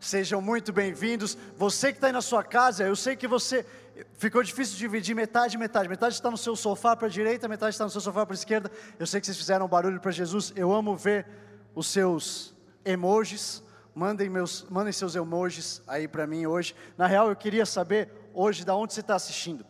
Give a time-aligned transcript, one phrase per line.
[0.00, 1.36] Sejam muito bem-vindos.
[1.58, 3.66] Você que está aí na sua casa, eu sei que você
[4.14, 5.90] ficou difícil dividir metade, metade.
[5.90, 8.38] Metade está no seu sofá para a direita, metade está no seu sofá para a
[8.38, 8.70] esquerda.
[8.98, 10.54] Eu sei que vocês fizeram barulho para Jesus.
[10.56, 11.26] Eu amo ver
[11.74, 13.62] os seus emojis.
[13.94, 16.74] Mandem, meus, mandem seus emojis aí para mim hoje.
[16.96, 19.66] Na real, eu queria saber hoje da onde você está assistindo.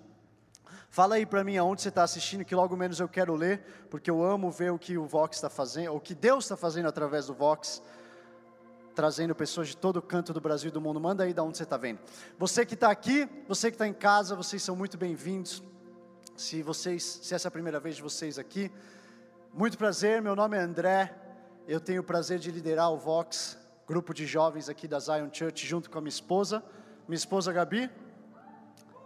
[0.90, 4.08] Fala aí para mim aonde você está assistindo, que logo menos eu quero ler, porque
[4.08, 7.26] eu amo ver o que o Vox está fazendo, o que Deus está fazendo através
[7.26, 7.82] do Vox,
[9.00, 11.00] trazendo pessoas de todo canto do Brasil e do mundo.
[11.00, 12.00] Manda aí da onde você está vendo.
[12.38, 15.62] Você que está aqui, você que está em casa, vocês são muito bem-vindos.
[16.36, 18.70] Se vocês, se essa é a primeira vez de vocês aqui,
[19.54, 20.20] muito prazer.
[20.20, 21.14] Meu nome é André.
[21.66, 25.66] Eu tenho o prazer de liderar o Vox, grupo de jovens aqui da Zion Church,
[25.66, 26.62] junto com a minha esposa,
[27.08, 27.90] minha esposa Gabi.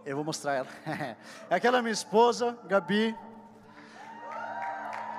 [0.04, 0.68] Eu vou mostrar ela.
[1.48, 3.16] É aquela minha esposa, Gabi.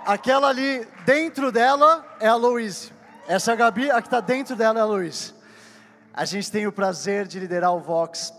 [0.06, 2.95] Aquela ali dentro dela é a Louise.
[3.28, 5.34] Essa é a Gabi, a que está dentro dela é a Louise.
[6.14, 8.32] A gente tem o prazer de liderar o Vox,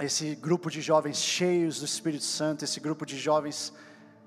[0.00, 3.72] esse grupo de jovens cheios do Espírito Santo, esse grupo de jovens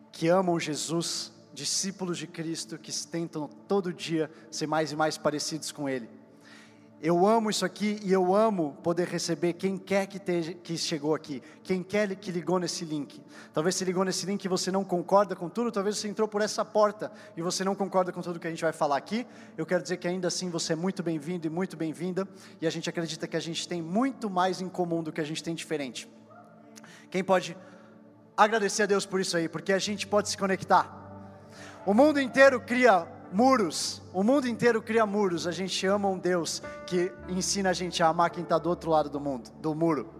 [0.10, 5.70] que amam Jesus, discípulos de Cristo, que tentam todo dia ser mais e mais parecidos
[5.70, 6.10] com Ele.
[7.06, 11.14] Eu amo isso aqui e eu amo poder receber quem quer que, esteja, que chegou
[11.14, 13.22] aqui, quem quer que ligou nesse link.
[13.54, 16.42] Talvez você ligou nesse link e você não concorda com tudo, talvez você entrou por
[16.42, 19.28] essa porta e você não concorda com tudo que a gente vai falar aqui.
[19.58, 22.26] Eu quero dizer que ainda assim você é muito bem-vindo e muito bem-vinda,
[22.62, 25.26] e a gente acredita que a gente tem muito mais em comum do que a
[25.26, 26.10] gente tem diferente.
[27.12, 27.58] Quem pode
[28.38, 30.90] agradecer a Deus por isso aí, porque a gente pode se conectar.
[31.86, 34.02] O mundo inteiro cria muros.
[34.14, 35.48] O mundo inteiro cria muros.
[35.48, 38.92] A gente ama um Deus que ensina a gente a amar quem está do outro
[38.92, 40.14] lado do mundo, do muro.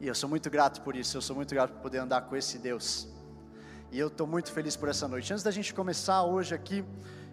[0.00, 1.16] E eu sou muito grato por isso.
[1.16, 3.08] Eu sou muito grato por poder andar com esse Deus.
[3.92, 5.32] E eu estou muito feliz por essa noite.
[5.32, 6.84] Antes da gente começar hoje aqui,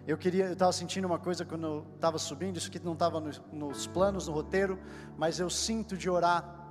[0.06, 2.58] eu queria, eu estava sentindo uma coisa quando eu estava subindo.
[2.58, 4.78] Isso aqui não estava no, nos planos, no roteiro,
[5.16, 6.62] mas eu sinto de orar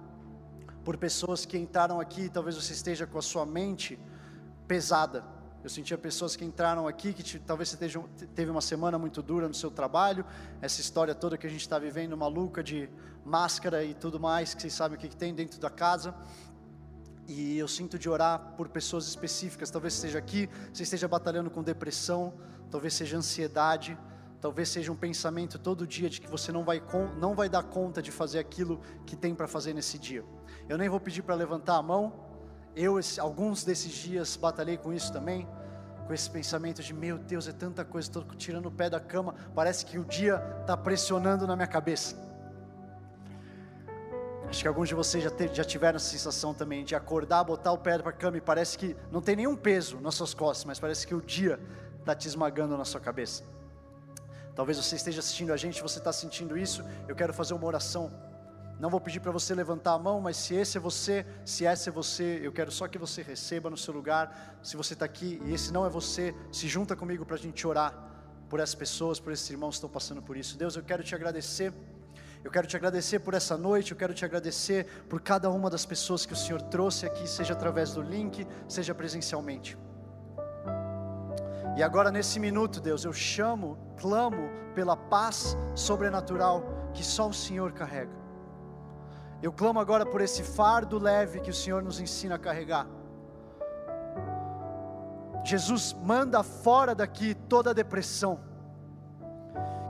[0.85, 2.29] por pessoas que entraram aqui.
[2.29, 3.99] Talvez você esteja com a sua mente
[4.67, 5.33] pesada
[5.63, 8.03] eu sentia pessoas que entraram aqui, que te, talvez você teja,
[8.35, 10.25] teve uma semana muito dura no seu trabalho,
[10.61, 12.89] essa história toda que a gente está vivendo, maluca de
[13.23, 16.13] máscara e tudo mais, que vocês sabem o que, que tem dentro da casa.
[17.25, 19.71] E eu sinto de orar por pessoas específicas.
[19.71, 22.33] Talvez esteja aqui, você esteja batalhando com depressão,
[22.69, 23.97] talvez seja ansiedade,
[24.41, 26.83] talvez seja um pensamento todo dia de que você não vai,
[27.17, 30.25] não vai dar conta de fazer aquilo que tem para fazer nesse dia.
[30.67, 32.32] Eu nem vou pedir para levantar a mão,
[32.75, 35.47] eu, alguns desses dias, batalhei com isso também,
[36.07, 39.35] com esse pensamento de: meu Deus, é tanta coisa, estou tirando o pé da cama,
[39.53, 42.15] parece que o dia está pressionando na minha cabeça.
[44.49, 47.71] Acho que alguns de vocês já, ter, já tiveram essa sensação também de acordar, botar
[47.71, 50.65] o pé para a cama e parece que não tem nenhum peso nas suas costas,
[50.65, 51.59] mas parece que o dia
[51.99, 53.43] está te esmagando na sua cabeça.
[54.55, 56.83] Talvez você esteja assistindo a gente, você está sentindo isso.
[57.07, 58.11] Eu quero fazer uma oração
[58.79, 61.89] não vou pedir para você levantar a mão, mas se esse é você, se essa
[61.89, 64.57] é você, eu quero só que você receba no seu lugar.
[64.63, 67.65] Se você está aqui e esse não é você, se junta comigo para a gente
[67.65, 67.93] orar
[68.49, 70.57] por essas pessoas, por esses irmãos que estão passando por isso.
[70.57, 71.73] Deus, eu quero te agradecer.
[72.43, 75.85] Eu quero te agradecer por essa noite, eu quero te agradecer por cada uma das
[75.85, 79.77] pessoas que o Senhor trouxe aqui, seja através do link, seja presencialmente.
[81.77, 87.71] E agora, nesse minuto, Deus, eu chamo, clamo pela paz sobrenatural que só o Senhor
[87.71, 88.22] carrega.
[89.43, 92.87] Eu clamo agora por esse fardo leve que o Senhor nos ensina a carregar.
[95.43, 98.39] Jesus manda fora daqui toda a depressão,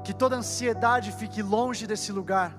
[0.04, 2.58] que toda ansiedade fique longe desse lugar.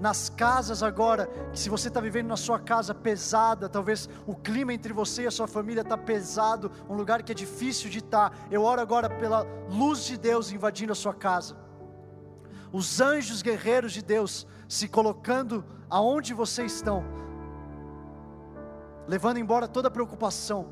[0.00, 4.72] Nas casas agora, que se você está vivendo na sua casa pesada, talvez o clima
[4.72, 8.30] entre você e a sua família está pesado, um lugar que é difícil de estar.
[8.30, 8.36] Tá.
[8.50, 11.54] Eu oro agora pela luz de Deus invadindo a sua casa.
[12.72, 15.62] Os anjos guerreiros de Deus se colocando
[15.96, 17.04] aonde vocês estão,
[19.06, 20.66] levando embora toda preocupação.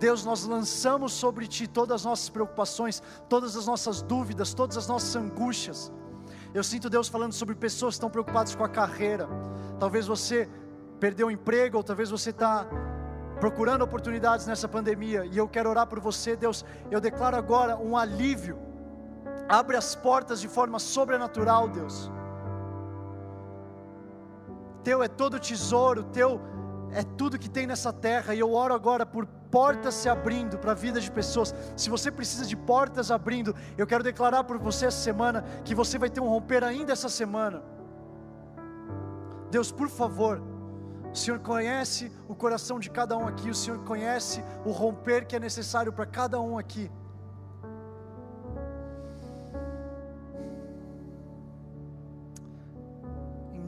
[0.00, 4.88] Deus, nós lançamos sobre Ti todas as nossas preocupações, todas as nossas dúvidas, todas as
[4.88, 5.92] nossas angústias.
[6.52, 9.28] Eu sinto Deus falando sobre pessoas que estão preocupadas com a carreira.
[9.78, 10.48] Talvez você
[10.98, 12.66] perdeu o emprego, ou talvez você está
[13.38, 15.24] procurando oportunidades nessa pandemia.
[15.24, 16.64] E eu quero orar por você, Deus.
[16.90, 18.58] Eu declaro agora um alívio.
[19.48, 22.10] Abre as portas de forma sobrenatural, Deus
[24.82, 26.40] teu é todo tesouro, teu
[26.90, 30.72] é tudo que tem nessa terra, e eu oro agora por portas se abrindo para
[30.72, 31.54] a vida de pessoas.
[31.76, 35.98] Se você precisa de portas abrindo, eu quero declarar por você essa semana que você
[35.98, 37.62] vai ter um romper ainda essa semana.
[39.50, 40.42] Deus, por favor,
[41.12, 45.36] o Senhor conhece o coração de cada um aqui, o Senhor conhece o romper que
[45.36, 46.90] é necessário para cada um aqui.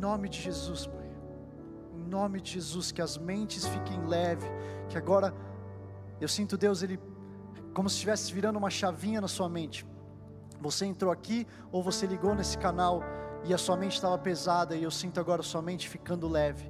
[0.00, 0.99] nome de Jesus, Pai.
[2.10, 4.48] Nome de Jesus, que as mentes fiquem leves,
[4.88, 5.32] que agora
[6.20, 6.98] eu sinto Deus, Ele,
[7.72, 9.86] como se estivesse virando uma chavinha na sua mente.
[10.60, 13.02] Você entrou aqui ou você ligou nesse canal
[13.44, 16.68] e a sua mente estava pesada e eu sinto agora a sua mente ficando leve.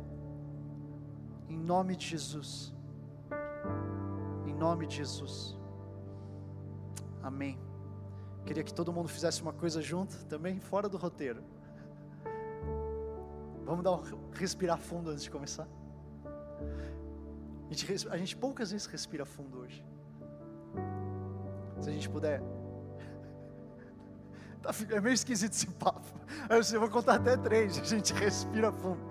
[1.49, 2.73] Em nome de Jesus.
[4.47, 5.59] Em nome de Jesus.
[7.23, 7.59] Amém.
[8.45, 11.43] Queria que todo mundo fizesse uma coisa junto, também fora do roteiro.
[13.71, 14.03] Vamos dar um
[14.33, 15.69] respirar fundo antes de começar.
[17.71, 19.87] A gente, a gente poucas vezes respira fundo hoje.
[21.81, 22.43] Se a gente puder.
[24.61, 26.07] Tá, é meio esquisito esse papo.
[26.51, 29.01] Eu vou contar até três, a gente respira fundo.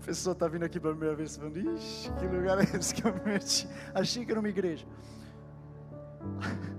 [0.00, 3.06] A pessoa está vindo aqui pela primeira vez falando, ixi, que lugar é esse que
[3.06, 3.68] eu me meti?
[3.92, 4.86] Achei que era uma igreja.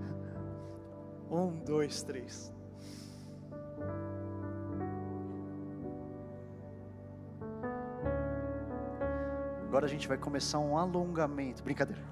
[1.30, 2.52] Um, dois, três.
[9.70, 11.62] Agora a gente vai começar um alongamento.
[11.62, 12.02] Brincadeira.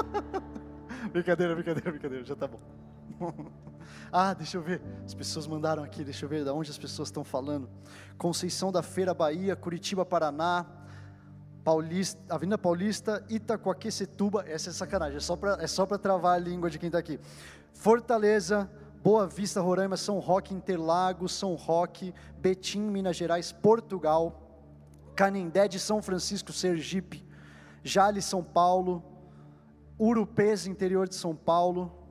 [1.12, 2.24] brincadeira, brincadeira, brincadeira.
[2.24, 2.58] Já tá bom.
[4.10, 4.80] ah, deixa eu ver.
[5.04, 7.68] As pessoas mandaram aqui, deixa eu ver de onde as pessoas estão falando.
[8.16, 10.64] Conceição da Feira, Bahia, Curitiba, Paraná,
[11.62, 14.46] Paulista, Avenida Paulista, Itacoaquecetuba.
[14.48, 17.20] Essa é sacanagem, é só para é só travar a língua de quem está aqui.
[17.74, 18.70] Fortaleza,
[19.02, 24.43] Boa Vista, Roraima, São Roque, Interlagos, São Roque, Betim, Minas Gerais, Portugal.
[25.14, 27.24] Canindé de São Francisco, Sergipe,
[27.82, 29.02] Jale, São Paulo,
[29.98, 32.04] Urupês, interior de São Paulo,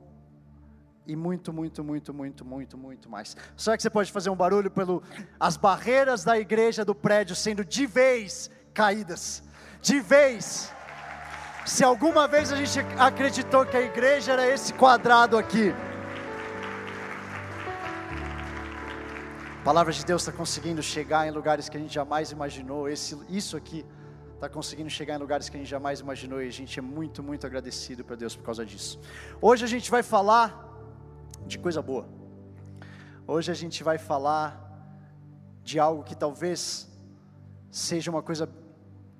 [1.06, 3.36] e muito, muito, muito, muito, muito, muito mais.
[3.56, 5.02] Será que você pode fazer um barulho pelo
[5.38, 9.42] as barreiras da igreja do prédio sendo de vez caídas?
[9.82, 10.72] De vez.
[11.66, 15.74] Se alguma vez a gente acreditou que a igreja era esse quadrado aqui,
[19.64, 22.86] A palavra de Deus está conseguindo chegar em lugares que a gente jamais imaginou.
[22.86, 23.82] Esse, isso aqui
[24.34, 27.22] está conseguindo chegar em lugares que a gente jamais imaginou e a gente é muito,
[27.22, 29.00] muito agradecido para Deus por causa disso.
[29.40, 30.70] Hoje a gente vai falar
[31.46, 32.06] de coisa boa.
[33.26, 34.50] Hoje a gente vai falar
[35.62, 36.86] de algo que talvez
[37.70, 38.46] seja uma coisa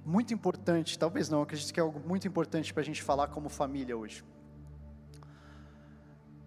[0.05, 3.49] muito importante, talvez não, acredito que é algo muito importante para a gente falar como
[3.49, 4.23] família hoje.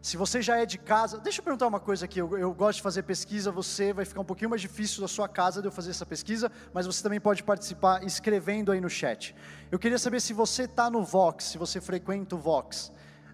[0.08, 2.18] Se você já é de casa, deixa eu perguntar uma coisa aqui.
[2.18, 3.52] Eu, eu, gosto de fazer pesquisa.
[3.52, 6.50] Você vai ficar um pouquinho mais difícil da sua casa de eu fazer essa pesquisa,
[6.74, 9.36] mas você também pode participar escrevendo aí no chat.
[9.70, 12.90] Eu queria saber se você está no Vox, se você frequenta o Vox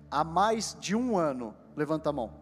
[0.10, 1.56] há mais de um ano.
[1.76, 2.34] Levanta a mão.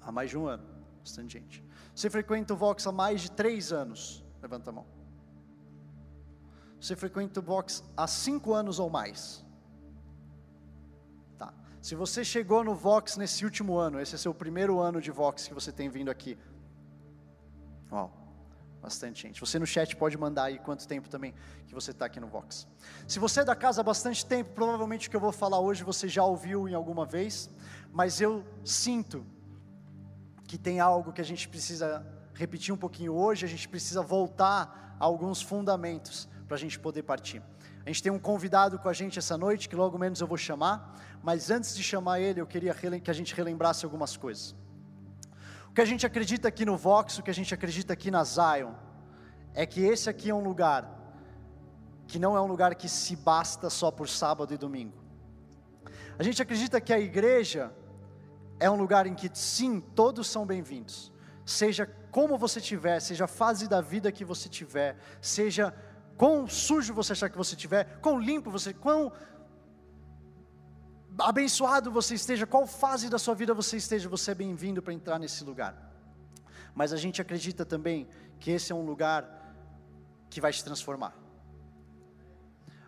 [0.00, 0.64] Há mais de um ano,
[0.98, 1.64] bastante gente.
[1.94, 4.24] Você frequenta o Vox há mais de três anos.
[4.42, 4.86] Levanta a mão.
[6.80, 9.45] Você frequenta o Vox há cinco anos ou mais.
[11.80, 15.46] Se você chegou no Vox nesse último ano, esse é seu primeiro ano de Vox
[15.46, 16.36] que você tem vindo aqui.
[17.92, 18.12] Uau,
[18.82, 19.40] bastante gente.
[19.40, 21.34] Você no chat pode mandar aí quanto tempo também
[21.66, 22.66] que você está aqui no Vox.
[23.06, 25.84] Se você é da casa há bastante tempo, provavelmente o que eu vou falar hoje
[25.84, 27.48] você já ouviu em alguma vez,
[27.92, 29.24] mas eu sinto
[30.46, 34.96] que tem algo que a gente precisa repetir um pouquinho hoje, a gente precisa voltar
[34.98, 37.42] a alguns fundamentos para a gente poder partir.
[37.84, 40.36] A gente tem um convidado com a gente essa noite, que logo menos eu vou
[40.36, 44.54] chamar, mas antes de chamar ele, eu queria que a gente relembrasse algumas coisas.
[45.68, 48.22] O que a gente acredita aqui no Vox, o que a gente acredita aqui na
[48.22, 48.72] Zion,
[49.52, 50.88] é que esse aqui é um lugar
[52.06, 54.96] que não é um lugar que se basta só por sábado e domingo.
[56.16, 57.72] A gente acredita que a igreja
[58.60, 61.12] é um lugar em que sim, todos são bem-vindos.
[61.44, 65.74] Seja como você tiver, seja a fase da vida que você tiver, seja
[66.16, 69.12] quão sujo você achar que você estiver, quão limpo você, quão
[71.18, 75.18] abençoado você esteja, qual fase da sua vida você esteja, você é bem-vindo para entrar
[75.18, 75.74] nesse lugar.
[76.74, 78.06] Mas a gente acredita também
[78.38, 79.24] que esse é um lugar
[80.28, 81.14] que vai te transformar.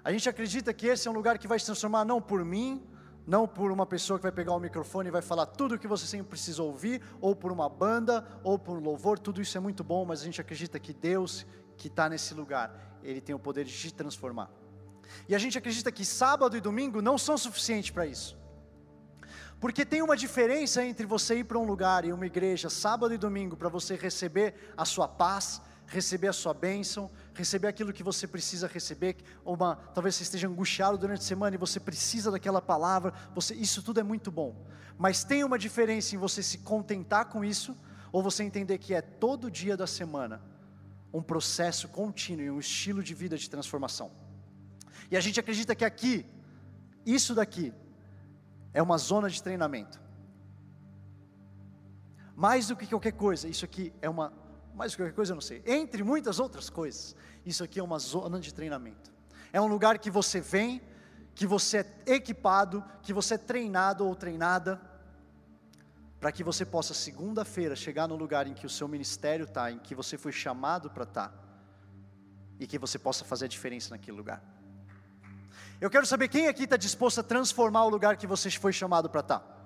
[0.05, 2.83] A gente acredita que esse é um lugar que vai te transformar não por mim,
[3.27, 5.87] não por uma pessoa que vai pegar o microfone e vai falar tudo o que
[5.87, 9.61] você sempre precisa ouvir, ou por uma banda, ou por um louvor, tudo isso é
[9.61, 13.39] muito bom, mas a gente acredita que Deus que está nesse lugar, ele tem o
[13.39, 14.51] poder de te transformar.
[15.29, 18.37] E a gente acredita que sábado e domingo não são suficientes para isso.
[19.61, 23.19] Porque tem uma diferença entre você ir para um lugar e uma igreja sábado e
[23.19, 28.27] domingo para você receber a sua paz, receber a sua bênção, receber aquilo que você
[28.27, 33.13] precisa receber, uma, talvez você esteja angustiado durante a semana e você precisa daquela palavra,
[33.35, 34.65] você, isso tudo é muito bom.
[34.97, 37.77] Mas tem uma diferença em você se contentar com isso
[38.13, 40.41] ou você entender que é todo dia da semana
[41.13, 44.28] um processo contínuo e um estilo de vida de transformação.
[45.11, 46.27] E a gente acredita que aqui,
[47.05, 47.73] isso daqui,
[48.73, 50.01] é uma zona de treinamento.
[52.37, 54.33] mais do que qualquer coisa, isso aqui é uma,
[54.73, 57.83] mais do que qualquer coisa eu não sei, entre muitas outras coisas, isso aqui é
[57.83, 59.11] uma zona de treinamento.
[59.53, 60.81] É um lugar que você vem,
[61.35, 64.81] que você é equipado, que você é treinado ou treinada,
[66.21, 69.79] para que você possa segunda-feira chegar no lugar em que o seu ministério está, em
[69.79, 71.35] que você foi chamado para estar, tá,
[72.61, 74.58] e que você possa fazer a diferença naquele lugar.
[75.81, 79.09] Eu quero saber quem aqui está disposto a transformar o lugar que você foi chamado
[79.09, 79.39] para estar.
[79.39, 79.59] Tá.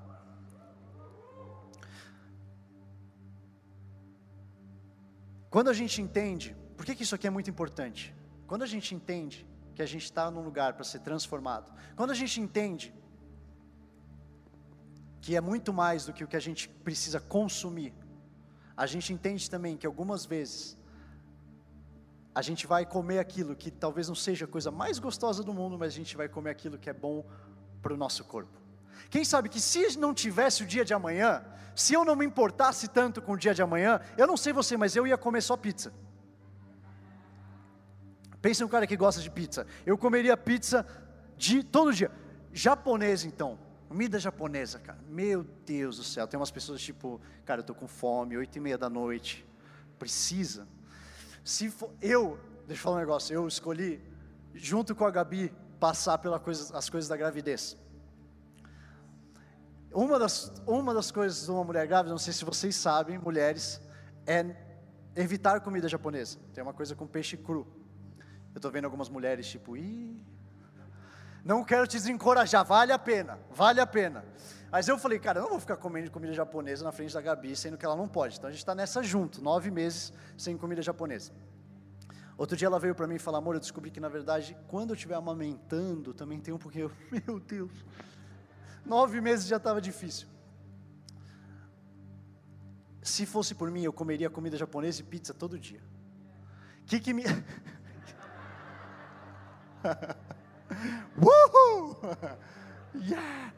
[5.49, 8.15] Quando a gente entende, por que, que isso aqui é muito importante?
[8.47, 12.15] Quando a gente entende que a gente está num lugar para ser transformado, quando a
[12.15, 12.95] gente entende
[15.23, 17.95] que é muito mais do que o que a gente precisa consumir,
[18.77, 20.77] a gente entende também que algumas vezes
[22.35, 25.79] a gente vai comer aquilo que talvez não seja a coisa mais gostosa do mundo,
[25.79, 27.25] mas a gente vai comer aquilo que é bom
[27.83, 28.61] para o nosso corpo.
[29.11, 32.89] Quem sabe que se não tivesse o dia de amanhã, se eu não me importasse
[32.89, 35.57] tanto com o dia de amanhã, eu não sei você, mas eu ia comer só
[35.57, 35.93] pizza.
[38.41, 39.67] Pensa um cara que gosta de pizza.
[39.85, 40.87] Eu comeria pizza
[41.37, 42.11] de todo dia.
[42.53, 43.59] Japonês então.
[43.89, 44.99] Comida japonesa, cara.
[45.07, 46.27] Meu Deus do céu.
[46.27, 49.47] Tem umas pessoas tipo, cara, eu tô com fome, oito e meia da noite.
[49.99, 50.67] Precisa.
[51.45, 53.35] Se for, eu, deixa eu falar um negócio.
[53.35, 54.01] Eu escolhi,
[54.55, 57.77] junto com a Gabi, passar pelas coisas, as coisas da gravidez.
[59.93, 63.81] Uma das, uma das coisas de uma mulher grávida, não sei se vocês sabem, mulheres,
[64.27, 64.57] é
[65.15, 66.39] evitar comida japonesa.
[66.55, 67.67] Tem uma coisa com peixe cru.
[68.55, 70.19] Eu estou vendo algumas mulheres tipo, Ih,
[71.45, 74.25] não quero te desencorajar, vale a pena, vale a pena.
[74.73, 77.55] Mas eu falei, cara, eu não vou ficar comendo comida japonesa na frente da Gabi,
[77.55, 78.39] sendo que ela não pode.
[78.39, 81.31] Então a gente está nessa junto, nove meses sem comida japonesa.
[82.39, 84.89] Outro dia ela veio para mim e falou, amor, eu descobri que na verdade, quando
[84.89, 86.91] eu estiver amamentando, também tem um pouquinho.
[87.13, 87.85] Meu Deus.
[88.83, 90.27] Nove meses já estava difícil.
[93.03, 95.83] Se fosse por mim, eu comeria comida japonesa e pizza todo dia.
[96.87, 97.25] Que que me.
[101.19, 101.99] Uhul!
[102.95, 103.53] yeah!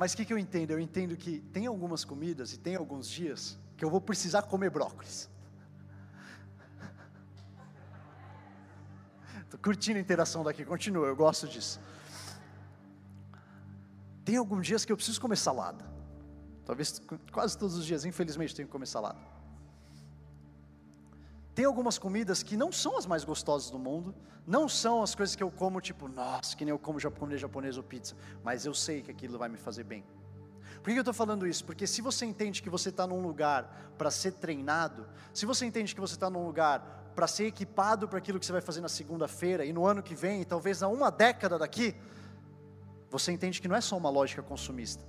[0.00, 0.70] Mas o que, que eu entendo?
[0.70, 4.70] Eu entendo que tem algumas comidas e tem alguns dias que eu vou precisar comer
[4.70, 5.28] brócolis.
[9.44, 11.78] Estou curtindo a interação daqui, continua, eu gosto disso.
[14.24, 15.84] Tem alguns dias que eu preciso comer salada.
[16.64, 19.18] Talvez quase todos os dias, infelizmente, tenho que comer salada.
[21.60, 24.14] Tem algumas comidas que não são as mais gostosas do mundo,
[24.46, 27.76] não são as coisas que eu como, tipo, nossa, que nem eu como japonês, japonês
[27.76, 30.02] ou pizza, mas eu sei que aquilo vai me fazer bem.
[30.82, 31.62] Por que eu estou falando isso?
[31.66, 35.94] Porque se você entende que você está num lugar para ser treinado, se você entende
[35.94, 38.88] que você está num lugar para ser equipado para aquilo que você vai fazer na
[38.88, 41.94] segunda-feira e no ano que vem, e talvez na uma década daqui,
[43.10, 45.04] você entende que não é só uma lógica consumista.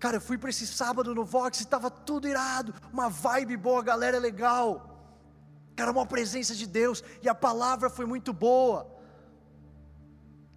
[0.00, 3.82] Cara, eu fui para esse sábado no Vox e estava tudo irado, uma vibe boa,
[3.82, 4.86] galera é legal.
[5.76, 8.90] Cara, uma presença de Deus e a palavra foi muito boa.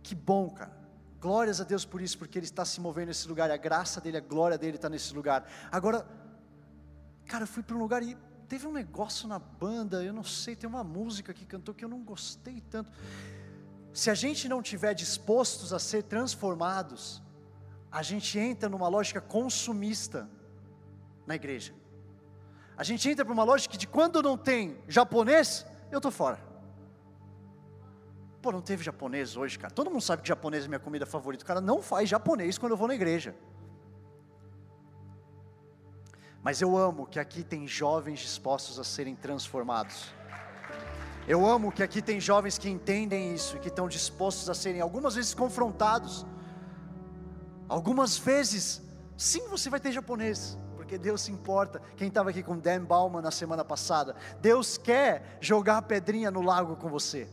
[0.02, 0.72] Que bom, cara.
[1.20, 4.18] Glórias a Deus por isso, porque Ele está se movendo nesse lugar, a graça dEle,
[4.18, 5.46] a glória dEle está nesse lugar.
[5.70, 6.08] Agora,
[7.26, 10.56] cara, eu fui para um lugar e teve um negócio na banda, eu não sei,
[10.56, 12.92] tem uma música que cantou que eu não gostei tanto.
[13.94, 17.22] Se a gente não tiver dispostos a ser transformados,
[17.94, 20.28] a gente entra numa lógica consumista
[21.28, 21.76] na igreja.
[22.76, 26.40] A gente entra para uma lógica de quando não tem japonês, eu estou fora.
[28.42, 29.72] Pô, não teve japonês hoje, cara.
[29.72, 31.44] Todo mundo sabe que japonês é minha comida favorita.
[31.44, 33.36] O cara não faz japonês quando eu vou na igreja.
[36.42, 40.12] Mas eu amo que aqui tem jovens dispostos a serem transformados.
[41.28, 45.14] Eu amo que aqui tem jovens que entendem isso, que estão dispostos a serem algumas
[45.14, 46.26] vezes confrontados.
[47.68, 48.82] Algumas vezes,
[49.18, 51.82] sim, você vai ter japonês, porque Deus se importa.
[51.96, 56.42] Quem estava aqui com Dan Bauman na semana passada, Deus quer jogar a pedrinha no
[56.42, 57.28] lago com você.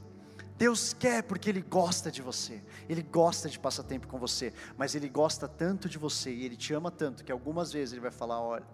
[0.57, 4.95] Deus quer porque Ele gosta de você, Ele gosta de passar tempo com você, mas
[4.95, 8.11] Ele gosta tanto de você e Ele te ama tanto que algumas vezes Ele vai
[8.11, 8.67] falar: olha,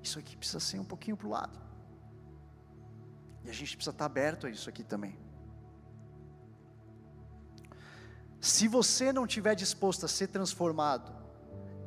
[0.00, 1.58] isso aqui precisa ser um pouquinho para o lado.
[3.42, 5.18] E a gente precisa estar aberto a isso aqui também.
[8.44, 11.10] Se você não estiver disposto a ser transformado,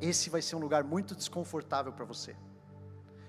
[0.00, 2.34] esse vai ser um lugar muito desconfortável para você.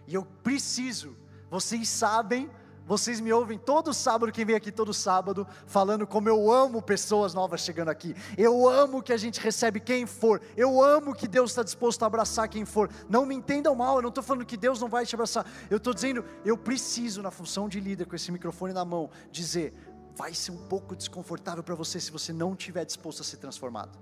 [0.08, 1.16] E eu preciso,
[1.48, 2.50] vocês sabem
[2.90, 7.36] vocês me ouvem todo sábado, quem vem aqui todo sábado, falando como eu amo pessoas
[7.36, 8.16] novas chegando aqui.
[8.36, 10.42] Eu amo que a gente recebe quem for.
[10.58, 12.90] Eu amo que Deus está disposto a abraçar quem for.
[13.08, 15.46] Não me entendam mal, eu não estou falando que Deus não vai te abraçar.
[15.70, 19.72] Eu estou dizendo, eu preciso, na função de líder, com esse microfone na mão, dizer:
[20.20, 23.98] vai ser um pouco desconfortável para você se você não estiver disposto a ser transformado.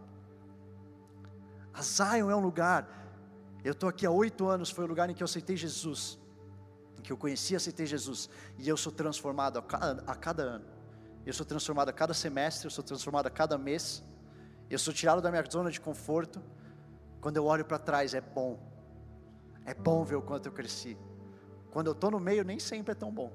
[1.72, 2.82] A Zion é um lugar
[3.64, 6.18] Eu estou aqui há oito anos, foi o lugar em que eu aceitei Jesus,
[6.98, 10.44] em que eu conheci e aceitei Jesus, e eu sou transformado a cada, a cada
[10.44, 10.66] ano.
[11.26, 14.02] Eu sou transformado a cada semestre, eu sou transformado a cada mês.
[14.70, 16.42] Eu sou tirado da minha zona de conforto.
[17.20, 18.58] Quando eu olho para trás, é bom.
[19.66, 20.98] É bom ver o quanto eu cresci.
[21.70, 23.32] Quando eu estou no meio, nem sempre é tão bom.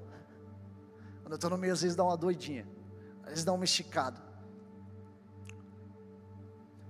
[1.23, 2.67] Quando eu estou no meio, às vezes dá uma doidinha,
[3.23, 4.21] às vezes dá uma esticada.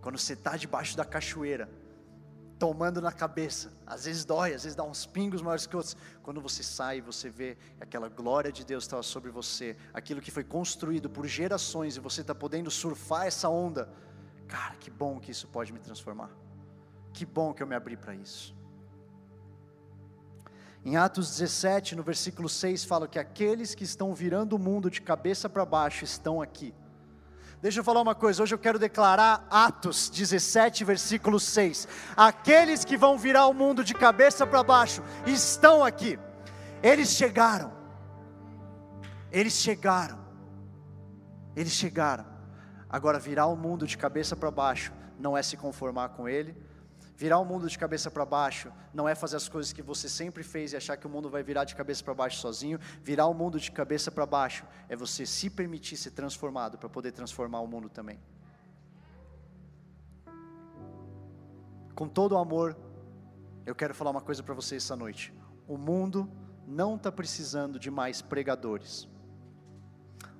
[0.02, 1.70] Quando você está debaixo da cachoeira,
[2.60, 5.96] tomando na cabeça, às vezes dói, às vezes dá uns pingos maiores que outros.
[6.22, 10.44] Quando você sai, você vê aquela glória de Deus estava sobre você, aquilo que foi
[10.44, 13.90] construído por gerações e você está podendo surfar essa onda.
[14.48, 16.32] Cara, que bom que isso pode me transformar.
[17.13, 18.56] Que bom que eu me abri para isso.
[20.86, 25.02] Em Atos 17, no versículo 6, fala que aqueles que estão virando o mundo de
[25.02, 26.74] cabeça para baixo estão aqui.
[27.62, 31.88] Deixa eu falar uma coisa, hoje eu quero declarar Atos 17, versículo 6.
[32.18, 36.20] Aqueles que vão virar o mundo de cabeça para baixo estão aqui.
[36.82, 37.72] Eles chegaram.
[39.32, 40.20] Eles chegaram.
[41.56, 42.25] Eles chegaram.
[42.90, 46.54] Agora, virar o mundo de cabeça para baixo não é se conformar com ele,
[47.15, 50.43] Virar o mundo de cabeça para baixo não é fazer as coisas que você sempre
[50.43, 52.79] fez e achar que o mundo vai virar de cabeça para baixo sozinho.
[53.03, 57.12] Virar o mundo de cabeça para baixo é você se permitir ser transformado para poder
[57.12, 58.20] transformar o mundo também.
[61.93, 62.75] Com todo o amor,
[63.65, 65.32] eu quero falar uma coisa para você essa noite.
[65.67, 66.27] O mundo
[66.67, 69.08] não está precisando de mais pregadores.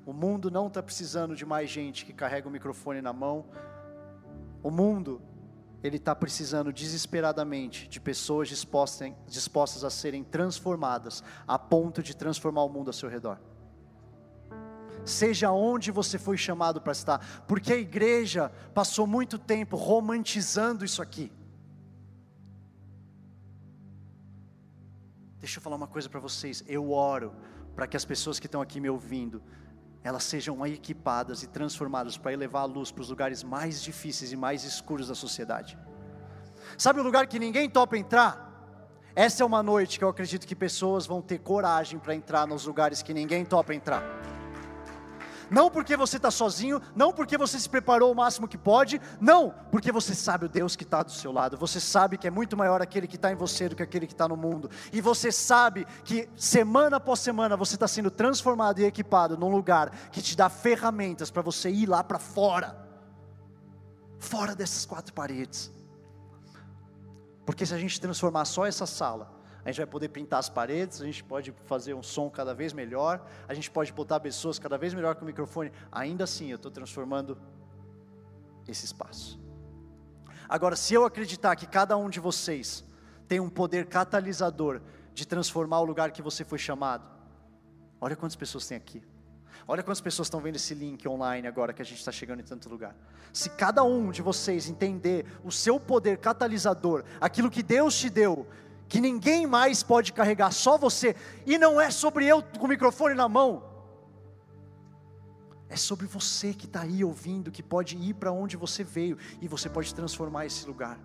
[0.06, 3.46] O mundo não está precisando de mais gente que carrega o microfone na mão.
[4.62, 5.22] O mundo
[5.84, 12.64] ele está precisando desesperadamente de pessoas dispostas, dispostas a serem transformadas, a ponto de transformar
[12.64, 13.38] o mundo ao seu redor.
[15.04, 21.02] Seja onde você foi chamado para estar, porque a igreja passou muito tempo romantizando isso
[21.02, 21.30] aqui.
[25.40, 26.64] Deixa eu falar uma coisa para vocês.
[26.66, 27.36] Eu oro
[27.76, 29.44] para que as pessoas que estão aqui me ouvindo
[30.04, 34.36] elas sejam equipadas e transformadas para elevar a luz para os lugares mais difíceis e
[34.36, 35.78] mais escuros da sociedade.
[36.78, 38.52] Sabe o lugar que ninguém topa entrar?
[39.16, 42.66] Essa é uma noite que eu acredito que pessoas vão ter coragem para entrar nos
[42.66, 44.04] lugares que ninguém topa entrar.
[45.50, 49.54] Não porque você está sozinho, não porque você se preparou o máximo que pode, não,
[49.72, 52.58] porque você sabe o Deus que está do seu lado, você sabe que é muito
[52.58, 55.32] maior aquele que está em você do que aquele que está no mundo, e você
[55.32, 60.36] sabe que semana após semana você está sendo transformado e equipado num lugar que te
[60.36, 62.78] dá ferramentas para você ir lá para fora,
[64.20, 65.72] fora dessas quatro paredes.
[67.46, 71.02] Porque se a gente transformar só essa sala, a gente vai poder pintar as paredes,
[71.02, 74.78] a gente pode fazer um som cada vez melhor, a gente pode botar pessoas cada
[74.78, 75.72] vez melhor com o microfone.
[75.92, 77.38] Ainda assim, eu estou transformando
[78.68, 79.40] esse espaço.
[80.50, 82.84] Agora, se eu acreditar que cada um de vocês
[83.28, 84.82] tem um poder catalisador
[85.14, 87.06] de transformar o lugar que você foi chamado,
[88.02, 89.02] olha quantas pessoas tem aqui.
[89.66, 92.44] Olha quantas pessoas estão vendo esse link online agora que a gente está chegando em
[92.44, 92.96] tanto lugar.
[93.32, 98.46] Se cada um de vocês entender o seu poder catalisador, aquilo que Deus te deu,
[98.94, 101.16] que ninguém mais pode carregar, só você,
[101.48, 103.64] e não é sobre eu com o microfone na mão,
[105.68, 109.48] é sobre você que está aí ouvindo, que pode ir para onde você veio e
[109.48, 111.00] você pode transformar esse lugar.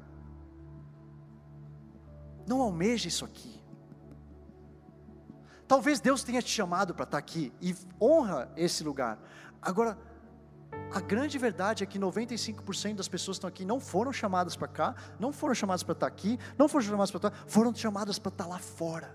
[2.47, 3.59] Não almeje isso aqui.
[5.67, 9.19] Talvez Deus tenha te chamado para estar tá aqui e honra esse lugar.
[9.63, 9.97] Agora,
[10.91, 14.69] a grande verdade é que 95% das pessoas que estão aqui não foram chamadas para
[14.69, 18.31] cá, não foram chamadas para estar aqui, não foram chamadas para estar, foram chamadas para
[18.31, 19.15] estar lá fora,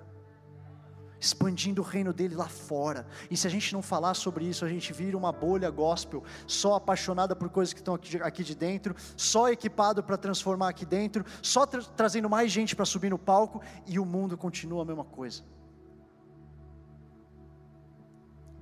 [1.19, 3.07] expandindo o reino dele lá fora.
[3.29, 6.75] E se a gente não falar sobre isso, a gente vira uma bolha gospel, só
[6.75, 11.25] apaixonada por coisas que estão aqui, aqui de dentro, só equipado para transformar aqui dentro,
[11.41, 15.05] só tra trazendo mais gente para subir no palco, e o mundo continua a mesma
[15.05, 15.43] coisa.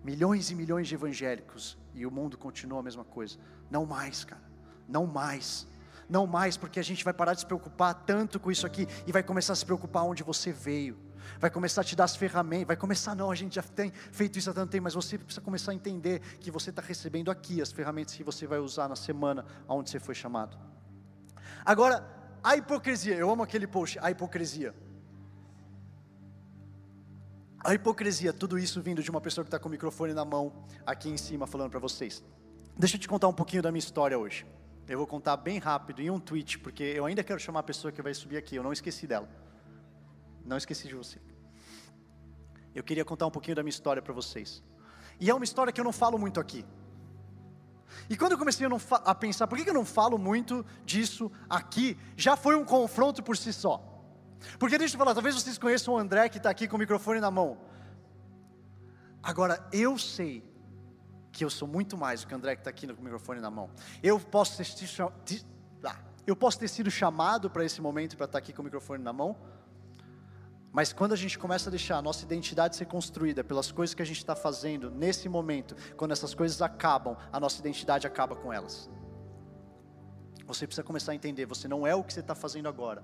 [0.02, 3.38] Milhões e milhões de evangélicos e o mundo continua a mesma coisa.
[3.70, 4.42] Não mais, cara.
[4.88, 5.68] Não mais.
[6.10, 9.12] Não mais, porque a gente vai parar de se preocupar tanto com isso aqui e
[9.12, 10.98] vai começar a se preocupar onde você veio.
[11.40, 12.68] Vai começar a te dar as ferramentas.
[12.68, 15.42] Vai começar, não, a gente já tem feito isso há tanto tempo, mas você precisa
[15.42, 18.96] começar a entender que você está recebendo aqui as ferramentas que você vai usar na
[18.96, 20.58] semana onde você foi chamado.
[21.64, 22.04] Agora,
[22.44, 23.16] a hipocrisia.
[23.16, 24.74] Eu amo aquele post, a hipocrisia.
[27.64, 30.52] A hipocrisia, tudo isso vindo de uma pessoa que está com o microfone na mão,
[30.84, 32.24] aqui em cima, falando para vocês.
[32.76, 34.48] Deixa eu te contar um pouquinho da minha história hoje.
[34.88, 37.92] Eu vou contar bem rápido, em um tweet, porque eu ainda quero chamar a pessoa
[37.92, 39.30] que vai subir aqui, eu não esqueci dela.
[40.44, 41.20] Não esqueci de você.
[42.74, 44.64] Eu queria contar um pouquinho da minha história para vocês.
[45.20, 46.66] E é uma história que eu não falo muito aqui.
[48.10, 51.96] E quando eu comecei a, a pensar, por que eu não falo muito disso aqui?
[52.18, 53.91] Já foi um confronto por si só.
[54.60, 57.20] Porque deixa eu falar, talvez vocês conheçam o André que está aqui com o microfone
[57.20, 57.58] na mão.
[59.22, 60.44] Agora, eu sei
[61.32, 63.40] que eu sou muito mais do que o André que está aqui com o microfone
[63.40, 63.70] na mão.
[64.02, 64.66] Eu posso ter,
[65.84, 68.66] ah, eu posso ter sido chamado para esse momento para estar tá aqui com o
[68.66, 69.38] microfone na mão,
[70.72, 74.02] mas quando a gente começa a deixar a nossa identidade ser construída pelas coisas que
[74.02, 78.54] a gente está fazendo nesse momento, quando essas coisas acabam, a nossa identidade acaba com
[78.54, 78.90] elas.
[80.48, 83.04] Você precisa começar a entender: você não é o que você está fazendo agora,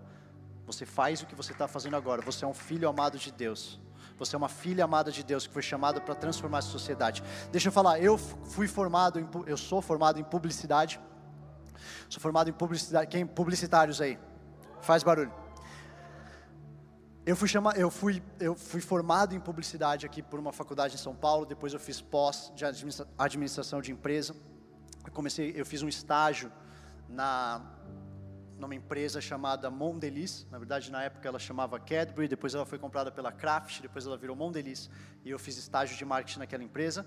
[0.68, 2.22] você faz o que você está fazendo agora.
[2.24, 3.80] Você é um filho amado de Deus.
[4.20, 7.24] Você é uma filha amada de Deus que foi chamada para transformar a sociedade.
[7.52, 11.00] Deixa eu falar, eu fui formado, em, eu sou formado em publicidade.
[12.10, 13.08] Sou formado em publicidade.
[13.08, 14.20] Quem publicitários aí?
[14.82, 15.34] Faz barulho.
[17.26, 20.98] Eu fui, chama, eu, fui, eu fui formado em publicidade aqui por uma faculdade em
[20.98, 22.66] São Paulo, depois eu fiz pós de
[23.18, 24.36] administração de empresa.
[25.06, 26.52] Eu comecei, eu fiz um estágio
[27.08, 27.62] na
[28.58, 30.46] numa empresa chamada Mondelez.
[30.50, 34.18] Na verdade, na época ela chamava Cadbury, depois ela foi comprada pela Kraft, depois ela
[34.18, 34.90] virou Mondelez.
[35.24, 37.06] E eu fiz estágio de marketing naquela empresa.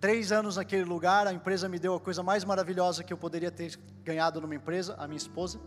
[0.00, 3.50] Três anos naquele lugar, a empresa me deu a coisa mais maravilhosa que eu poderia
[3.50, 5.60] ter ganhado numa empresa, a minha esposa.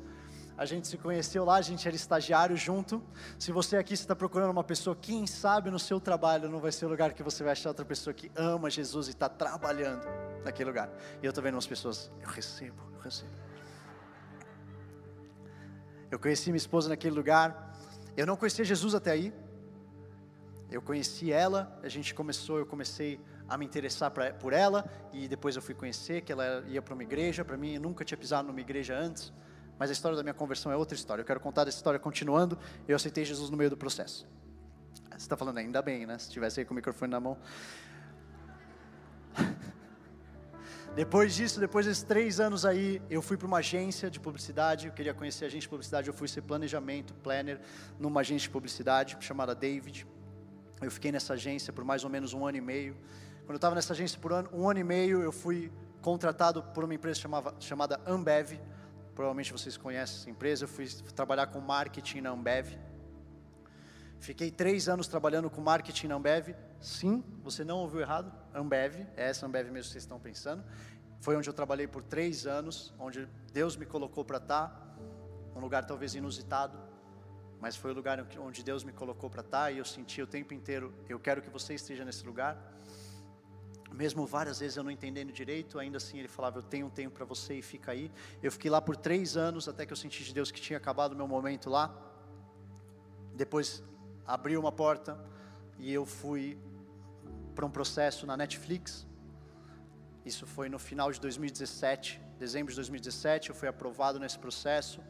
[0.57, 3.01] A gente se conheceu lá, a gente era estagiário junto.
[3.39, 6.85] Se você aqui está procurando uma pessoa, quem sabe no seu trabalho não vai ser
[6.85, 10.07] o lugar que você vai achar outra pessoa que ama Jesus e está trabalhando
[10.43, 10.89] naquele lugar.
[11.21, 13.42] E eu estou vendo umas pessoas, eu recebo, eu recebo.
[16.13, 17.75] Eu conheci minha esposa naquele lugar.
[18.15, 19.33] Eu não conhecia Jesus até aí.
[20.69, 25.27] Eu conheci ela, a gente começou, eu comecei a me interessar pra, por ela e
[25.27, 27.43] depois eu fui conhecer que ela ia para uma igreja.
[27.43, 29.33] Para mim, eu nunca tinha pisado numa igreja antes.
[29.79, 31.23] Mas a história da minha conversão é outra história.
[31.23, 32.59] Eu quero contar essa história continuando.
[32.87, 34.27] Eu aceitei Jesus no meio do processo.
[35.09, 36.19] Você está falando ainda bem, né?
[36.19, 37.39] Se tivesse aí com o microfone na mão.
[40.95, 44.87] Depois disso, depois desses três anos aí, eu fui para uma agência de publicidade.
[44.87, 46.07] Eu queria conhecer a agência de publicidade.
[46.07, 47.59] Eu fui ser planejamento, planner,
[47.99, 50.05] numa agência de publicidade chamada David.
[50.81, 52.95] Eu fiquei nessa agência por mais ou menos um ano e meio.
[53.39, 56.83] Quando eu estava nessa agência por um, um ano e meio, eu fui contratado por
[56.83, 58.59] uma empresa chamava, chamada Ambev
[59.15, 60.63] Provavelmente vocês conhecem essa empresa.
[60.63, 62.77] Eu fui trabalhar com marketing na Ambev.
[64.23, 66.55] Fiquei três anos trabalhando com marketing na Ambev.
[66.79, 68.31] Sim, você não ouviu errado.
[68.55, 70.63] Ambev, é essa Ambev mesmo que vocês estão pensando.
[71.19, 74.97] Foi onde eu trabalhei por três anos, onde Deus me colocou para estar.
[75.53, 76.79] Um lugar talvez inusitado,
[77.59, 79.73] mas foi o lugar onde Deus me colocou para estar.
[79.73, 82.57] E eu senti o tempo inteiro: eu quero que você esteja nesse lugar
[83.91, 87.13] mesmo várias vezes eu não entendendo direito, ainda assim ele falava: Eu tenho um tempo
[87.13, 88.09] para você e fica aí.
[88.41, 91.11] Eu fiquei lá por três anos até que eu senti de Deus que tinha acabado
[91.11, 91.93] o meu momento lá.
[93.35, 93.83] Depois
[94.25, 95.17] abriu uma porta
[95.77, 96.57] e eu fui
[97.53, 99.05] para um processo na Netflix.
[100.25, 103.49] Isso foi no final de 2017, dezembro de 2017.
[103.49, 105.01] Eu fui aprovado nesse processo.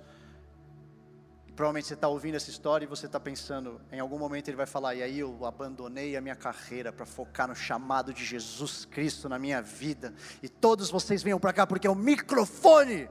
[1.55, 4.65] Provavelmente você está ouvindo essa história e você está pensando, em algum momento ele vai
[4.65, 9.29] falar, e aí eu abandonei a minha carreira para focar no chamado de Jesus Cristo
[9.29, 13.07] na minha vida, e todos vocês venham para cá porque é o microfone,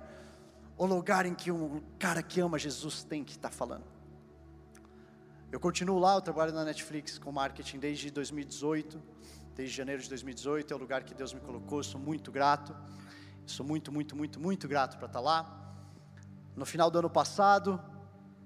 [0.77, 3.85] o lugar em que um cara que ama Jesus tem que estar tá falando.
[5.53, 8.99] Eu continuo lá, eu trabalho na Netflix com marketing desde 2018,
[9.55, 12.75] desde janeiro de 2018, é o lugar que Deus me colocou, sou muito grato,
[13.45, 15.75] sou muito, muito, muito, muito grato para estar tá lá.
[16.57, 17.79] No final do ano passado,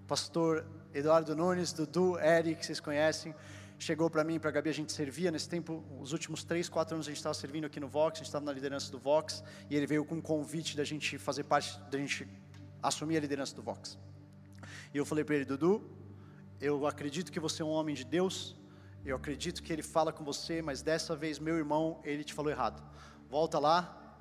[0.09, 3.33] pastor Eduardo Nunes, Dudu, Eric, que vocês conhecem,
[3.79, 6.69] chegou para mim e para a Gabi, a gente servia nesse tempo, os últimos três,
[6.69, 8.99] quatro anos a gente estava servindo aqui no Vox, a gente estava na liderança do
[8.99, 12.27] Vox, e ele veio com um convite da gente fazer parte, da gente
[12.83, 13.97] assumir a liderança do Vox.
[14.93, 16.05] E eu falei para ele, Dudu,
[16.61, 18.57] eu acredito que você é um homem de Deus,
[19.05, 22.51] eu acredito que ele fala com você, mas dessa vez meu irmão, ele te falou
[22.51, 22.83] errado.
[23.29, 24.19] Volta lá,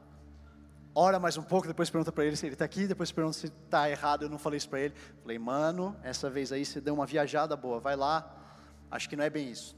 [0.93, 3.48] ora mais um pouco, depois pergunta para ele se ele está aqui, depois pergunta se
[3.48, 4.93] está errado, eu não falei isso para ele.
[5.21, 8.58] Falei, mano, essa vez aí você deu uma viajada boa, vai lá,
[8.91, 9.76] acho que não é bem isso.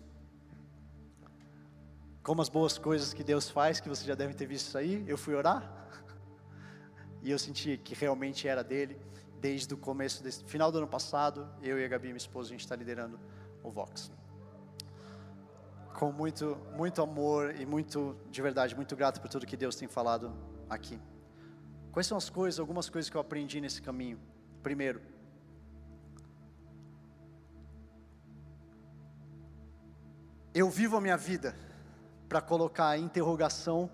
[2.23, 5.05] Como as boas coisas que Deus faz, que você já deve ter visto isso aí,
[5.07, 5.87] eu fui orar,
[7.23, 8.99] e eu senti que realmente era dele,
[9.39, 12.51] desde o começo, desse, final do ano passado, eu e a Gabi, minha esposa, a
[12.51, 13.19] gente está liderando
[13.63, 14.11] o Vox.
[15.93, 19.87] Com muito, muito amor e muito, de verdade, muito grato por tudo que Deus tem
[19.87, 20.33] falado
[20.69, 20.99] aqui.
[21.91, 24.19] Quais são as coisas, algumas coisas que eu aprendi nesse caminho?
[24.61, 25.01] Primeiro,
[30.53, 31.55] eu vivo a minha vida
[32.27, 33.89] para colocar a interrogação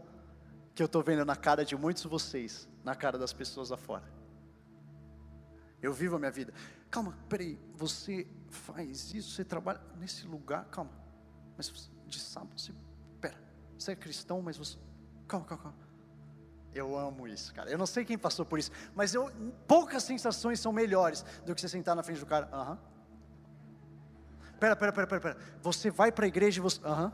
[0.74, 3.78] que eu estou vendo na cara de muitos de vocês, na cara das pessoas lá
[3.78, 4.13] fora.
[5.84, 6.54] Eu vivo a minha vida.
[6.90, 10.92] Calma, peraí, você faz isso, você trabalha nesse lugar, calma.
[11.58, 12.72] Mas de sábado, você,
[13.20, 13.38] pera,
[13.78, 14.78] você é cristão, mas você,
[15.28, 15.78] calma, calma, calma.
[16.74, 17.70] Eu amo isso, cara.
[17.70, 19.30] Eu não sei quem passou por isso, mas eu,
[19.68, 22.48] poucas sensações são melhores do que você sentar na frente do cara.
[22.54, 22.80] Aham.
[24.58, 25.38] pera, pera, pera, pera, pera.
[25.62, 26.80] Você vai para a igreja e você.
[26.86, 27.12] Aham.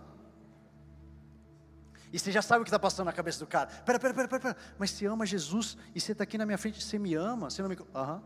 [2.14, 3.68] E você já sabe o que está passando na cabeça do cara.
[3.84, 4.58] Pera, pera, pera, pera, pera.
[4.78, 7.64] Mas você ama Jesus e você está aqui na minha frente, você me ama, você
[7.64, 7.78] não me.
[7.96, 8.22] Aham.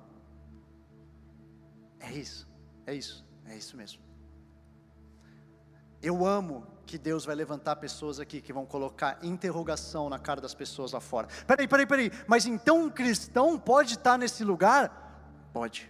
[2.03, 2.47] É isso,
[2.85, 4.03] é isso, é isso mesmo.
[6.01, 10.53] Eu amo que Deus vai levantar pessoas aqui que vão colocar interrogação na cara das
[10.53, 11.29] pessoas lá fora.
[11.47, 12.11] Peraí, peraí, peraí.
[12.27, 15.49] Mas então um cristão pode estar nesse lugar?
[15.53, 15.89] Pode.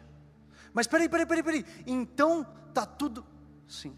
[0.71, 1.65] Mas peraí, peraí, peraí, peraí.
[1.88, 2.45] Então
[2.76, 3.26] tá tudo.
[3.67, 3.97] Sim.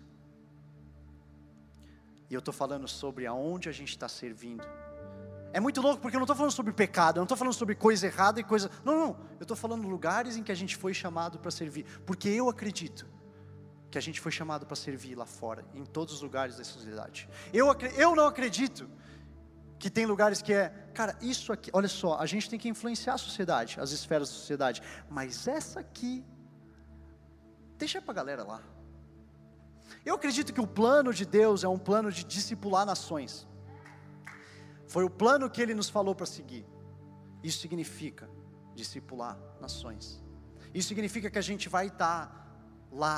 [2.29, 4.65] E eu estou falando sobre aonde a gente está servindo.
[5.55, 7.75] É muito louco porque eu não estou falando sobre pecado, eu não estou falando sobre
[7.75, 8.69] coisa errada e coisa.
[8.83, 9.17] Não, não.
[9.39, 11.85] Eu estou falando lugares em que a gente foi chamado para servir.
[12.05, 13.07] Porque eu acredito
[13.89, 17.29] que a gente foi chamado para servir lá fora, em todos os lugares da sociedade.
[17.53, 18.89] Eu, eu não acredito
[19.79, 23.13] que tem lugares que é, cara, isso aqui, olha só, a gente tem que influenciar
[23.13, 26.21] a sociedade, as esferas da sociedade, mas essa aqui,
[27.77, 28.61] deixa para a galera lá.
[30.05, 33.47] Eu acredito que o plano de Deus é um plano de discipular nações.
[34.95, 36.65] Foi o plano que Ele nos falou para seguir.
[37.43, 38.29] Isso significa
[38.73, 40.23] discipular nações.
[40.73, 42.23] Isso significa que a gente vai estar
[42.89, 43.17] lá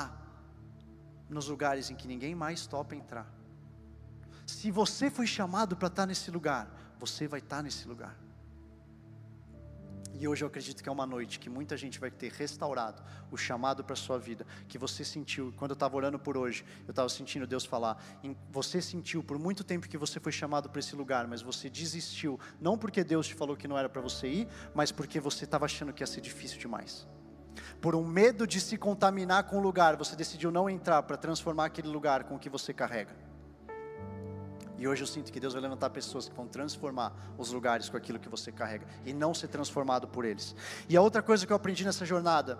[1.28, 3.32] nos lugares em que ninguém mais topa entrar.
[4.44, 8.18] Se você foi chamado para estar nesse lugar, você vai estar nesse lugar.
[10.18, 13.00] E hoje eu acredito que é uma noite que muita gente vai ter restaurado
[13.30, 16.64] o chamado para a sua vida, que você sentiu, quando eu estava orando por hoje,
[16.86, 18.02] eu estava sentindo Deus falar,
[18.50, 22.38] você sentiu por muito tempo que você foi chamado para esse lugar, mas você desistiu,
[22.60, 25.66] não porque Deus te falou que não era para você ir, mas porque você estava
[25.66, 27.06] achando que ia ser difícil demais
[27.80, 31.66] por um medo de se contaminar com o lugar, você decidiu não entrar para transformar
[31.66, 33.27] aquele lugar com o que você carrega.
[34.78, 37.96] E hoje eu sinto que Deus vai levantar pessoas que vão transformar os lugares com
[37.96, 40.54] aquilo que você carrega e não ser transformado por eles.
[40.88, 42.58] E a outra coisa que eu aprendi nessa jornada,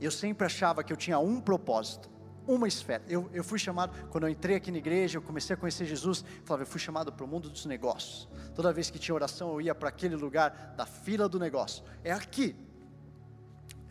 [0.00, 2.08] eu sempre achava que eu tinha um propósito,
[2.48, 3.04] uma esfera.
[3.06, 6.24] Eu, eu fui chamado, quando eu entrei aqui na igreja, eu comecei a conhecer Jesus,
[6.38, 8.26] eu falava, eu fui chamado para o mundo dos negócios.
[8.54, 11.84] Toda vez que tinha oração, eu ia para aquele lugar da fila do negócio.
[12.02, 12.56] É aqui,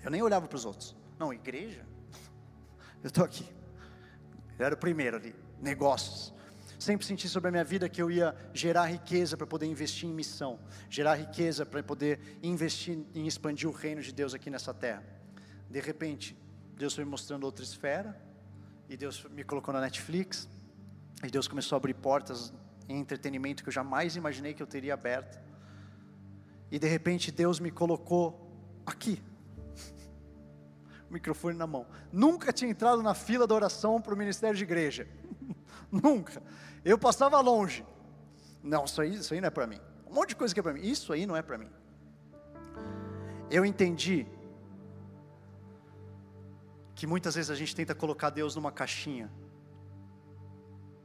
[0.04, 0.96] eu nem olhava para os outros.
[1.20, 1.86] Não, igreja?
[3.04, 3.46] Eu estou aqui.
[4.58, 5.34] Eu era o primeiro ali.
[5.62, 6.34] Negócios.
[6.80, 10.14] Sempre senti sobre a minha vida que eu ia gerar riqueza para poder investir em
[10.14, 10.58] missão,
[10.90, 15.04] gerar riqueza para poder investir em expandir o reino de Deus aqui nessa terra.
[15.70, 16.38] De repente,
[16.78, 18.18] Deus foi me mostrando outra esfera,
[18.88, 20.48] e Deus me colocou na Netflix,
[21.22, 22.54] e Deus começou a abrir portas
[22.88, 25.38] em entretenimento que eu jamais imaginei que eu teria aberto.
[26.72, 28.50] E de repente Deus me colocou
[28.86, 29.22] aqui,
[31.12, 31.86] microfone na mão.
[32.10, 35.06] Nunca tinha entrado na fila da oração para o ministério de igreja.
[35.92, 36.42] Nunca.
[36.84, 37.86] Eu passava longe.
[38.64, 39.80] Não, isso aí, isso aí não é para mim.
[40.10, 40.82] Um monte de coisa que é para mim.
[40.82, 41.70] Isso aí não é para mim.
[43.50, 44.28] Eu entendi
[46.96, 49.32] que muitas vezes a gente tenta colocar Deus numa caixinha.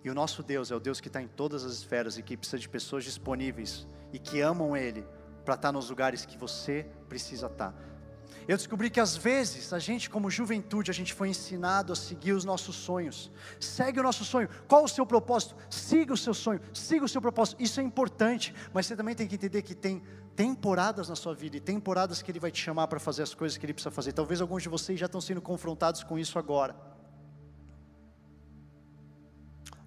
[0.02, 2.36] E o nosso Deus é o Deus que está em todas as esferas e que
[2.36, 5.06] precisa de pessoas disponíveis e que amam Ele
[5.44, 7.74] para estar nos lugares que você precisa estar.
[8.46, 12.32] Eu descobri que às vezes a gente, como juventude, a gente foi ensinado a seguir
[12.32, 13.30] os nossos sonhos.
[13.58, 14.48] Segue o nosso sonho.
[14.68, 15.56] Qual o seu propósito?
[15.70, 17.62] Siga o seu sonho, siga o seu propósito.
[17.62, 20.02] Isso é importante, mas você também tem que entender que tem
[20.36, 23.56] temporadas na sua vida e temporadas que Ele vai te chamar para fazer as coisas
[23.56, 24.12] que Ele precisa fazer.
[24.12, 26.93] Talvez alguns de vocês já estão sendo confrontados com isso agora.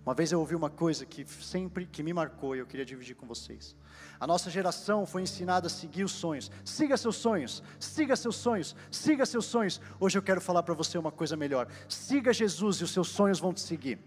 [0.07, 3.13] Uma vez eu ouvi uma coisa que sempre que me marcou e eu queria dividir
[3.13, 3.75] com vocês.
[4.17, 6.49] A nossa geração foi ensinada a seguir os sonhos.
[6.63, 9.81] Siga seus sonhos, siga seus sonhos, siga seus sonhos.
[9.99, 11.67] Hoje eu quero falar para você uma coisa melhor.
[11.89, 13.99] Siga Jesus e os seus sonhos vão te seguir.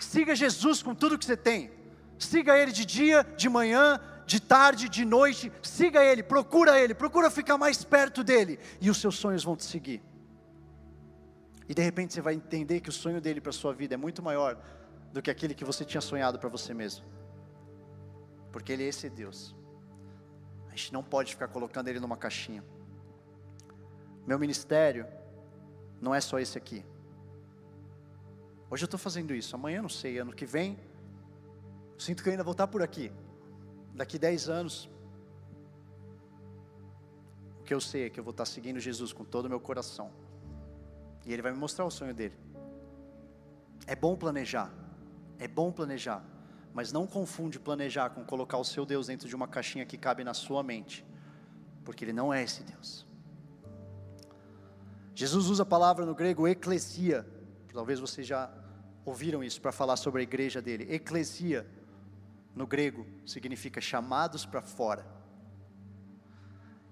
[0.00, 1.70] Siga Jesus com tudo que você tem.
[2.18, 5.52] Siga Ele de dia, de manhã, de tarde, de noite.
[5.62, 9.64] Siga Ele, procura Ele, procura ficar mais perto dele e os seus sonhos vão te
[9.64, 10.13] seguir.
[11.68, 14.22] E de repente você vai entender que o sonho dele para sua vida é muito
[14.22, 14.62] maior
[15.12, 17.04] do que aquele que você tinha sonhado para você mesmo.
[18.52, 19.54] Porque ele é esse Deus.
[20.68, 22.64] A gente não pode ficar colocando ele numa caixinha.
[24.26, 25.06] Meu ministério
[26.00, 26.84] não é só esse aqui.
[28.70, 30.78] Hoje eu estou fazendo isso, amanhã não sei, ano que vem,
[31.96, 33.12] sinto que eu ainda vou estar por aqui.
[33.94, 34.90] Daqui 10 anos,
[37.60, 39.60] o que eu sei é que eu vou estar seguindo Jesus com todo o meu
[39.60, 40.10] coração.
[41.24, 42.34] E Ele vai me mostrar o sonho dele.
[43.86, 44.72] É bom planejar,
[45.38, 46.24] é bom planejar,
[46.72, 50.24] mas não confunde planejar com colocar o seu Deus dentro de uma caixinha que cabe
[50.24, 51.04] na sua mente,
[51.84, 53.06] porque Ele não é esse Deus.
[55.14, 57.26] Jesus usa a palavra no grego eclesia,
[57.72, 58.50] talvez vocês já
[59.04, 60.92] ouviram isso para falar sobre a igreja dele.
[60.92, 61.66] Eclesia,
[62.54, 65.06] no grego, significa chamados para fora.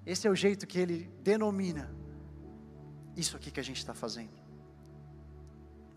[0.05, 2.02] Esse é o jeito que ele denomina
[3.17, 4.33] Isso aqui que a gente está fazendo.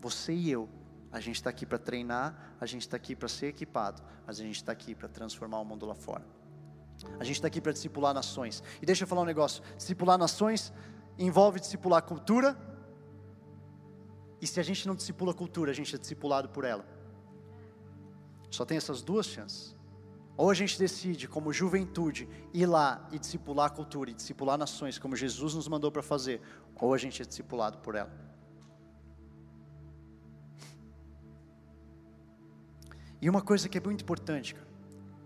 [0.00, 0.68] Você e eu,
[1.10, 4.42] a gente está aqui para treinar, a gente está aqui para ser equipado, mas a
[4.42, 6.24] gente está aqui para transformar o mundo lá fora.
[7.18, 8.62] A gente está aqui para discipular nações.
[8.80, 10.72] E deixa eu falar um negócio: discipular nações
[11.18, 12.56] envolve discipular cultura.
[14.40, 16.86] E se a gente não discipula a cultura, a gente é discipulado por ela.
[18.50, 19.74] Só tem essas duas chances.
[20.36, 24.98] Ou a gente decide, como juventude, ir lá e discipular a cultura e discipular nações,
[24.98, 26.42] como Jesus nos mandou para fazer,
[26.74, 28.12] ou a gente é discipulado por ela.
[33.20, 34.68] E uma coisa que é muito importante, cara,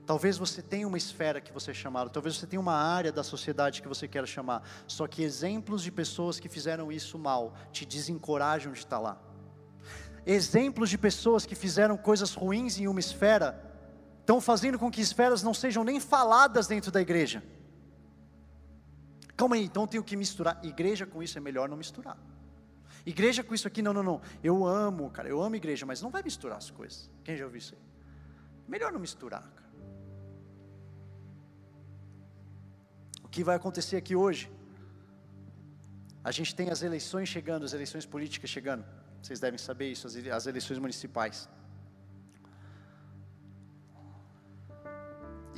[0.06, 3.24] talvez você tenha uma esfera que você é chamado, talvez você tenha uma área da
[3.24, 7.84] sociedade que você quer chamar, só que exemplos de pessoas que fizeram isso mal te
[7.84, 9.20] desencorajam de estar lá.
[10.24, 13.69] Exemplos de pessoas que fizeram coisas ruins em uma esfera
[14.30, 17.42] estão fazendo com que esferas não sejam nem faladas dentro da igreja.
[19.36, 20.60] Calma aí, então tenho que misturar.
[20.64, 22.16] Igreja com isso é melhor não misturar.
[23.04, 24.20] Igreja com isso aqui, não, não, não.
[24.44, 27.10] Eu amo, cara, eu amo igreja, mas não vai misturar as coisas.
[27.24, 27.80] Quem já ouviu isso aí?
[28.68, 29.70] Melhor não misturar, cara.
[33.24, 34.48] O que vai acontecer aqui hoje?
[36.22, 38.84] A gente tem as eleições chegando, as eleições políticas chegando.
[39.20, 41.48] Vocês devem saber isso, as eleições municipais.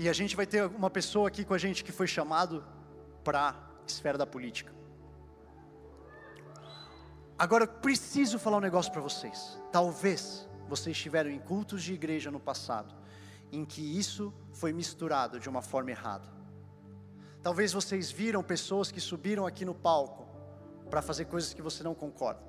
[0.02, 2.64] E a gente vai ter uma pessoa aqui com a gente que foi chamado
[3.22, 3.54] para a
[3.86, 4.74] esfera da política.
[7.38, 9.60] Agora, eu preciso falar um negócio para vocês.
[9.70, 12.92] Talvez vocês estiveram em cultos de igreja no passado,
[13.52, 16.28] em que isso foi misturado de uma forma errada.
[17.40, 20.26] Talvez vocês viram pessoas que subiram aqui no palco
[20.90, 22.42] para fazer coisas que você não concorda,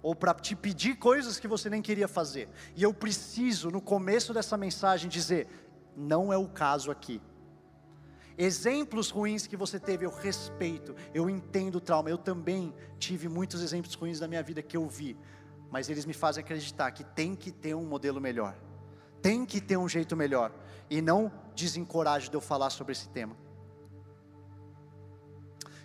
[0.00, 2.48] ou para te pedir coisas que você nem queria fazer.
[2.76, 5.48] E eu preciso, no começo dessa mensagem, dizer:
[5.96, 7.20] não é o caso aqui.
[8.36, 12.08] Exemplos ruins que você teve, eu respeito, eu entendo o trauma.
[12.08, 15.16] Eu também tive muitos exemplos ruins na minha vida que eu vi,
[15.70, 18.56] mas eles me fazem acreditar que tem que ter um modelo melhor,
[19.20, 20.52] tem que ter um jeito melhor,
[20.88, 23.36] e não desencoraje de eu falar sobre esse tema.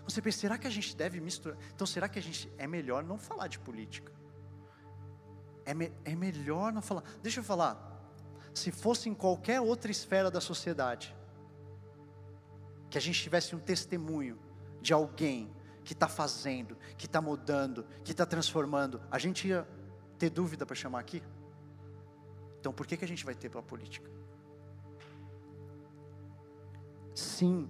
[0.06, 1.58] Você pensa, será que a gente deve misturar?
[1.74, 4.14] Então, será que a gente é melhor não falar de política?
[5.66, 7.04] É, me, é melhor não falar.
[7.22, 7.95] Deixa eu falar
[8.56, 11.16] se fosse em qualquer outra esfera da sociedade,
[12.90, 14.40] que a gente tivesse um testemunho
[14.82, 19.68] de alguém que está fazendo, que está mudando, que está transformando, a gente ia
[20.18, 21.22] ter dúvida para chamar aqui?
[22.60, 24.10] Então por que, que a gente vai ter para a política?
[27.14, 27.70] Sim,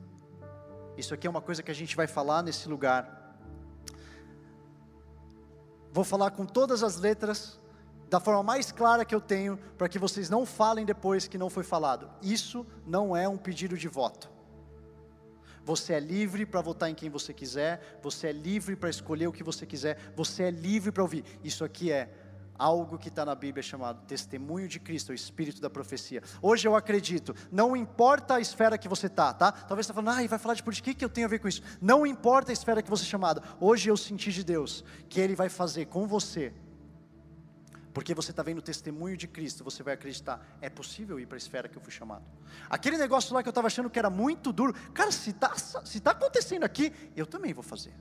[0.96, 3.38] isso aqui é uma coisa que a gente vai falar nesse lugar.
[5.92, 7.60] Vou falar com todas as letras
[8.10, 11.50] da forma mais clara que eu tenho, para que vocês não falem depois que não
[11.50, 12.10] foi falado.
[12.22, 14.30] Isso não é um pedido de voto.
[15.64, 19.32] Você é livre para votar em quem você quiser, você é livre para escolher o
[19.32, 21.26] que você quiser, você é livre para ouvir.
[21.44, 22.08] Isso aqui é
[22.58, 26.22] algo que está na Bíblia chamado testemunho de Cristo, o Espírito da profecia.
[26.40, 29.52] Hoje eu acredito, não importa a esfera que você está, tá?
[29.52, 31.30] Talvez você está falando, ah, vai falar de política, o que, que eu tenho a
[31.30, 31.64] ver com isso?
[31.82, 33.42] Não importa a esfera que você é chamada.
[33.60, 36.54] Hoje eu senti de Deus que Ele vai fazer com você
[37.96, 41.38] porque você está vendo o testemunho de Cristo, você vai acreditar, é possível ir para
[41.38, 42.26] a esfera que eu fui chamado.
[42.70, 46.02] Aquele negócio lá que eu estava achando que era muito duro, cara, se está se
[46.02, 47.94] tá acontecendo aqui, eu também vou fazer.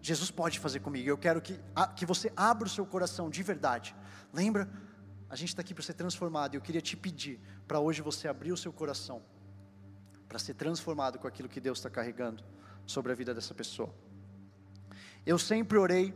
[0.00, 1.58] Jesus pode fazer comigo, eu quero que,
[1.96, 3.92] que você abra o seu coração de verdade.
[4.32, 4.70] Lembra?
[5.28, 8.52] A gente está aqui para ser transformado, eu queria te pedir para hoje você abrir
[8.52, 9.20] o seu coração,
[10.28, 12.44] para ser transformado com aquilo que Deus está carregando
[12.86, 13.92] sobre a vida dessa pessoa.
[15.26, 16.14] Eu sempre orei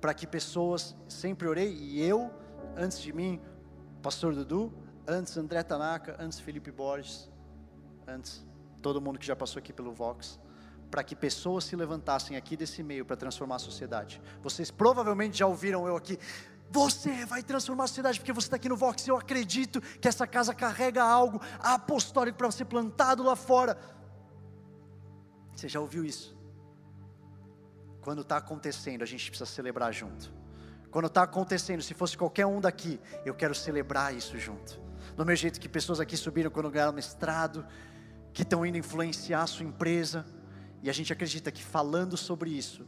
[0.00, 2.30] para que pessoas, sempre orei, e eu,
[2.76, 3.40] antes de mim,
[4.02, 4.72] Pastor Dudu,
[5.06, 7.28] antes André Tanaka, antes Felipe Borges,
[8.06, 8.46] antes
[8.80, 10.40] todo mundo que já passou aqui pelo Vox,
[10.90, 14.20] para que pessoas se levantassem aqui desse meio para transformar a sociedade.
[14.42, 16.18] Vocês provavelmente já ouviram eu aqui.
[16.70, 19.06] Você vai transformar a sociedade porque você está aqui no Vox.
[19.06, 23.78] Eu acredito que essa casa carrega algo apostólico para ser plantado lá fora.
[25.54, 26.39] Você já ouviu isso?
[28.00, 30.32] Quando está acontecendo, a gente precisa celebrar junto.
[30.90, 34.80] Quando está acontecendo, se fosse qualquer um daqui, eu quero celebrar isso junto.
[35.16, 37.66] Do mesmo jeito que pessoas aqui subiram quando ganharam mestrado,
[38.32, 40.24] que estão indo influenciar a sua empresa,
[40.82, 42.86] e a gente acredita que falando sobre isso,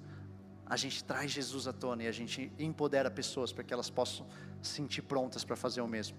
[0.66, 4.26] a gente traz Jesus à tona e a gente empodera pessoas para que elas possam
[4.62, 6.16] se sentir prontas para fazer o mesmo.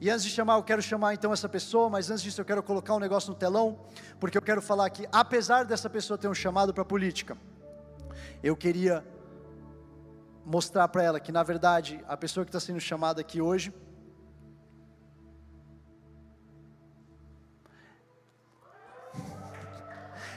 [0.00, 2.62] E antes de chamar, eu quero chamar então essa pessoa, mas antes disso eu quero
[2.62, 3.80] colocar um negócio no telão,
[4.20, 7.36] porque eu quero falar que apesar dessa pessoa ter um chamado para política,
[8.44, 9.02] eu queria
[10.44, 13.72] mostrar para ela que, na verdade, a pessoa que está sendo chamada aqui hoje,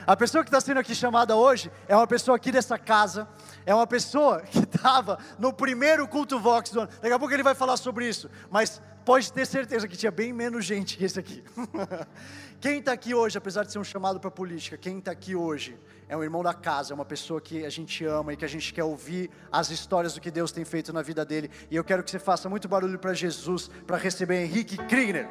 [0.06, 3.28] A pessoa que está sendo aqui chamada hoje é uma pessoa aqui dessa casa,
[3.66, 6.90] é uma pessoa que estava no primeiro culto Vox do ano.
[7.02, 10.32] Daqui a pouco ele vai falar sobre isso, mas pode ter certeza que tinha bem
[10.32, 11.44] menos gente que esse aqui.
[12.60, 15.78] quem está aqui hoje, apesar de ser um chamado para política, quem está aqui hoje
[16.08, 18.48] é um irmão da casa, é uma pessoa que a gente ama e que a
[18.48, 21.50] gente quer ouvir as histórias do que Deus tem feito na vida dele.
[21.70, 25.28] E eu quero que você faça muito barulho para Jesus, para receber Henrique Kriegner.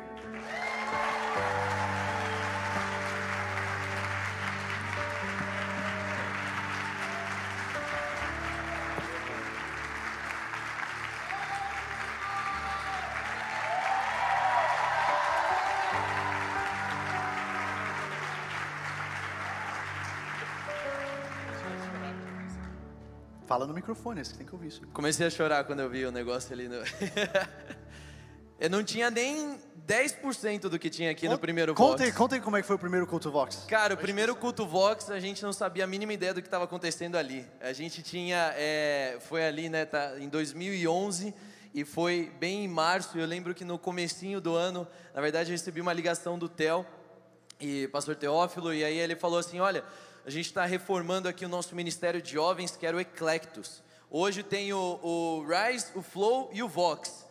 [23.57, 24.81] Fala no microfone, você tem que ouvir isso.
[24.93, 26.67] Comecei a chorar quando eu vi o negócio ali.
[26.67, 26.75] No...
[28.61, 32.15] eu não tinha nem 10% do que tinha aqui no primeiro conta Vox.
[32.15, 33.65] Conta aí como é que foi o primeiro culto Vox.
[33.67, 36.65] Cara, o primeiro culto Vox, a gente não sabia a mínima ideia do que estava
[36.65, 37.47] acontecendo ali.
[37.59, 41.33] A gente tinha, é, foi ali, né, tá, em 2011
[41.73, 43.17] e foi bem em março.
[43.17, 46.85] Eu lembro que no comecinho do ano, na verdade, eu recebi uma ligação do Tel
[47.59, 49.83] e pastor Teófilo e aí ele falou assim, olha,
[50.27, 53.81] a gente está reformando aqui o nosso ministério de jovens, que era o Eclectus.
[54.11, 57.25] Hoje tem o, o Rise, o Flow e o Vox.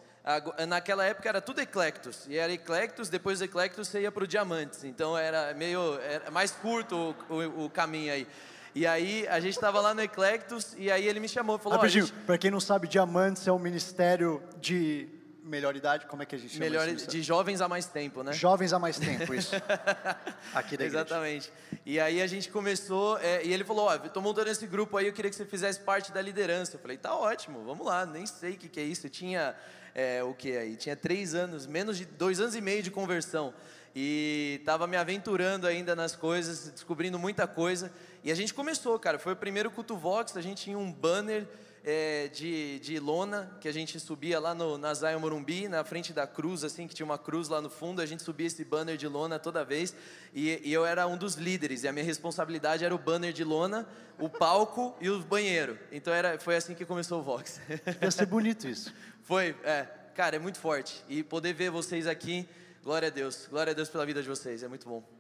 [0.67, 4.27] Naquela época era tudo Eclectus, e era Eclectus, depois do Eclectus você ia para o
[4.27, 8.27] Diamantes, então era meio era mais curto o, o, o caminho aí.
[8.75, 11.79] E aí a gente estava lá no Eclectus, e aí ele me chamou e falou...
[11.79, 12.17] Rapidinho, gente...
[12.25, 15.07] para quem não sabe, Diamantes é um ministério de
[15.47, 17.07] melhor idade, como é que a gente chama Melhor isso?
[17.09, 18.33] de jovens há mais tempo, né?
[18.33, 19.55] Jovens há mais tempo, isso.
[20.53, 21.05] Aqui da igreja.
[21.05, 21.53] Exatamente.
[21.85, 24.97] E aí a gente começou, é, e ele falou, ó, oh, tô montando esse grupo
[24.97, 26.77] aí, eu queria que você fizesse parte da liderança.
[26.77, 29.07] Eu falei, tá ótimo, vamos lá, nem sei o que, que é isso.
[29.07, 29.55] Eu tinha,
[29.95, 30.77] é, o que aí?
[30.77, 33.55] Tinha três anos, menos de dois anos e meio de conversão.
[33.95, 37.91] E estava me aventurando ainda nas coisas, descobrindo muita coisa.
[38.23, 41.47] E a gente começou, cara, foi o primeiro culto Vox, a gente tinha um banner
[41.87, 46.13] é, de, de lona, que a gente subia lá no, na Zion Morumbi, na frente
[46.13, 48.97] da cruz, assim, que tinha uma cruz lá no fundo, a gente subia esse banner
[48.97, 49.95] de lona toda vez,
[50.35, 53.45] e, e eu era um dos líderes, e a minha responsabilidade era o banner de
[53.45, 53.87] lona,
[54.19, 55.79] o palco e o banheiro.
[55.93, 57.61] Então era, foi assim que começou o Vox.
[58.03, 58.93] Ia ser bonito isso.
[59.23, 61.05] foi, é, cara, é muito forte.
[61.09, 62.49] E poder ver vocês aqui,
[62.83, 65.16] glória a Deus, glória a Deus pela vida de vocês, é muito bom.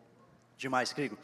[0.59, 1.19] Demais, Crigo.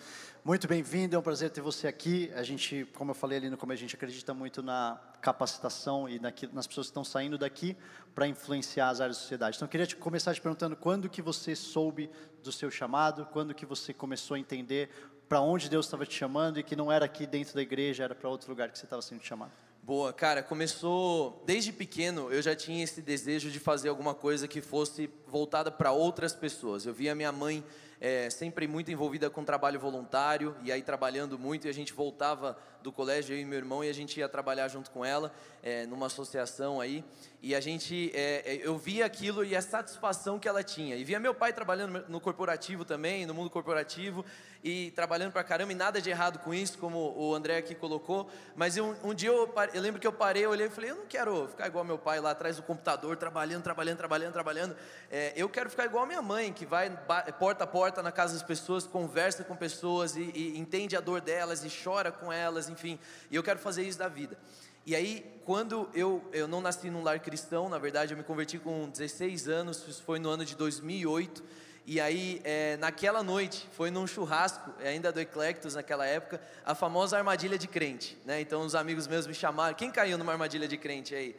[0.45, 2.31] Muito bem-vindo, é um prazer ter você aqui.
[2.35, 6.21] A gente, como eu falei ali no começo, a gente acredita muito na capacitação e
[6.53, 7.75] nas pessoas que estão saindo daqui
[8.15, 9.57] para influenciar as áreas da sociedade.
[9.57, 12.11] Então, eu queria te, começar te perguntando quando que você soube
[12.43, 14.91] do seu chamado, quando que você começou a entender
[15.31, 18.15] para onde Deus estava te chamando e que não era aqui dentro da igreja, era
[18.15, 19.53] para outro lugar que você estava sendo chamado.
[19.83, 24.61] Boa, cara, começou desde pequeno, eu já tinha esse desejo de fazer alguma coisa que
[24.61, 26.85] fosse voltada para outras pessoas.
[26.85, 27.65] Eu via minha mãe
[28.05, 32.59] é, sempre muito envolvida com trabalho voluntário, e aí trabalhando muito, e a gente voltava
[32.83, 35.33] do colégio, eu e meu irmão, e a gente ia trabalhar junto com ela,
[35.63, 37.05] é, numa associação aí,
[37.41, 41.05] e a gente, é, é, eu via aquilo e a satisfação que ela tinha, e
[41.05, 44.25] via meu pai trabalhando no corporativo também, no mundo corporativo,
[44.63, 48.31] e trabalhando pra caramba, e nada de errado com isso, como o André aqui colocou,
[48.55, 51.49] mas um dia eu, eu lembro que eu parei, olhei e falei, eu não quero
[51.49, 54.77] ficar igual meu pai lá atrás do computador, trabalhando, trabalhando, trabalhando, trabalhando,
[55.11, 56.91] é, eu quero ficar igual minha mãe, que vai
[57.39, 61.21] porta a porta na casa das pessoas, conversa com pessoas, e, e entende a dor
[61.21, 62.99] delas, e chora com elas, enfim,
[63.31, 64.39] e eu quero fazer isso da vida.
[64.85, 68.59] E aí, quando eu, eu não nasci num lar cristão, na verdade eu me converti
[68.59, 71.43] com 16 anos, isso foi no ano de 2008,
[71.85, 76.75] e aí, é, naquela noite, foi num churrasco, é, ainda do Eclectus naquela época, a
[76.75, 78.41] famosa armadilha de crente, né?
[78.41, 81.35] Então, os amigos meus me chamaram, quem caiu numa armadilha de crente aí?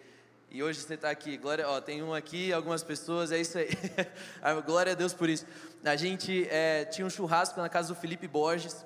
[0.51, 3.69] E hoje você está aqui, glória, ó, tem um aqui, algumas pessoas, é isso aí,
[4.65, 5.45] glória a Deus por isso.
[5.83, 8.85] A gente é, tinha um churrasco na casa do Felipe Borges,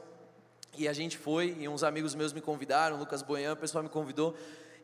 [0.78, 3.90] e a gente foi, e uns amigos meus me convidaram, Lucas Boian, o pessoal me
[3.90, 4.38] convidou.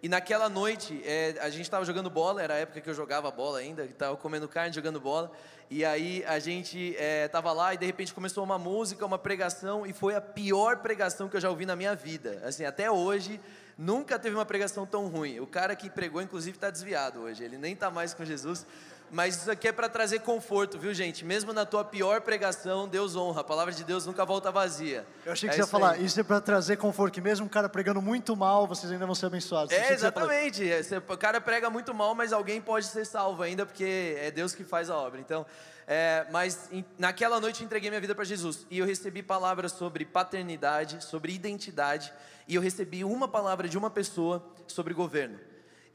[0.03, 3.31] E naquela noite, é, a gente estava jogando bola, era a época que eu jogava
[3.31, 5.31] bola ainda, estava comendo carne, jogando bola.
[5.69, 6.93] E aí a gente
[7.25, 10.79] estava é, lá e de repente começou uma música, uma pregação, e foi a pior
[10.79, 12.41] pregação que eu já ouvi na minha vida.
[12.43, 13.39] Assim, até hoje,
[13.77, 15.39] nunca teve uma pregação tão ruim.
[15.39, 18.65] O cara que pregou, inclusive, está desviado hoje, ele nem está mais com Jesus.
[19.13, 21.23] Mas isso aqui é para trazer conforto, viu, gente?
[21.23, 23.41] Mesmo na tua pior pregação, Deus honra.
[23.41, 25.05] A palavra de Deus nunca volta vazia.
[25.23, 26.03] Eu achei que é você ia falar, aí.
[26.03, 29.13] isso é para trazer conforto, que mesmo um cara pregando muito mal, vocês ainda vão
[29.13, 29.71] ser abençoados.
[29.71, 30.63] É, exatamente.
[31.07, 34.63] O cara prega muito mal, mas alguém pode ser salvo ainda, porque é Deus que
[34.63, 35.19] faz a obra.
[35.19, 35.45] Então,
[35.85, 38.65] é, mas em, naquela noite eu entreguei minha vida para Jesus.
[38.71, 42.11] E eu recebi palavras sobre paternidade, sobre identidade.
[42.47, 45.39] E eu recebi uma palavra de uma pessoa sobre governo.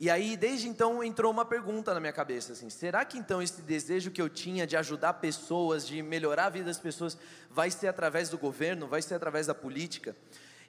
[0.00, 3.60] E aí, desde então, entrou uma pergunta na minha cabeça, assim, será que então esse
[3.62, 7.18] desejo que eu tinha de ajudar pessoas, de melhorar a vida das pessoas,
[7.50, 10.14] vai ser através do governo, vai ser através da política?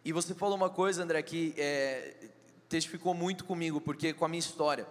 [0.04, 2.16] E você falou uma coisa, André, que é,
[2.68, 4.88] testificou muito comigo, porque com a minha história.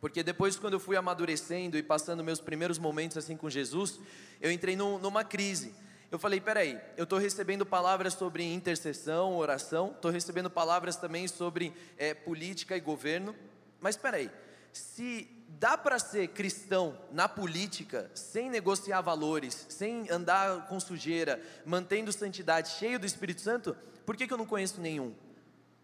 [0.00, 3.98] Porque depois, quando eu fui amadurecendo e passando meus primeiros momentos assim com Jesus,
[4.40, 5.74] eu entrei num, numa crise.
[6.10, 11.74] Eu falei, peraí, eu estou recebendo palavras sobre intercessão, oração, estou recebendo palavras também sobre
[11.98, 13.34] é, política e governo,
[13.80, 14.30] mas espera aí,
[14.72, 22.12] se dá para ser cristão na política, sem negociar valores, sem andar com sujeira, mantendo
[22.12, 25.14] santidade, cheio do Espírito Santo, por que, que eu não conheço nenhum?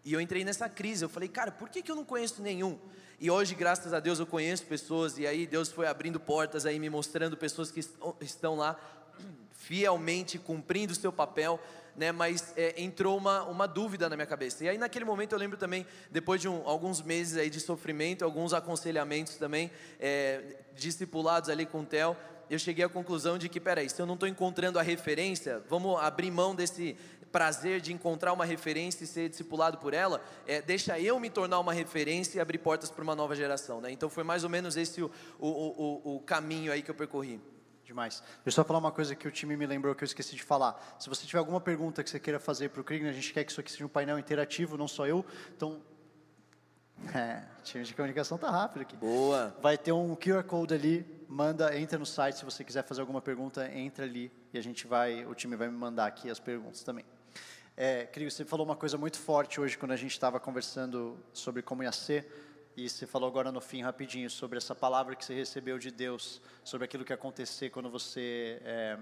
[0.03, 2.79] E eu entrei nessa crise, eu falei, cara, por que, que eu não conheço nenhum?
[3.19, 6.77] E hoje, graças a Deus, eu conheço pessoas, e aí Deus foi abrindo portas aí,
[6.77, 7.81] me mostrando pessoas que
[8.21, 8.77] estão lá
[9.51, 11.59] fielmente cumprindo o seu papel,
[11.95, 14.63] né, mas é, entrou uma, uma dúvida na minha cabeça.
[14.63, 18.23] E aí naquele momento eu lembro também, depois de um, alguns meses aí de sofrimento,
[18.23, 22.15] alguns aconselhamentos também, é, discipulados ali com o Theo,
[22.47, 25.99] eu cheguei à conclusão de que, peraí, se eu não estou encontrando a referência, vamos
[25.99, 26.95] abrir mão desse
[27.31, 31.59] prazer de encontrar uma referência e ser discipulado por ela, é, deixa eu me tornar
[31.59, 33.81] uma referência e abrir portas para uma nova geração.
[33.81, 33.91] Né?
[33.91, 37.41] Então foi mais ou menos esse o, o, o, o caminho aí que eu percorri.
[37.85, 38.23] Demais.
[38.43, 40.41] Deixa eu só falar uma coisa que o time me lembrou que eu esqueci de
[40.41, 40.95] falar.
[40.99, 43.43] Se você tiver alguma pergunta que você queira fazer para o Kriegner, a gente quer
[43.43, 45.23] que isso aqui seja um painel interativo, não só eu.
[45.55, 45.79] Então,
[47.13, 48.97] é, time de comunicação tá rápido aqui.
[48.97, 49.55] Boa.
[49.61, 53.21] Vai ter um QR Code ali, manda, entra no site, se você quiser fazer alguma
[53.21, 56.81] pergunta, entra ali e a gente vai, o time vai me mandar aqui as perguntas
[56.81, 57.05] também.
[57.77, 61.83] É, você falou uma coisa muito forte hoje quando a gente estava conversando sobre como
[61.83, 65.79] ia ser e você falou agora no fim, rapidinho, sobre essa palavra que você recebeu
[65.79, 68.97] de Deus, sobre aquilo que ia acontecer quando você é,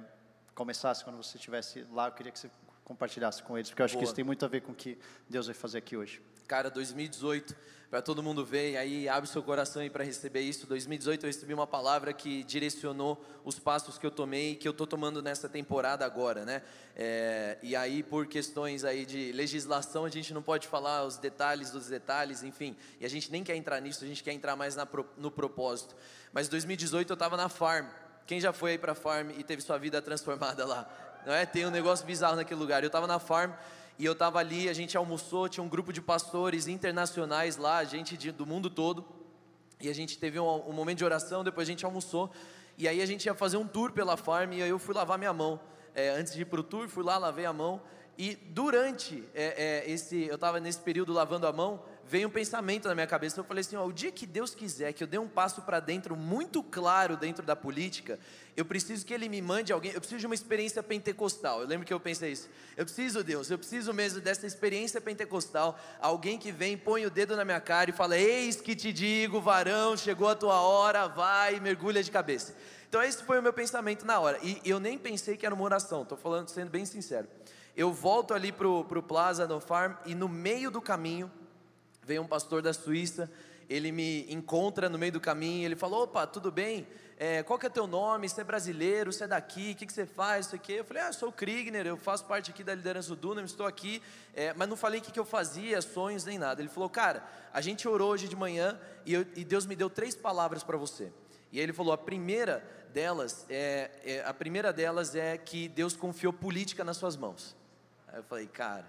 [0.54, 2.08] começasse, quando você estivesse lá.
[2.08, 2.52] Eu queria que você
[2.84, 4.02] compartilhasse com eles, porque eu acho Boa.
[4.02, 6.22] que isso tem muito a ver com o que Deus vai fazer aqui hoje.
[6.48, 7.56] Cara, 2018
[7.94, 10.66] para todo mundo ver, e aí abre seu coração aí para receber isso.
[10.66, 14.88] 2018 eu recebi uma palavra que direcionou os passos que eu tomei que eu estou
[14.88, 16.64] tomando nessa temporada agora, né?
[16.96, 21.70] É, e aí por questões aí de legislação a gente não pode falar os detalhes
[21.70, 22.76] dos detalhes, enfim.
[23.00, 25.96] E a gente nem quer entrar nisso, a gente quer entrar mais na, no propósito.
[26.34, 27.86] Mas 2018 eu estava na Farm.
[28.26, 30.89] Quem já foi aí para Farm e teve sua vida transformada lá?
[31.28, 31.46] Não é?
[31.46, 32.82] Tem um negócio bizarro naquele lugar.
[32.82, 33.52] Eu estava na Farm
[33.98, 38.18] e eu estava ali, a gente almoçou, tinha um grupo de pastores internacionais lá, gente
[38.18, 39.06] de, do mundo todo,
[39.80, 42.32] e a gente teve um, um, momento de oração, depois a gente almoçou,
[42.78, 45.18] e aí a gente ia fazer um tour pela farm, e aí eu fui lavar
[45.18, 45.60] minha mão,
[45.94, 47.82] é, antes de ir para o tour, fui lá, lavei a mão,
[48.18, 51.84] e durante é, é, esse, eu estava nesse período lavando a mão,
[52.14, 53.39] veio um pensamento na minha cabeça.
[53.39, 55.80] Eu falei assim: ó, o dia que Deus quiser que eu dê um passo para
[55.80, 58.20] dentro muito claro dentro da política,
[58.55, 59.91] eu preciso que Ele me mande alguém.
[59.93, 61.61] Eu preciso de uma experiência pentecostal.
[61.61, 62.47] Eu lembro que eu pensei isso.
[62.78, 65.80] Eu preciso, Deus, eu preciso mesmo dessa experiência pentecostal.
[65.99, 69.41] Alguém que vem, põe o dedo na minha cara e fala: Eis que te digo,
[69.41, 72.55] varão, chegou a tua hora, vai, mergulha de cabeça.
[72.88, 74.38] Então esse foi o meu pensamento na hora.
[74.43, 76.03] E eu nem pensei que era uma oração.
[76.03, 77.28] Estou falando, sendo bem sincero.
[77.76, 81.32] Eu volto ali pro, pro Plaza no Farm e no meio do caminho
[82.06, 83.32] Veio um pastor da Suíça,
[83.70, 86.86] ele me encontra no meio do caminho, ele falou, opa, tudo bem?
[87.18, 88.28] É, qual que é teu nome?
[88.28, 89.14] Você é brasileiro?
[89.14, 89.72] Você é daqui?
[89.72, 90.47] O que, que você faz?
[90.47, 90.74] Isso aqui?
[90.74, 91.34] Eu falei, ah, sou o
[91.86, 94.01] eu faço parte aqui da liderança do Dunham, estou aqui,
[94.34, 96.62] é, mas não falei o que, que eu fazia, sonhos, nem nada.
[96.62, 97.24] Ele falou, cara,
[97.54, 100.78] a gente orou hoje de manhã e, eu, e Deus me deu três palavras para
[100.78, 101.12] você.
[101.51, 105.95] E aí ele falou, a primeira delas é, é, a primeira delas é que Deus
[105.95, 107.56] confiou política nas suas mãos.
[108.08, 108.86] Aí eu falei, cara,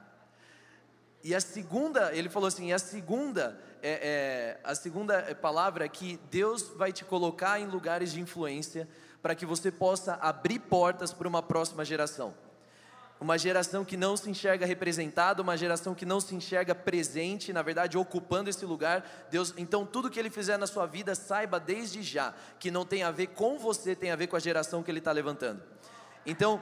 [1.25, 6.21] e a segunda, ele falou assim, a segunda, é, é, a segunda palavra é que
[6.31, 8.87] Deus vai te colocar em lugares de influência
[9.23, 12.35] para que você possa abrir portas para uma próxima geração.
[13.19, 17.63] Uma geração que não se enxerga representada, uma geração que não se enxerga presente, na
[17.63, 19.27] verdade, ocupando esse lugar.
[19.31, 23.03] Deus, então tudo que ele fizer na sua vida, saiba desde já que não tem
[23.03, 25.63] a ver com você, tem a ver com a geração que ele está levantando.
[26.27, 26.61] Então,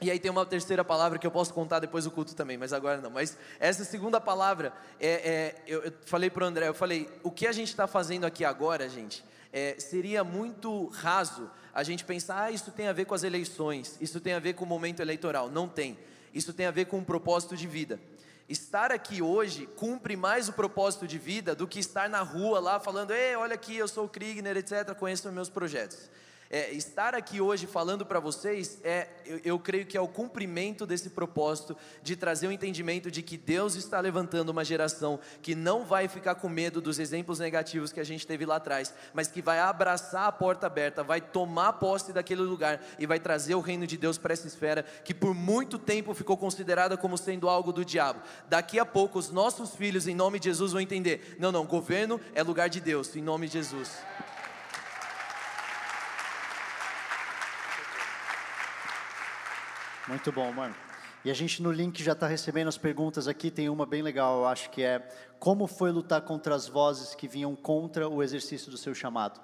[0.00, 2.72] e aí tem uma terceira palavra que eu posso contar depois do culto também, mas
[2.72, 3.10] agora não.
[3.10, 7.30] Mas essa segunda palavra, é, é eu, eu, falei para o André, eu falei, o
[7.30, 12.44] que a gente está fazendo aqui agora, gente, é, seria muito raso a gente pensar,
[12.44, 15.00] ah, isso tem a ver com as eleições, isso tem a ver com o momento
[15.00, 15.48] eleitoral.
[15.48, 15.98] Não tem.
[16.32, 18.00] Isso tem a ver com um propósito de vida.
[18.48, 22.78] Estar aqui hoje cumpre mais o propósito de vida do que estar na rua lá
[22.78, 26.10] falando, ei, olha aqui, eu sou o Kriegner, etc., conheço meus projetos.
[26.50, 30.86] É, estar aqui hoje falando para vocês, é, eu, eu, creio que é o cumprimento
[30.86, 35.84] desse propósito de trazer o entendimento de que Deus está levantando uma geração que não
[35.84, 39.40] vai ficar com medo dos exemplos negativos que a gente teve lá atrás, mas que
[39.40, 43.86] vai abraçar a porta aberta, vai tomar posse daquele lugar e vai trazer o reino
[43.86, 47.84] de Deus para essa esfera que por muito tempo ficou considerada como sendo algo do
[47.84, 48.20] diabo.
[48.48, 52.20] Daqui a pouco, os nossos filhos, em nome de Jesus, vão entender: não, não, governo
[52.34, 53.90] é lugar de Deus, em nome de Jesus.
[60.08, 60.74] Muito bom, mano.
[61.24, 63.50] E a gente no link já está recebendo as perguntas aqui.
[63.50, 67.26] Tem uma bem legal, eu acho que é como foi lutar contra as vozes que
[67.26, 69.40] vinham contra o exercício do seu chamado.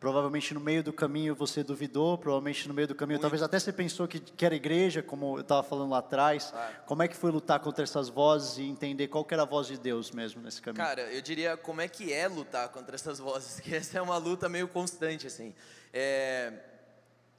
[0.00, 3.22] Provavelmente no meio do caminho você duvidou, provavelmente no meio do caminho, Muito.
[3.22, 6.52] talvez até você pensou que, que era igreja, como eu estava falando lá atrás.
[6.86, 9.78] Como é que foi lutar contra essas vozes e entender qual era a voz de
[9.78, 10.82] Deus mesmo nesse caminho?
[10.82, 14.16] Cara, eu diria como é que é lutar contra essas vozes, que essa é uma
[14.16, 15.54] luta meio constante, assim.
[15.92, 16.54] É,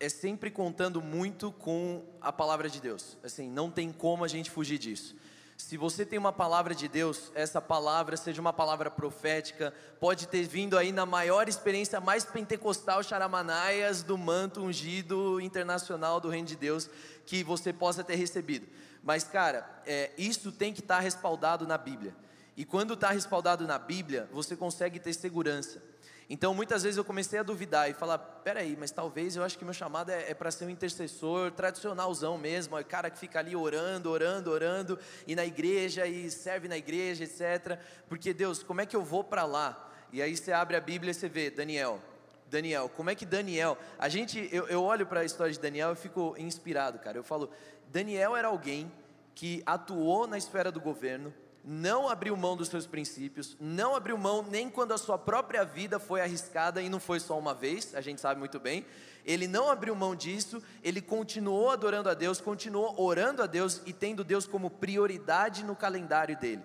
[0.02, 3.20] é sempre contando muito com a palavra de Deus.
[3.24, 5.16] Assim, não tem como a gente fugir disso.
[5.56, 10.42] Se você tem uma palavra de Deus, essa palavra seja uma palavra profética, pode ter
[10.42, 16.56] vindo aí na maior experiência mais pentecostal, charamanaias, do manto ungido internacional do reino de
[16.56, 16.90] Deus,
[17.28, 18.68] que você possa ter recebido.
[19.04, 22.16] Mas, cara, é, isso tem que estar tá respaldado na Bíblia.
[22.58, 25.91] E quando está respaldado na Bíblia, você consegue ter segurança.
[26.30, 29.66] Então, muitas vezes eu comecei a duvidar e falar: peraí, mas talvez eu acho que
[29.66, 33.56] meu chamado é, é para ser um intercessor tradicionalzão mesmo, é cara que fica ali
[33.56, 37.80] orando, orando, orando, e na igreja, e serve na igreja, etc.
[38.08, 39.90] Porque, Deus, como é que eu vou para lá?
[40.12, 42.02] E aí você abre a Bíblia e você vê Daniel.
[42.50, 43.78] Daniel, como é que Daniel.
[43.98, 47.18] A gente, eu, eu olho para a história de Daniel e fico inspirado, cara.
[47.18, 47.50] Eu falo:
[47.88, 48.92] Daniel era alguém
[49.34, 54.44] que atuou na esfera do governo, não abriu mão dos seus princípios, não abriu mão
[54.44, 58.02] nem quando a sua própria vida foi arriscada e não foi só uma vez, a
[58.02, 58.86] gente sabe muito bem.
[59.24, 63.94] Ele não abriu mão disso, ele continuou adorando a Deus, continuou orando a Deus e
[63.94, 66.64] tendo Deus como prioridade no calendário dele.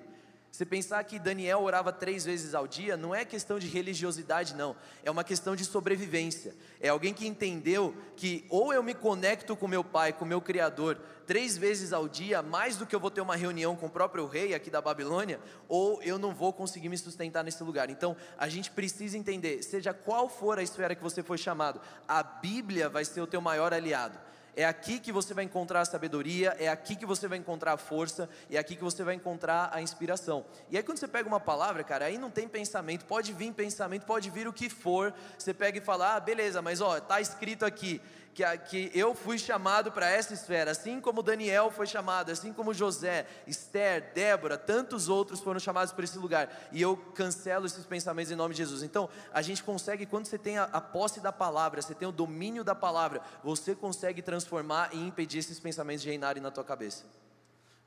[0.50, 4.74] Você pensar que Daniel orava três vezes ao dia, não é questão de religiosidade, não.
[5.04, 6.54] É uma questão de sobrevivência.
[6.80, 10.98] É alguém que entendeu que ou eu me conecto com meu pai, com meu Criador,
[11.26, 14.26] três vezes ao dia, mais do que eu vou ter uma reunião com o próprio
[14.26, 17.90] rei aqui da Babilônia, ou eu não vou conseguir me sustentar nesse lugar.
[17.90, 22.22] Então, a gente precisa entender, seja qual for a esfera que você foi chamado, a
[22.22, 24.18] Bíblia vai ser o teu maior aliado.
[24.56, 27.76] É aqui que você vai encontrar a sabedoria, é aqui que você vai encontrar a
[27.76, 30.46] força, é aqui que você vai encontrar a inspiração.
[30.70, 34.06] E aí quando você pega uma palavra, cara, aí não tem pensamento, pode vir pensamento,
[34.06, 35.12] pode vir o que for.
[35.38, 38.00] Você pega e fala: "Ah, beleza, mas ó, tá escrito aqui
[38.36, 42.74] que, que eu fui chamado para essa esfera, assim como Daniel foi chamado, assim como
[42.74, 48.30] José, Esther, Débora, tantos outros foram chamados para esse lugar, e eu cancelo esses pensamentos
[48.30, 48.82] em nome de Jesus.
[48.82, 52.12] Então, a gente consegue, quando você tem a, a posse da palavra, você tem o
[52.12, 57.06] domínio da palavra, você consegue transformar e impedir esses pensamentos de reinarem na tua cabeça.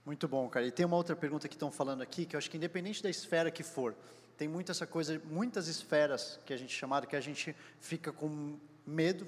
[0.04, 0.66] Muito bom, cara.
[0.66, 3.10] E tem uma outra pergunta que estão falando aqui, que eu acho que independente da
[3.12, 3.96] esfera que for,
[4.36, 8.58] tem muita essa coisa, muitas esferas que a gente chamada que a gente fica com
[8.90, 9.26] medo.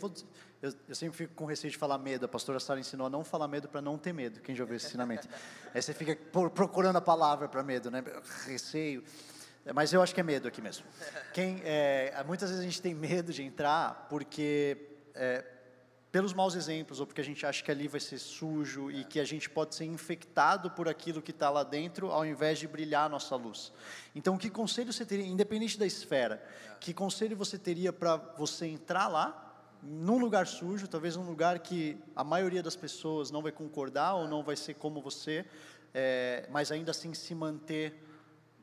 [0.61, 2.25] Eu, eu, sempre fico com receio de falar medo.
[2.25, 4.41] A pastora Sara ensinou a não falar medo para não ter medo.
[4.41, 5.27] Quem já ouviu esse ensinamento?
[5.73, 6.15] Aí você fica
[6.49, 8.03] procurando a palavra para medo, né?
[8.45, 9.03] Receio.
[9.73, 10.85] Mas eu acho que é medo aqui mesmo.
[11.33, 14.77] Quem, é, muitas vezes a gente tem medo de entrar porque
[15.13, 15.45] é,
[16.11, 19.19] pelos maus exemplos ou porque a gente acha que ali vai ser sujo e que
[19.19, 23.05] a gente pode ser infectado por aquilo que está lá dentro, ao invés de brilhar
[23.05, 23.71] a nossa luz.
[24.13, 26.43] Então, que conselho você teria, independente da esfera,
[26.79, 29.50] que conselho você teria para você entrar lá
[29.83, 34.27] num lugar sujo, talvez um lugar que a maioria das pessoas não vai concordar ou
[34.27, 35.45] não vai ser como você,
[35.93, 37.93] é, mas ainda assim se manter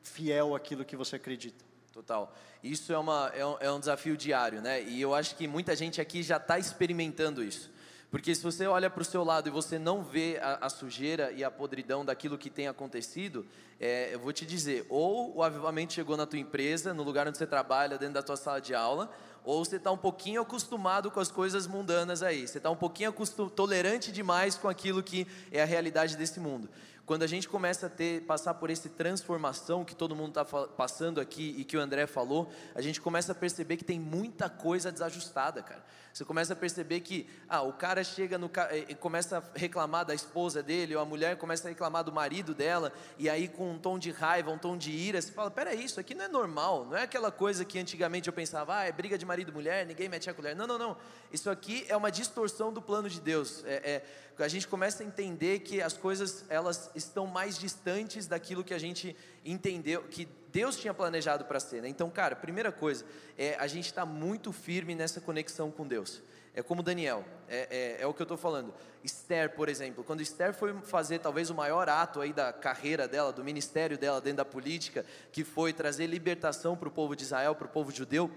[0.01, 1.65] fiel àquilo que você acredita.
[1.91, 2.33] Total.
[2.63, 4.81] Isso é, uma, é, um, é um desafio diário, né?
[4.81, 7.69] E eu acho que muita gente aqui já está experimentando isso.
[8.11, 11.31] Porque se você olha para o seu lado e você não vê a, a, sujeira
[11.31, 13.45] e a podridão daquilo que tem acontecido,
[13.79, 17.37] é, eu vou te dizer, ou o avivamento chegou na tua empresa, no lugar onde
[17.37, 19.11] você trabalha, dentro da tua sala de aula,
[19.43, 23.13] ou você está um pouquinho acostumado com as coisas mundanas aí, você está um pouquinho
[23.55, 26.69] tolerante demais com aquilo que é a realidade desse mundo.
[27.09, 31.19] Quando a gente começa a ter, passar por essa transformação que todo mundo está passando
[31.19, 34.91] aqui e que o André falou, a gente começa a perceber que tem muita coisa
[34.91, 35.83] desajustada, cara.
[36.13, 38.51] Você começa a perceber que, ah, o cara chega no
[38.87, 42.53] e começa a reclamar da esposa dele, ou a mulher começa a reclamar do marido
[42.53, 45.83] dela, e aí com um tom de raiva, um tom de ira, você fala: peraí,
[45.83, 48.91] isso aqui não é normal, não é aquela coisa que antigamente eu pensava, ah, é
[48.91, 50.55] briga de marido e mulher, ninguém mete a colher.
[50.55, 50.97] Não, não, não.
[51.31, 53.63] Isso aqui é uma distorção do plano de Deus.
[53.65, 54.05] É, é,
[54.43, 58.77] a gente começa a entender que as coisas elas estão mais distantes daquilo que a
[58.77, 59.15] gente
[59.45, 61.81] entendeu, que Deus tinha planejado para ser.
[61.81, 61.89] Né?
[61.89, 63.05] Então, cara, primeira coisa,
[63.37, 66.21] é a gente está muito firme nessa conexão com Deus.
[66.53, 68.73] É como Daniel, é, é, é o que eu estou falando.
[69.03, 73.31] Esther, por exemplo, quando Esther foi fazer talvez o maior ato aí da carreira dela,
[73.31, 77.55] do ministério dela dentro da política, que foi trazer libertação para o povo de Israel,
[77.55, 78.29] para o povo judeu,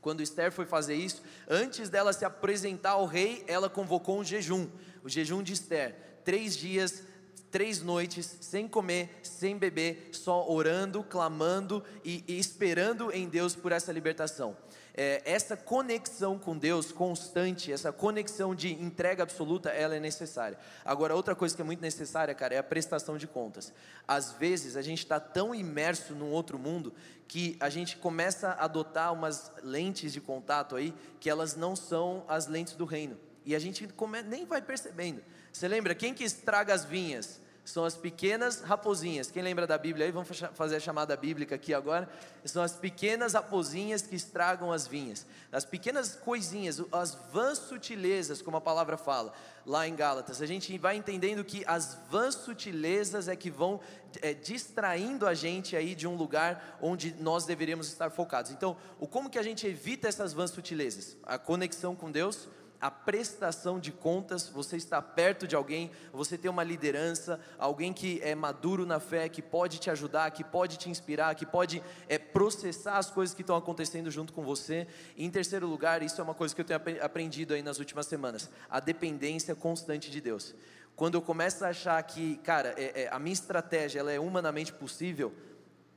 [0.00, 4.68] quando Esther foi fazer isso, antes dela se apresentar ao rei, ela convocou um jejum,
[5.04, 5.94] o jejum de Esther,
[6.24, 7.04] três dias,
[7.50, 13.70] três noites, sem comer, sem beber, só orando, clamando e, e esperando em Deus por
[13.70, 14.56] essa libertação
[14.96, 20.56] é, essa conexão com Deus constante, essa conexão de entrega absoluta, ela é necessária.
[20.84, 23.72] Agora, outra coisa que é muito necessária, cara, é a prestação de contas.
[24.06, 26.94] Às vezes, a gente está tão imerso num outro mundo
[27.26, 32.24] que a gente começa a adotar umas lentes de contato aí que elas não são
[32.28, 33.18] as lentes do reino.
[33.44, 35.22] E a gente come, nem vai percebendo.
[35.52, 37.40] Você lembra quem que estraga as vinhas?
[37.64, 39.30] são as pequenas raposinhas.
[39.30, 40.12] Quem lembra da Bíblia aí?
[40.12, 42.08] Vamos fazer a chamada bíblica aqui agora.
[42.44, 45.26] São as pequenas raposinhas que estragam as vinhas.
[45.50, 49.32] As pequenas coisinhas, as vãs sutilezas, como a palavra fala
[49.64, 50.42] lá em Gálatas.
[50.42, 53.80] A gente vai entendendo que as vãs sutilezas é que vão
[54.20, 58.50] é, distraindo a gente aí de um lugar onde nós deveríamos estar focados.
[58.50, 61.16] Então, o como que a gente evita essas vãs sutilezas?
[61.22, 62.46] A conexão com Deus
[62.80, 68.20] a prestação de contas, você está perto de alguém, você tem uma liderança, alguém que
[68.22, 72.18] é maduro na fé, que pode te ajudar, que pode te inspirar, que pode é,
[72.18, 74.86] processar as coisas que estão acontecendo junto com você.
[75.16, 78.06] E em terceiro lugar, isso é uma coisa que eu tenho aprendido aí nas últimas
[78.06, 80.54] semanas: a dependência constante de Deus.
[80.94, 84.72] Quando eu começo a achar que, cara, é, é, a minha estratégia ela é humanamente
[84.72, 85.32] possível,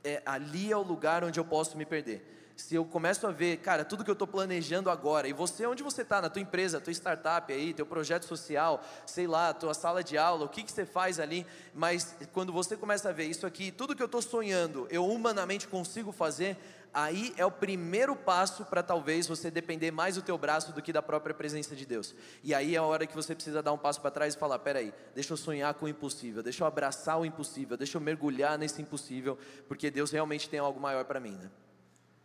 [0.02, 3.58] é, ali é o lugar onde eu posso me perder se eu começo a ver,
[3.58, 6.80] cara, tudo que eu estou planejando agora, e você, onde você está, na tua empresa,
[6.80, 10.72] tua startup aí, teu projeto social, sei lá, tua sala de aula, o que, que
[10.72, 14.20] você faz ali, mas quando você começa a ver isso aqui, tudo que eu estou
[14.20, 16.58] sonhando, eu humanamente consigo fazer,
[16.92, 20.92] aí é o primeiro passo para talvez você depender mais do teu braço do que
[20.92, 22.12] da própria presença de Deus.
[22.42, 24.58] E aí é a hora que você precisa dar um passo para trás e falar:
[24.58, 28.58] peraí, deixa eu sonhar com o impossível, deixa eu abraçar o impossível, deixa eu mergulhar
[28.58, 29.38] nesse impossível,
[29.68, 31.48] porque Deus realmente tem algo maior para mim, né?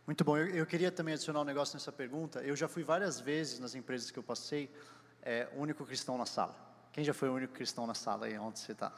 [0.06, 0.36] Muito bom.
[0.36, 2.40] Eu, eu, queria também adicionar um negócio nessa pergunta.
[2.40, 4.70] Eu já fui várias vezes nas empresas que eu passei,
[5.22, 6.54] é, único cristão na sala.
[6.92, 8.92] Quem já foi o único cristão na sala aí onde você está?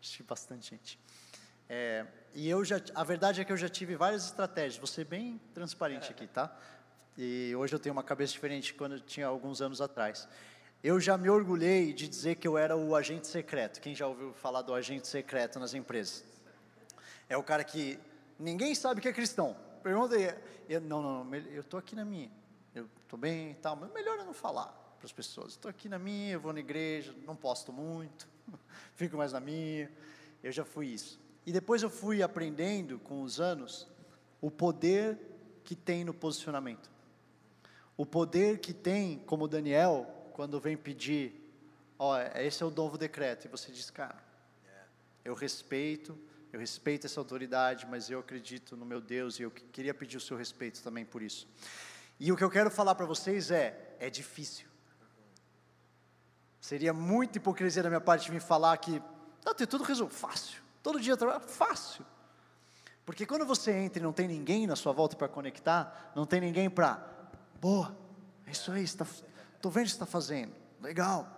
[0.00, 0.98] Acho que bastante gente.
[1.68, 2.04] É,
[2.34, 4.78] e eu já, a verdade é que eu já tive várias estratégias.
[4.78, 6.54] Vou ser bem transparente aqui, tá?
[7.16, 10.28] E hoje eu tenho uma cabeça diferente quando eu tinha alguns anos atrás.
[10.82, 13.80] Eu já me orgulhei de dizer que eu era o agente secreto.
[13.80, 16.24] Quem já ouviu falar do agente secreto nas empresas?
[17.28, 17.96] É o cara que
[18.38, 19.56] ninguém sabe que é cristão
[19.86, 20.34] pergunta e
[20.68, 22.28] eu, não, não, eu estou aqui na minha,
[22.74, 24.66] eu estou bem e tal, mas melhor eu não falar
[24.98, 25.52] para as pessoas.
[25.52, 28.28] Estou aqui na minha, eu vou na igreja, não posto muito,
[28.96, 29.88] fico mais na minha.
[30.42, 31.20] Eu já fui isso.
[31.46, 33.86] E depois eu fui aprendendo com os anos
[34.40, 35.20] o poder
[35.62, 36.90] que tem no posicionamento.
[37.96, 41.48] O poder que tem, como Daniel, quando vem pedir,
[41.96, 44.20] ó, esse é o novo decreto, e você diz, cara,
[45.24, 46.18] eu respeito,
[46.56, 50.20] eu respeito essa autoridade, mas eu acredito no meu Deus e eu queria pedir o
[50.20, 51.46] seu respeito também por isso.
[52.18, 54.66] E o que eu quero falar para vocês é: é difícil.
[56.58, 59.02] Seria muita hipocrisia da minha parte me falar que
[59.44, 60.62] tá, tem tudo resolvido, fácil.
[60.82, 62.04] Todo dia trabalho, fácil.
[63.04, 66.40] Porque quando você entra e não tem ninguém na sua volta para conectar, não tem
[66.40, 67.06] ninguém para,
[67.60, 67.96] boa,
[68.46, 71.28] é isso aí, estou tá, vendo o que está fazendo, legal.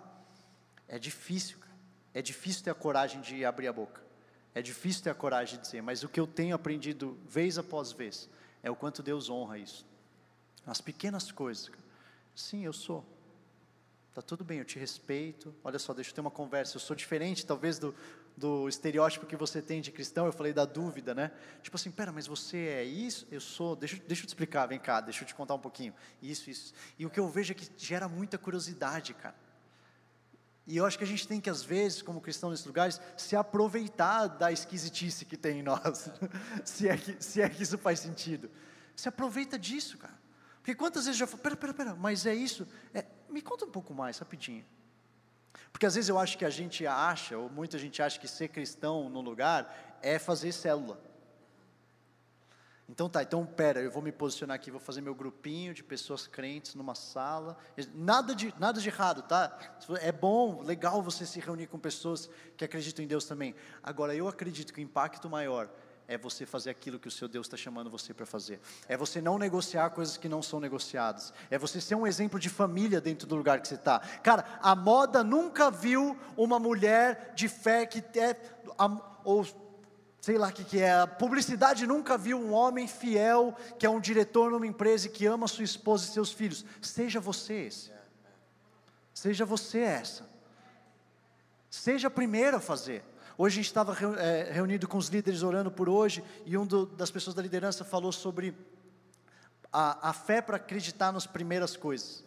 [0.87, 1.75] É difícil, cara.
[2.13, 4.08] é difícil ter a coragem de abrir a boca.
[4.53, 7.91] É difícil ter a coragem de dizer, mas o que eu tenho aprendido vez após
[7.91, 8.29] vez
[8.63, 9.85] é o quanto Deus honra isso.
[10.65, 11.71] As pequenas coisas.
[12.35, 13.05] Sim, eu sou.
[14.13, 15.53] Tá tudo bem, eu te respeito.
[15.63, 16.75] Olha só, deixa eu ter uma conversa.
[16.75, 17.95] Eu sou diferente, talvez, do,
[18.35, 20.25] do estereótipo que você tem de cristão.
[20.25, 21.31] Eu falei da dúvida, né?
[21.61, 23.27] Tipo assim, pera, mas você é isso?
[23.31, 23.75] Eu sou.
[23.75, 25.93] Deixa, deixa eu te explicar, vem cá, deixa eu te contar um pouquinho.
[26.21, 26.73] Isso, isso.
[26.97, 29.35] E o que eu vejo é que gera muita curiosidade, cara.
[30.69, 33.35] E eu acho que a gente tem que, às vezes, como cristão nesses lugares, se
[33.35, 36.11] aproveitar da esquisitice que tem em nós.
[36.63, 38.51] se, é que, se é que isso faz sentido.
[38.95, 40.13] Se aproveita disso, cara.
[40.57, 42.67] Porque quantas vezes já falou, pera, pera, pera, mas é isso?
[42.93, 44.63] É, me conta um pouco mais, rapidinho.
[45.71, 48.49] Porque às vezes eu acho que a gente acha, ou muita gente acha que ser
[48.49, 51.01] cristão no lugar é fazer célula.
[52.89, 56.25] Então tá, então pera, eu vou me posicionar aqui, vou fazer meu grupinho de pessoas
[56.25, 57.55] crentes numa sala.
[57.93, 59.55] Nada de, nada de errado, tá?
[60.01, 62.27] É bom, legal você se reunir com pessoas
[62.57, 63.53] que acreditam em Deus também.
[63.83, 65.69] Agora, eu acredito que o impacto maior
[66.07, 68.59] é você fazer aquilo que o seu Deus está chamando você para fazer.
[68.87, 71.31] É você não negociar coisas que não são negociadas.
[71.51, 73.99] É você ser um exemplo de família dentro do lugar que você está.
[74.23, 78.35] Cara, a moda nunca viu uma mulher de fé que é,
[79.23, 79.45] ou
[80.21, 81.01] sei lá o que, que é.
[81.01, 85.25] A publicidade nunca viu um homem fiel, que é um diretor numa empresa e que
[85.25, 86.65] ama sua esposa e seus filhos.
[86.81, 87.91] Seja você esse.
[89.13, 90.29] Seja você essa.
[91.69, 93.03] Seja a primeira a fazer.
[93.37, 96.85] Hoje a gente estava é, reunido com os líderes orando por hoje e um do,
[96.85, 98.53] das pessoas da liderança falou sobre
[99.71, 102.23] a, a fé para acreditar nas primeiras coisas.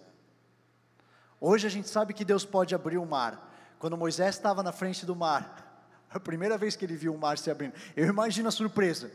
[1.39, 3.53] Hoje a gente sabe que Deus pode abrir o mar.
[3.79, 5.72] Quando Moisés estava na frente do mar,
[6.13, 9.11] a primeira vez que ele viu o mar se abrindo, eu imagino a surpresa.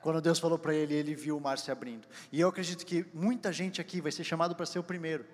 [0.00, 2.08] Quando Deus falou para ele, ele viu o mar se abrindo.
[2.32, 5.24] E eu acredito que muita gente aqui vai ser chamado para ser o primeiro.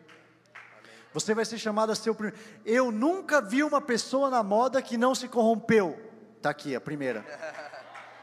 [1.12, 2.38] Você vai ser chamado a ser o primeiro.
[2.64, 5.98] Eu nunca vi uma pessoa na moda que não se corrompeu.
[6.36, 7.24] Está aqui a primeira.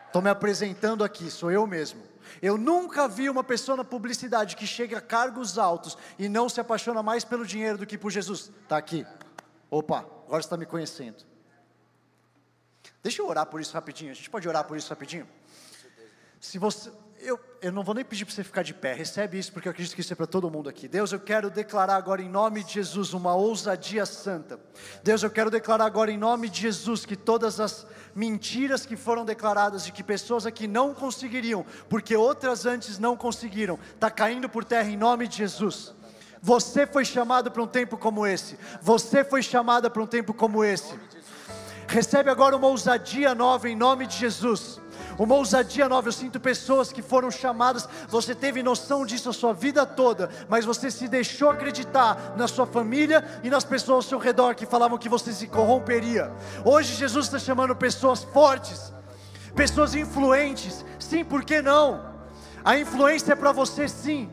[0.05, 2.03] Estou me apresentando aqui, sou eu mesmo.
[2.41, 6.59] Eu nunca vi uma pessoa na publicidade que chega a cargos altos e não se
[6.59, 8.51] apaixona mais pelo dinheiro do que por Jesus.
[8.63, 9.05] Está aqui.
[9.71, 11.32] Opa, agora está me conhecendo.
[13.03, 14.11] Deixa eu orar por isso rapidinho.
[14.11, 15.27] A gente pode orar por isso rapidinho?
[16.39, 16.89] Se você,
[17.19, 19.71] eu, eu não vou nem pedir para você ficar de pé, recebe isso porque eu
[19.71, 20.87] acredito que isso é para todo mundo aqui.
[20.87, 24.57] Deus, eu quero declarar agora em nome de Jesus uma ousadia santa.
[25.03, 27.85] Deus, eu quero declarar agora em nome de Jesus que todas as
[28.15, 33.77] mentiras que foram declaradas de que pessoas aqui não conseguiriam, porque outras antes não conseguiram,
[33.93, 35.93] está caindo por terra em nome de Jesus.
[36.41, 38.57] Você foi chamado para um tempo como esse.
[38.81, 40.93] Você foi chamada para um tempo como esse.
[41.87, 44.81] Recebe agora uma ousadia nova em nome de Jesus
[45.17, 46.07] uma ousadia nova.
[46.07, 50.65] Eu sinto pessoas que foram chamadas, você teve noção disso a sua vida toda, mas
[50.65, 54.97] você se deixou acreditar na sua família e nas pessoas ao seu redor que falavam
[54.97, 56.31] que você se corromperia.
[56.65, 58.93] Hoje Jesus está chamando pessoas fortes,
[59.55, 60.85] pessoas influentes.
[60.99, 62.13] Sim, por que não?
[62.63, 64.29] A influência é para você sim.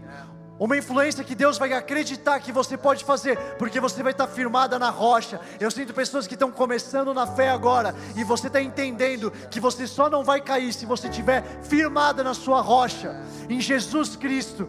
[0.60, 4.78] Uma influência que Deus vai acreditar que você pode fazer, porque você vai estar firmada
[4.78, 5.40] na rocha.
[5.58, 9.86] Eu sinto pessoas que estão começando na fé agora, e você está entendendo que você
[9.86, 14.68] só não vai cair se você estiver firmada na sua rocha, em Jesus Cristo.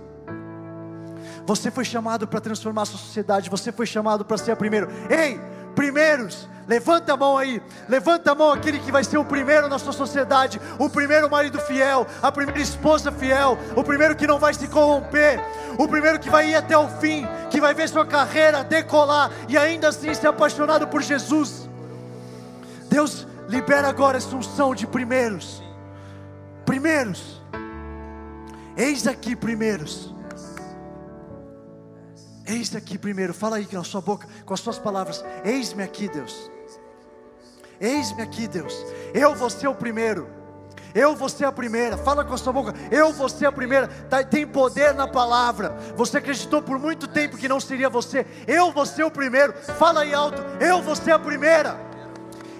[1.45, 4.87] Você foi chamado para transformar a sua sociedade, você foi chamado para ser a primeiro.
[5.09, 5.41] Ei,
[5.75, 9.79] primeiros, levanta a mão aí, levanta a mão aquele que vai ser o primeiro na
[9.79, 14.53] sua sociedade, o primeiro marido fiel, a primeira esposa fiel, o primeiro que não vai
[14.53, 15.39] se corromper,
[15.77, 19.57] o primeiro que vai ir até o fim, que vai ver sua carreira decolar e
[19.57, 21.69] ainda assim ser apaixonado por Jesus.
[22.89, 25.61] Deus libera agora essa unção de primeiros,
[26.65, 27.41] primeiros,
[28.77, 30.10] eis aqui primeiros.
[32.45, 36.49] Eis aqui primeiro, fala aí na sua boca, com as suas palavras: Eis-me aqui, Deus.
[37.79, 38.75] Eis-me aqui, Deus.
[39.13, 40.27] Eu vou ser o primeiro.
[40.93, 41.97] Eu vou ser a primeira.
[41.97, 42.73] Fala com a sua boca.
[42.91, 43.87] Eu vou ser a primeira.
[43.87, 45.75] Tá, tem poder na palavra.
[45.95, 48.25] Você acreditou por muito tempo que não seria você.
[48.45, 49.53] Eu vou ser o primeiro.
[49.53, 50.41] Fala aí alto.
[50.59, 51.79] Eu vou ser a primeira.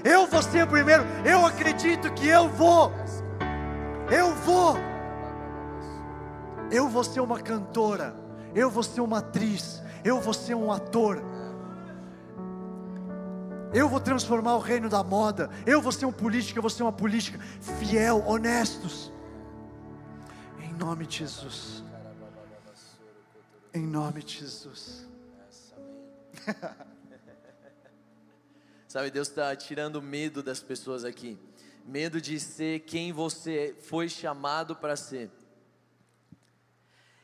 [0.04, 1.04] Eu vou ser o primeiro.
[1.26, 2.92] Eu acredito que eu vou.
[4.10, 4.78] Eu vou.
[6.72, 8.16] Eu vou ser uma cantora
[8.54, 11.22] eu vou ser uma atriz, eu vou ser um ator.
[13.74, 15.50] Eu vou transformar o reino da moda.
[15.66, 17.40] Eu vou ser um político, eu vou ser uma política
[17.80, 19.12] fiel, honestos.
[20.60, 21.84] Em nome de Jesus.
[23.74, 25.08] Em nome de Jesus.
[28.88, 31.40] Sabe, Deus está tirando medo das pessoas aqui.
[31.86, 35.32] Medo de ser quem você foi chamado para ser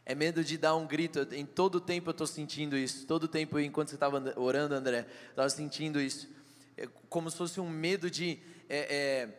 [0.10, 1.28] é medo de dar um grito.
[1.34, 3.06] Em todo tempo eu estou sentindo isso.
[3.06, 6.30] Todo tempo, enquanto você estava orando, André, estava sentindo isso.
[6.78, 8.40] É como se fosse um medo de.
[8.70, 9.30] É, é,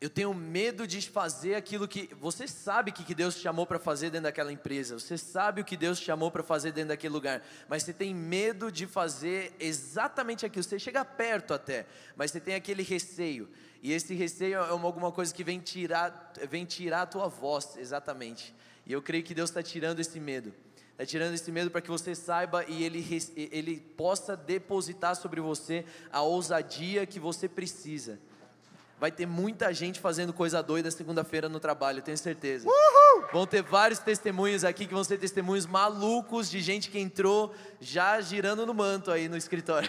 [0.00, 2.12] eu tenho medo de fazer aquilo que.
[2.16, 4.98] Você sabe o que Deus te chamou para fazer dentro daquela empresa.
[4.98, 7.40] Você sabe o que Deus te chamou para fazer dentro daquele lugar.
[7.68, 10.64] Mas você tem medo de fazer exatamente aquilo.
[10.64, 13.48] Você chega perto até, mas você tem aquele receio.
[13.80, 17.76] E esse receio é uma, alguma coisa que vem tirar, vem tirar a tua voz,
[17.76, 18.52] exatamente.
[18.88, 20.52] E eu creio que Deus está tirando esse medo.
[20.92, 25.84] Está tirando esse medo para que você saiba e ele, ele possa depositar sobre você
[26.10, 28.18] a ousadia que você precisa.
[28.98, 32.66] Vai ter muita gente fazendo coisa doida segunda-feira no trabalho, tenho certeza.
[32.66, 33.28] Uhul!
[33.32, 38.20] Vão ter vários testemunhos aqui que vão ser testemunhos malucos de gente que entrou já
[38.20, 39.88] girando no manto aí no escritório.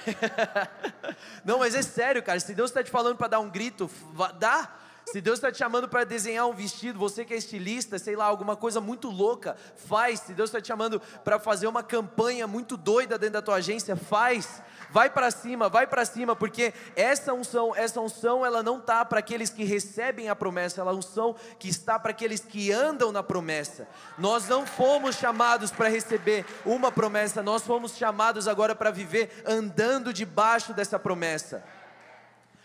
[1.43, 2.39] Não, mas é sério, cara.
[2.39, 3.89] Se Deus está te falando para dar um grito,
[4.37, 4.77] dá.
[5.12, 8.26] Se Deus está te chamando para desenhar um vestido, você que é estilista, sei lá,
[8.26, 10.20] alguma coisa muito louca, faz.
[10.20, 13.95] Se Deus está te chamando para fazer uma campanha muito doida dentro da tua agência,
[13.95, 14.62] faz.
[14.91, 19.20] Vai para cima, vai para cima, porque essa unção, essa unção, ela não está para
[19.20, 23.24] aqueles que recebem a promessa, ela é unção que está para aqueles que andam na
[23.24, 23.88] promessa.
[24.18, 30.14] Nós não fomos chamados para receber uma promessa, nós fomos chamados agora para viver andando
[30.14, 31.64] debaixo dessa promessa.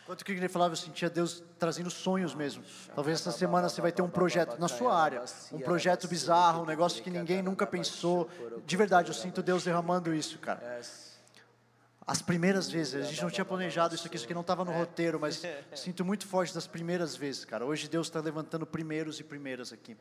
[0.06, 2.62] Quanto que ele falava, eu sentia Deus trazendo sonhos mesmo.
[2.94, 6.66] Talvez essa semana você vai ter um projeto na sua área, um projeto bizarro, um
[6.66, 8.28] negócio que ninguém nunca pensou.
[8.66, 10.80] De verdade, eu sinto Deus derramando isso, cara.
[12.06, 14.72] As primeiras vezes, a gente não tinha planejado isso aqui, isso aqui não estava no
[14.72, 15.42] roteiro, mas
[15.74, 17.64] sinto muito forte das primeiras vezes, cara.
[17.64, 19.96] Hoje Deus está levantando primeiros e primeiras aqui.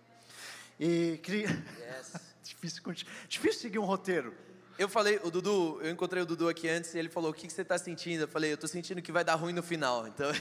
[0.78, 1.48] E queria...
[2.44, 2.84] Difícil,
[3.30, 4.36] difícil seguir um roteiro.
[4.78, 7.46] Eu falei, o Dudu, eu encontrei o Dudu aqui antes e ele falou: O que,
[7.46, 8.22] que você está sentindo?
[8.22, 10.08] Eu falei: Eu estou sentindo que vai dar ruim no final.
[10.08, 10.32] Então.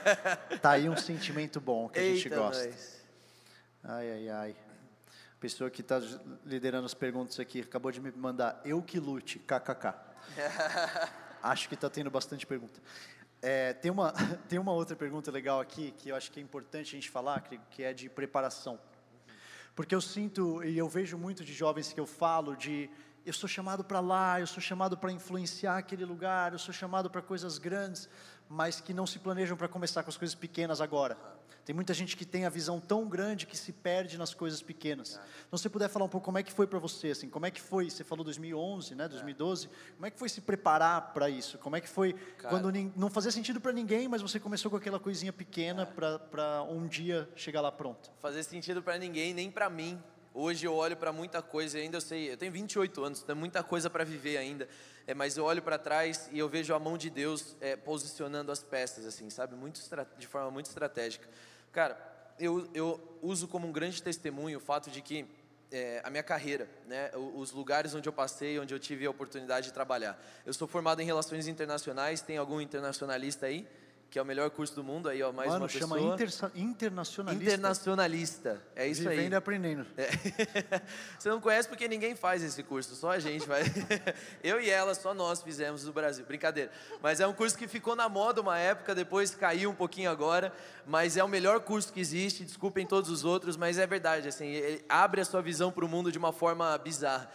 [0.62, 2.64] tá aí um sentimento bom que a gente Eita, gosta.
[2.64, 3.04] nós.
[3.82, 4.56] Ai, ai, ai.
[5.36, 6.00] A pessoa que está
[6.46, 9.92] liderando as perguntas aqui acabou de me mandar eu que lute, kkk.
[11.42, 12.80] acho que está tendo bastante pergunta.
[13.42, 14.14] É, tem, uma,
[14.48, 17.42] tem uma outra pergunta legal aqui que eu acho que é importante a gente falar,
[17.42, 18.80] que, que é de preparação.
[19.74, 22.88] Porque eu sinto e eu vejo muito de jovens que eu falo de
[23.24, 27.08] eu sou chamado para lá, eu sou chamado para influenciar aquele lugar, eu sou chamado
[27.08, 28.08] para coisas grandes,
[28.48, 31.16] mas que não se planejam para começar com as coisas pequenas agora.
[31.64, 35.18] Tem muita gente que tem a visão tão grande que se perde nas coisas pequenas.
[35.46, 37.46] Então, se você puder falar um pouco como é que foi para você, assim, como
[37.46, 37.88] é que foi?
[37.88, 39.70] Você falou 2011, né, 2012.
[39.94, 41.56] Como é que foi se preparar para isso?
[41.56, 42.50] Como é que foi Cara.
[42.50, 46.86] quando não fazia sentido para ninguém, mas você começou com aquela coisinha pequena para um
[46.86, 48.12] dia chegar lá pronto?
[48.20, 50.02] fazer sentido para ninguém, nem para mim.
[50.36, 53.62] Hoje eu olho para muita coisa ainda eu sei, eu tenho 28 anos, tem muita
[53.62, 54.68] coisa para viver ainda,
[55.06, 58.50] é, mas eu olho para trás e eu vejo a mão de Deus é, posicionando
[58.50, 59.80] as peças, assim, sabe, muito
[60.18, 61.28] de forma muito estratégica.
[61.70, 61.96] Cara,
[62.36, 65.24] eu, eu uso como um grande testemunho o fato de que
[65.70, 69.68] é, a minha carreira, né, os lugares onde eu passei, onde eu tive a oportunidade
[69.68, 70.20] de trabalhar.
[70.44, 73.68] Eu sou formado em relações internacionais, tem algum internacionalista aí?
[74.14, 76.14] Que é o melhor curso do mundo, aí ó, mais Mano, uma chama pessoa.
[76.14, 77.44] intersa- internacionalista.
[77.44, 79.16] Internacionalista, é isso aí.
[79.16, 79.86] Vivendo e aprendendo.
[79.96, 80.08] É.
[81.18, 83.66] Você não conhece porque ninguém faz esse curso, só a gente faz.
[84.40, 86.24] Eu e ela, só nós fizemos no Brasil.
[86.24, 86.70] Brincadeira.
[87.02, 90.52] Mas é um curso que ficou na moda uma época, depois caiu um pouquinho agora,
[90.86, 92.44] mas é o melhor curso que existe.
[92.44, 94.28] Desculpem todos os outros, mas é verdade.
[94.28, 97.28] Assim, ele abre a sua visão para o mundo de uma forma bizarra.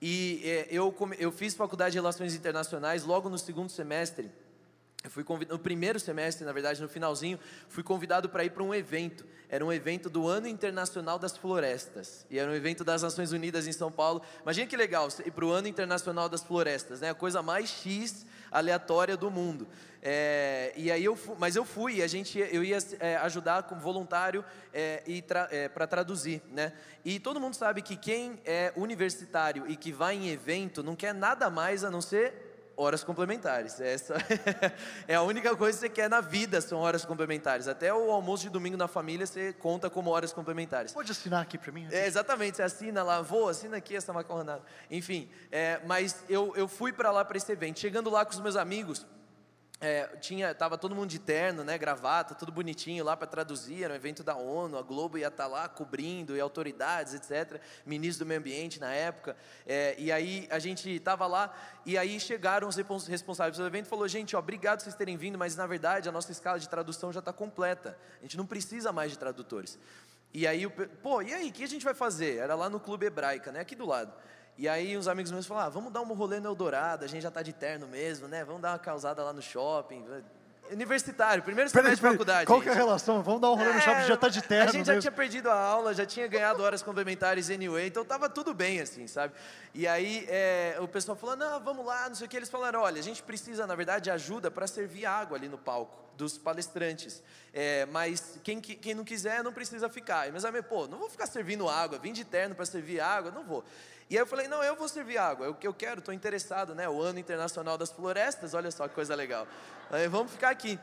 [0.00, 4.32] E é, eu, eu fiz faculdade de Relações Internacionais logo no segundo semestre.
[5.04, 7.38] Eu fui convidado, no primeiro semestre, na verdade, no finalzinho,
[7.68, 9.26] fui convidado para ir para um evento.
[9.50, 12.24] Era um evento do Ano Internacional das Florestas.
[12.30, 14.22] E era um evento das Nações Unidas em São Paulo.
[14.40, 17.10] Imagina que legal, ir para o Ano Internacional das Florestas, né?
[17.10, 19.68] A coisa mais X aleatória do mundo.
[20.00, 23.82] É, e aí eu fui, mas eu fui, a gente, eu ia é, ajudar como
[23.82, 24.42] voluntário
[24.72, 26.72] é, e para traduzir, né?
[27.04, 31.12] E todo mundo sabe que quem é universitário e que vai em evento não quer
[31.12, 32.43] nada mais a não ser
[32.76, 33.80] horas complementares.
[33.80, 34.14] Essa
[35.06, 37.68] é a única coisa que você quer na vida, são horas complementares.
[37.68, 40.92] Até o almoço de domingo na família você conta como horas complementares.
[40.92, 41.86] Pode assinar aqui para mim?
[41.90, 44.62] É, exatamente, você assina lá, vou, assina aqui essa macarronada.
[44.90, 47.80] Enfim, é, mas eu, eu fui para lá para esse evento.
[47.80, 49.06] Chegando lá com os meus amigos,
[49.84, 53.84] é, tinha, tava todo mundo de terno, né, gravata, tudo bonitinho lá para traduzir.
[53.84, 57.60] Era um evento da ONU, a Globo ia estar lá cobrindo, e autoridades, etc.
[57.84, 59.36] Ministro do Meio Ambiente na época.
[59.66, 61.54] É, e aí a gente estava lá,
[61.84, 64.94] e aí chegaram os respons- responsáveis do evento e falou: gente, ó, obrigado por vocês
[64.94, 67.98] terem vindo, mas na verdade a nossa escala de tradução já está completa.
[68.20, 69.78] A gente não precisa mais de tradutores.
[70.32, 70.66] E aí,
[71.02, 72.38] pô, e aí, o que a gente vai fazer?
[72.38, 74.12] Era lá no Clube Hebraica, né, aqui do lado.
[74.56, 77.22] E aí uns amigos meus falaram, ah, vamos dar um rolê no Eldorado, a gente
[77.22, 78.44] já tá de terno mesmo, né?
[78.44, 80.04] Vamos dar uma causada lá no shopping.
[80.70, 82.46] Universitário, primeiro semestre de faculdade.
[82.46, 83.22] Qual que é a relação?
[83.22, 85.02] Vamos dar um rolê no É, shopping, já tá de terno A gente já mesmo.
[85.02, 89.06] tinha perdido a aula, já tinha ganhado horas complementares anyway, então tava tudo bem, assim,
[89.06, 89.34] sabe?
[89.74, 92.36] E aí é, o pessoal falou, não, vamos lá, não sei o que.
[92.36, 95.58] Eles falaram, olha, a gente precisa, na verdade, de ajuda para servir água ali no
[95.58, 97.22] palco dos palestrantes.
[97.52, 100.28] É, mas quem, quem não quiser não precisa ficar.
[100.28, 103.30] E meus amigos, pô, não vou ficar servindo água, vim de terno para servir água,
[103.30, 103.64] não vou.
[104.10, 106.12] E aí eu falei, não, eu vou servir água, é o que eu quero, estou
[106.12, 106.88] interessado, né?
[106.88, 109.46] O Ano Internacional das Florestas, olha só que coisa legal.
[109.90, 110.78] Aí, vamos ficar aqui.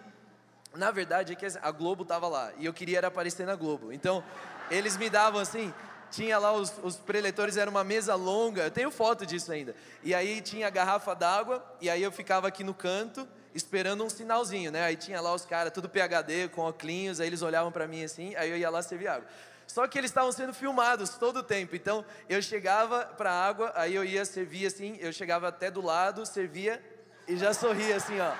[0.73, 3.91] Na verdade é que a Globo tava lá e eu queria era aparecer na Globo.
[3.91, 4.23] Então,
[4.69, 5.73] eles me davam assim,
[6.09, 9.75] tinha lá os, os preletores, era uma mesa longa, eu tenho foto disso ainda.
[10.01, 14.09] E aí tinha a garrafa d'água e aí eu ficava aqui no canto esperando um
[14.09, 14.83] sinalzinho, né?
[14.83, 18.33] Aí tinha lá os caras, tudo PHD, com óculos, aí eles olhavam para mim assim,
[18.35, 19.27] aí eu ia lá servir água.
[19.71, 21.77] Só que eles estavam sendo filmados todo o tempo.
[21.77, 25.81] Então, eu chegava para a água, aí eu ia servir assim, eu chegava até do
[25.81, 26.83] lado, servia
[27.25, 28.33] e já sorria assim, ó.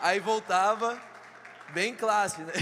[0.00, 0.98] Aí voltava,
[1.74, 2.54] bem classe, né?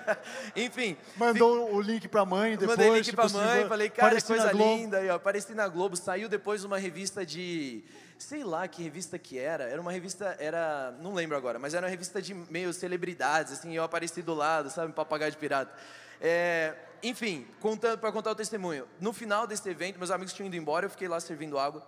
[0.56, 0.96] Enfim.
[1.16, 2.78] Mandou o link pra mãe depois.
[2.78, 3.46] Mandei link se pra possível.
[3.46, 4.76] mãe, falei, cara, na coisa Globo.
[4.76, 4.96] linda.
[4.96, 7.84] Aí, ó, apareci na Globo, saiu depois uma revista de.
[8.18, 9.64] Sei lá que revista que era.
[9.64, 10.94] Era uma revista, era.
[11.02, 14.70] Não lembro agora, mas era uma revista de meio celebridades, assim, eu apareci do lado,
[14.70, 14.94] sabe?
[14.94, 15.70] Papagaio de pirata.
[16.22, 18.86] É, enfim, contando para contar o testemunho.
[19.00, 21.86] No final desse evento, meus amigos tinham ido embora, eu fiquei lá servindo água.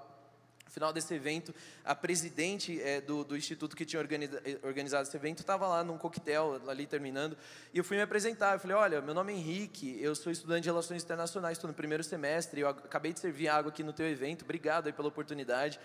[0.64, 1.54] No final desse evento,
[1.84, 5.98] a presidente eh, do, do instituto que tinha eh, organizado esse evento estava lá num
[5.98, 7.36] coquetel, ali terminando,
[7.74, 8.54] e eu fui me apresentar.
[8.54, 11.74] Eu falei: Olha, meu nome é Henrique, eu sou estudante de Relações Internacionais, estou no
[11.74, 15.08] primeiro semestre, eu ac- acabei de servir água aqui no teu evento, obrigado aí pela
[15.08, 15.78] oportunidade.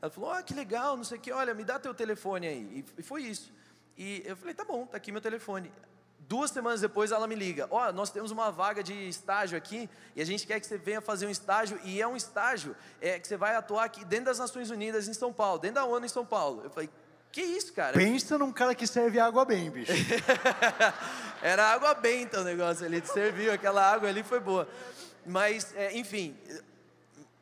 [0.00, 2.84] Ela falou, ah, que legal, não sei o que, olha, me dá teu telefone aí.
[2.96, 3.52] E foi isso.
[3.96, 5.72] E eu falei, tá bom, tá aqui meu telefone.
[6.28, 9.88] Duas semanas depois ela me liga, ó, oh, nós temos uma vaga de estágio aqui
[10.14, 13.18] e a gente quer que você venha fazer um estágio e é um estágio é,
[13.18, 16.04] que você vai atuar aqui dentro das Nações Unidas em São Paulo, dentro da ONU
[16.04, 16.60] em São Paulo.
[16.64, 16.90] Eu falei,
[17.32, 17.94] que isso, cara?
[17.94, 19.90] Pensa num cara que serve água bem, bicho.
[21.40, 24.68] Era água benta o negócio ali, serviu aquela água ali foi boa.
[25.24, 26.36] Mas, é, enfim,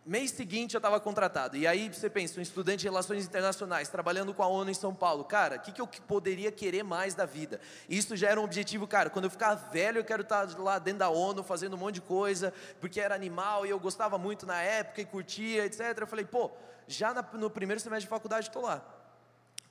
[0.07, 1.57] Mês seguinte eu estava contratado.
[1.57, 4.95] E aí você pensa, um estudante de relações internacionais, trabalhando com a ONU em São
[4.95, 5.25] Paulo.
[5.25, 7.61] Cara, o que, que eu poderia querer mais da vida?
[7.89, 9.11] Isso já era um objetivo, cara.
[9.11, 11.97] Quando eu ficar velho, eu quero estar tá lá dentro da ONU fazendo um monte
[11.97, 15.99] de coisa, porque era animal e eu gostava muito na época e curtia, etc.
[15.99, 16.53] Eu falei, pô,
[16.87, 18.96] já no primeiro semestre de faculdade estou lá.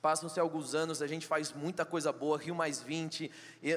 [0.06, 3.28] Passam-se alguns anos, a gente faz muita coisa boa, Rio Mais 20,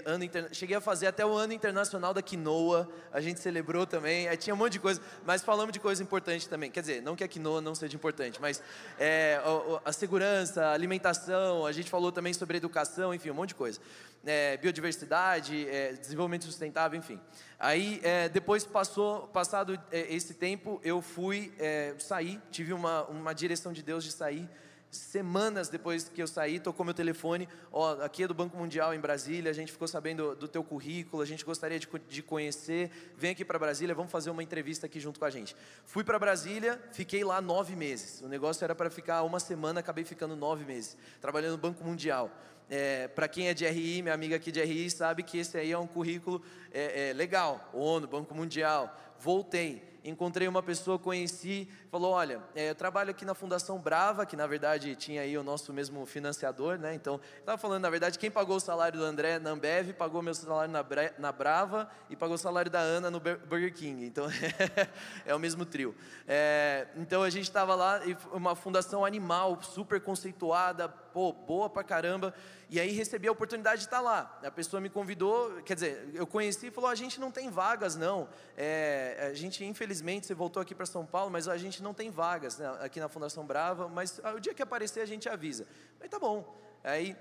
[0.06, 4.54] ano cheguei a fazer até o ano internacional da quinoa, a gente celebrou também, tinha
[4.54, 7.28] um monte de coisa, mas falamos de coisa importante também, quer dizer, não que a
[7.28, 8.62] quinoa não seja importante, mas
[9.00, 13.50] é, a, a, segurança, a alimentação, a gente falou também sobre educação, enfim, um monte
[13.50, 13.80] de coisa.
[14.24, 17.20] É, biodiversidade, é, desenvolvimento sustentável, enfim.
[17.58, 23.34] Aí, é, depois passou, passado é, esse tempo, eu fui é, sair, tive uma, uma
[23.34, 24.48] direção de Deus de sair,
[24.92, 29.00] semanas depois que eu saí, tocou meu telefone, ó, aqui é do Banco Mundial em
[29.00, 33.32] Brasília, a gente ficou sabendo do teu currículo, a gente gostaria de, de conhecer, vem
[33.32, 35.56] aqui para Brasília, vamos fazer uma entrevista aqui junto com a gente.
[35.86, 40.04] Fui para Brasília, fiquei lá nove meses, o negócio era para ficar uma semana, acabei
[40.04, 42.32] ficando nove meses, trabalhando no Banco Mundial.
[42.70, 45.72] É, para quem é de RI, minha amiga aqui de RI sabe que esse aí
[45.72, 46.40] é um currículo
[46.72, 48.96] é, é, legal, ONU, Banco Mundial.
[49.20, 54.36] Voltei, encontrei uma pessoa, conheci, falou, olha, é, eu trabalho aqui na Fundação Brava, que
[54.36, 56.94] na verdade tinha aí o nosso mesmo financiador, né?
[56.94, 60.34] Então, estava falando, na verdade, quem pagou o salário do André na Ambev, pagou meu
[60.34, 60.86] salário na,
[61.18, 64.06] na Brava e pagou o salário da Ana no Burger King.
[64.06, 64.28] Então,
[65.26, 65.96] é o mesmo trio.
[66.28, 71.84] É, então, a gente estava lá, e uma fundação animal, super conceituada, pô, boa pra
[71.84, 72.34] caramba.
[72.70, 74.40] E aí recebi a oportunidade de estar lá.
[74.44, 77.96] A pessoa me convidou, quer dizer, eu conheci e falou: a gente não tem vagas,
[77.96, 78.30] não.
[78.56, 82.10] É, a gente, infelizmente, você voltou aqui para São Paulo, mas a gente não tem
[82.10, 83.88] vagas né, aqui na Fundação Brava.
[83.88, 85.68] Mas o dia que aparecer, a gente avisa.
[86.00, 86.56] Aí tá bom.
[86.84, 87.16] Aí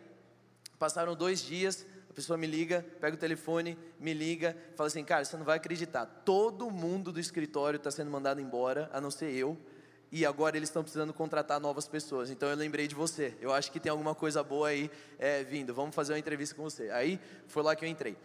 [0.79, 5.25] passaram dois dias, a pessoa me liga, pega o telefone, me liga, fala assim: cara,
[5.25, 6.07] você não vai acreditar.
[6.25, 9.59] Todo mundo do escritório está sendo mandado embora, a não ser eu
[10.11, 12.31] e agora eles estão precisando contratar novas pessoas.
[12.31, 13.35] Então eu lembrei de você.
[13.41, 15.75] Eu acho que tem alguma coisa boa aí é, vindo.
[15.75, 16.91] Vamos fazer uma entrevista com você.
[16.91, 18.17] Aí foi lá que eu entrei.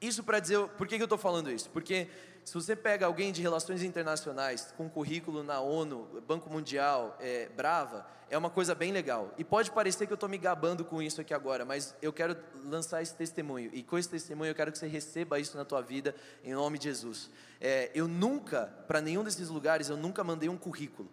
[0.00, 1.70] Isso para dizer, por que, que eu estou falando isso?
[1.70, 2.08] Porque
[2.44, 8.06] se você pega alguém de relações internacionais com currículo na ONU, Banco Mundial, é, Brava,
[8.28, 9.34] é uma coisa bem legal.
[9.38, 12.36] E pode parecer que eu estou me gabando com isso aqui agora, mas eu quero
[12.64, 13.70] lançar esse testemunho.
[13.72, 16.78] E com esse testemunho eu quero que você receba isso na tua vida, em nome
[16.78, 17.30] de Jesus.
[17.60, 21.10] É, eu nunca, para nenhum desses lugares, eu nunca mandei um currículo.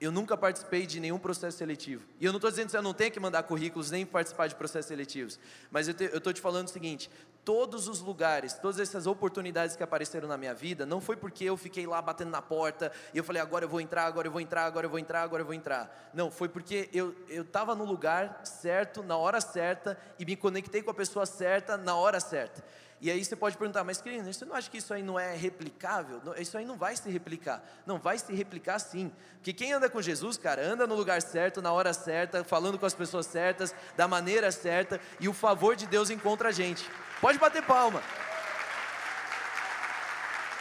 [0.00, 2.06] Eu nunca participei de nenhum processo seletivo.
[2.20, 4.54] E eu não estou dizendo que você não tem que mandar currículos nem participar de
[4.54, 5.40] processos seletivos.
[5.72, 7.10] Mas eu estou te falando o seguinte:
[7.48, 11.56] todos os lugares, todas essas oportunidades que apareceram na minha vida, não foi porque eu
[11.56, 14.38] fiquei lá batendo na porta e eu falei, agora eu vou entrar, agora eu vou
[14.38, 16.10] entrar, agora eu vou entrar, agora eu vou entrar.
[16.12, 20.90] Não, foi porque eu estava no lugar certo, na hora certa e me conectei com
[20.90, 22.62] a pessoa certa na hora certa.
[23.00, 25.36] E aí você pode perguntar, mas querido, você não acha que isso aí não é
[25.36, 26.20] replicável?
[26.36, 27.62] Isso aí não vai se replicar.
[27.86, 29.12] Não, vai se replicar sim.
[29.34, 32.86] Porque quem anda com Jesus, cara, anda no lugar certo, na hora certa, falando com
[32.86, 36.84] as pessoas certas, da maneira certa, e o favor de Deus encontra a gente.
[37.20, 38.02] Pode bater palma.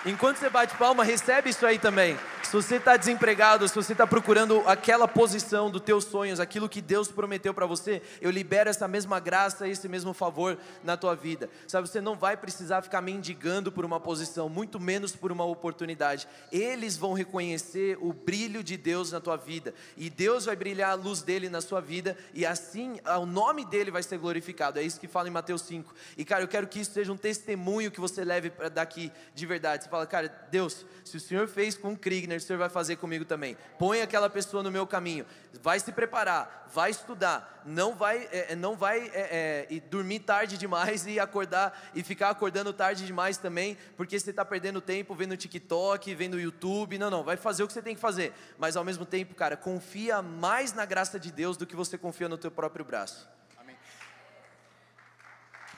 [0.06, 2.18] Enquanto você bate palma, recebe isso aí também.
[2.44, 6.82] Se você está desempregado, se você está procurando aquela posição dos teus sonhos, aquilo que
[6.82, 11.50] Deus prometeu para você, eu libero essa mesma graça, esse mesmo favor na tua vida.
[11.68, 16.26] Sabe, você não vai precisar ficar mendigando por uma posição, muito menos por uma oportunidade.
[16.50, 20.96] Eles vão reconhecer o brilho de Deus na tua vida, e Deus vai brilhar a
[20.96, 24.80] luz dele na sua vida, e assim o nome dele vai ser glorificado.
[24.80, 25.94] É isso que fala em Mateus 5.
[26.16, 29.87] E cara, eu quero que isso seja um testemunho que você leve daqui de verdade.
[29.88, 32.98] Você fala, cara, Deus, se o Senhor fez com o Kriegner, o Senhor vai fazer
[32.98, 33.56] comigo também.
[33.80, 35.26] Põe aquela pessoa no meu caminho.
[35.64, 37.64] Vai se preparar, vai estudar.
[37.66, 42.30] Não vai, é, é não vai é, é, dormir tarde demais e acordar e ficar
[42.30, 46.98] acordando tarde demais também, porque você está perdendo tempo vendo TikTok, vendo YouTube.
[46.98, 47.24] Não, não.
[47.24, 48.34] Vai fazer o que você tem que fazer.
[48.58, 52.28] Mas ao mesmo tempo, cara, confia mais na graça de Deus do que você confia
[52.28, 53.26] no teu próprio braço.
[53.58, 53.78] Amém.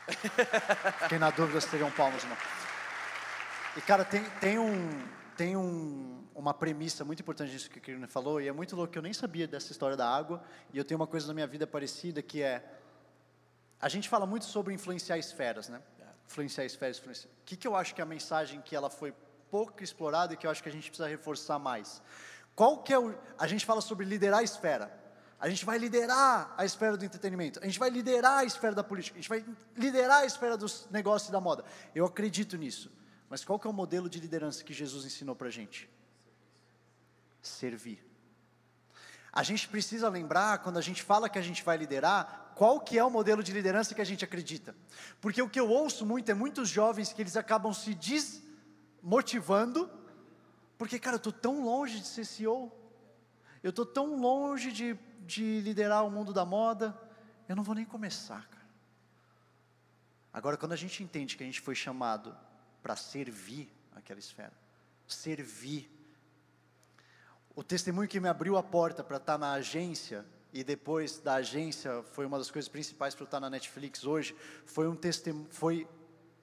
[1.04, 2.38] Fiquei na dúvida se teriam palmas, irmão.
[3.80, 5.08] E cara, tem, tem um
[5.38, 8.92] tem um, uma premissa muito importante disso que o Kirina falou, e é muito louco
[8.92, 10.44] que eu nem sabia dessa história da água,
[10.74, 12.62] e eu tenho uma coisa na minha vida parecida que é,
[13.80, 15.82] a gente fala muito sobre influenciar esferas, né?
[16.28, 17.30] Influenciar esferas, influenciar.
[17.30, 19.14] O que, que eu acho que é a mensagem que ela foi
[19.50, 22.02] pouco explorada e que eu acho que a gente precisa reforçar mais?
[22.54, 23.16] Qual que é o.
[23.38, 24.92] A gente fala sobre liderar a esfera.
[25.40, 28.84] A gente vai liderar a esfera do entretenimento, a gente vai liderar a esfera da
[28.84, 29.46] política, a gente vai
[29.78, 31.64] liderar a esfera dos negócios e da moda.
[31.96, 32.99] Eu acredito nisso.
[33.30, 35.90] Mas qual que é o modelo de liderança que Jesus ensinou para a gente?
[37.42, 38.04] Servir.
[39.32, 42.98] A gente precisa lembrar, quando a gente fala que a gente vai liderar, qual que
[42.98, 44.76] é o modelo de liderança que a gente acredita.
[45.22, 49.90] Porque o que eu ouço muito é muitos jovens que eles acabam se desmotivando,
[50.78, 52.72] porque, cara, eu estou tão longe de ser CEO,
[53.62, 54.98] eu estou tão longe de
[55.30, 57.00] de liderar o mundo da moda,
[57.48, 58.68] eu não vou nem começar, cara.
[60.34, 62.36] Agora, quando a gente entende que a gente foi chamado
[62.82, 64.54] para servir aquela esfera,
[65.08, 65.90] servir.
[67.56, 71.36] O testemunho que me abriu a porta para estar tá na agência e depois da
[71.36, 74.36] agência foi uma das coisas principais para eu estar tá na Netflix hoje,
[74.66, 74.98] foi um
[75.50, 75.88] foi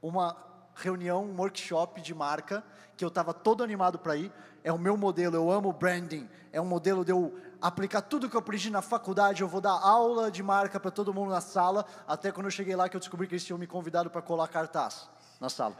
[0.00, 0.36] uma
[0.76, 2.62] reunião, um workshop de marca
[2.96, 4.32] que eu estava todo animado para ir.
[4.62, 6.28] É o meu modelo, eu amo branding.
[6.52, 9.42] É um modelo de eu aplicar tudo que eu aprendi na faculdade.
[9.42, 11.84] Eu vou dar aula de marca para todo mundo na sala.
[12.06, 14.48] Até quando eu cheguei lá que eu descobri que eles tinham me convidado para colar
[14.48, 15.08] cartaz
[15.40, 15.76] na sala.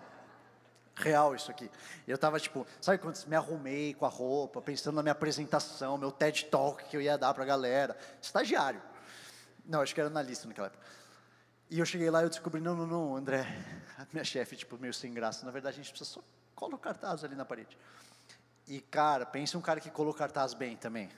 [0.96, 1.70] Real isso aqui.
[2.08, 6.10] Eu estava tipo, sabe quando me arrumei com a roupa, pensando na minha apresentação, meu
[6.10, 7.96] TED Talk que eu ia dar para a galera.
[8.20, 8.80] Estagiário.
[9.66, 10.82] Não, acho que era analista naquela época.
[11.68, 13.44] E eu cheguei lá e eu descobri, não, não, não, André,
[13.98, 15.44] a minha chefe, tipo, meio sem graça.
[15.44, 16.20] Na verdade, a gente precisa só
[16.54, 17.76] colar o cartaz ali na parede.
[18.66, 21.10] E, cara, pensa um cara que colou cartaz bem também.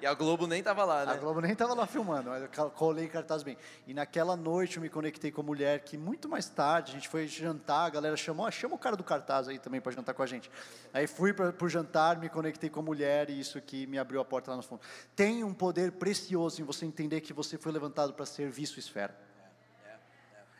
[0.00, 1.12] E a Globo nem estava lá, né?
[1.12, 3.56] A Globo nem estava lá filmando, mas eu colei cartaz bem.
[3.86, 7.08] E naquela noite eu me conectei com a mulher que muito mais tarde a gente
[7.08, 10.14] foi jantar, a galera chamou, ah, chama o cara do cartaz aí também para jantar
[10.14, 10.50] com a gente.
[10.92, 14.20] Aí fui para o jantar, me conectei com a mulher e isso aqui me abriu
[14.20, 14.80] a porta lá no fundo.
[15.16, 19.28] Tem um poder precioso em você entender que você foi levantado para servir sua esfera.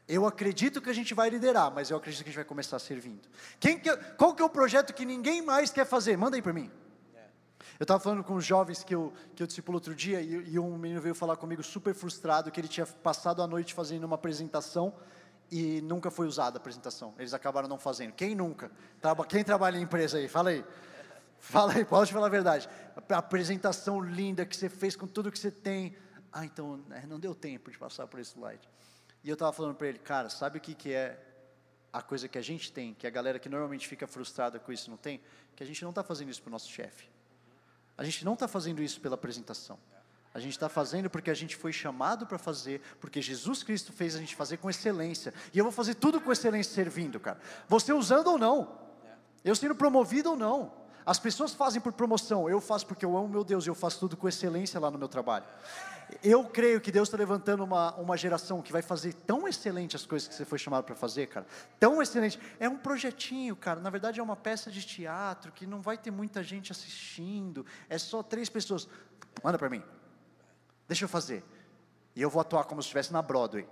[0.09, 2.78] Eu acredito que a gente vai liderar, mas eu acredito que a gente vai começar
[2.78, 3.28] servindo.
[3.60, 6.16] Quem que, qual que é o projeto que ninguém mais quer fazer?
[6.16, 6.70] Manda aí para mim.
[7.78, 10.59] Eu estava falando com os jovens que eu, que eu discipulo outro dia e, e,
[10.59, 14.16] um menino veio falar comigo super frustrado que ele tinha passado a noite fazendo uma
[14.16, 14.92] apresentação
[15.48, 17.14] e nunca foi usada a apresentação.
[17.18, 18.12] Eles acabaram não fazendo.
[18.12, 18.70] Quem nunca?
[19.28, 20.26] Quem trabalha em empresa aí?
[20.26, 20.64] Fala aí.
[21.38, 22.68] Fala aí, pode falar a verdade.
[23.09, 25.96] A apresentação linda que você fez com tudo que você tem.
[26.32, 28.68] Ah, então né, não deu tempo de passar por esse slide.
[29.22, 31.16] E eu estava falando para ele, cara, sabe o que, que é
[31.92, 34.90] a coisa que a gente tem, que a galera que normalmente fica frustrada com isso
[34.90, 35.20] não tem?
[35.55, 37.09] Que a gente não está fazendo isso para o nosso chefe.
[37.99, 39.77] A gente não está fazendo isso pela apresentação.
[40.33, 44.15] A gente está fazendo porque a gente foi chamado para fazer, porque Jesus Cristo fez
[44.15, 45.35] a gente fazer com excelência.
[45.53, 47.41] E eu vou fazer tudo com excelência servindo, cara.
[47.66, 48.79] Você usando ou não.
[49.45, 50.73] Eu sendo promovido ou não.
[51.09, 53.98] As pessoas fazem por promoção, eu faço porque eu amo meu Deus e eu faço
[53.98, 55.47] tudo com excelência lá no meu trabalho.
[56.22, 60.05] Eu creio que Deus está levantando uma, uma geração que vai fazer tão excelente as
[60.05, 61.47] coisas que você foi chamado para fazer, cara.
[61.80, 62.39] Tão excelente.
[62.60, 63.80] É um projetinho, cara.
[63.80, 67.64] Na verdade, é uma peça de teatro que não vai ter muita gente assistindo.
[67.89, 68.86] É só três pessoas.
[69.43, 69.82] Manda para mim.
[70.86, 71.43] Deixa eu fazer.
[72.14, 73.66] E eu vou atuar como se estivesse na Broadway.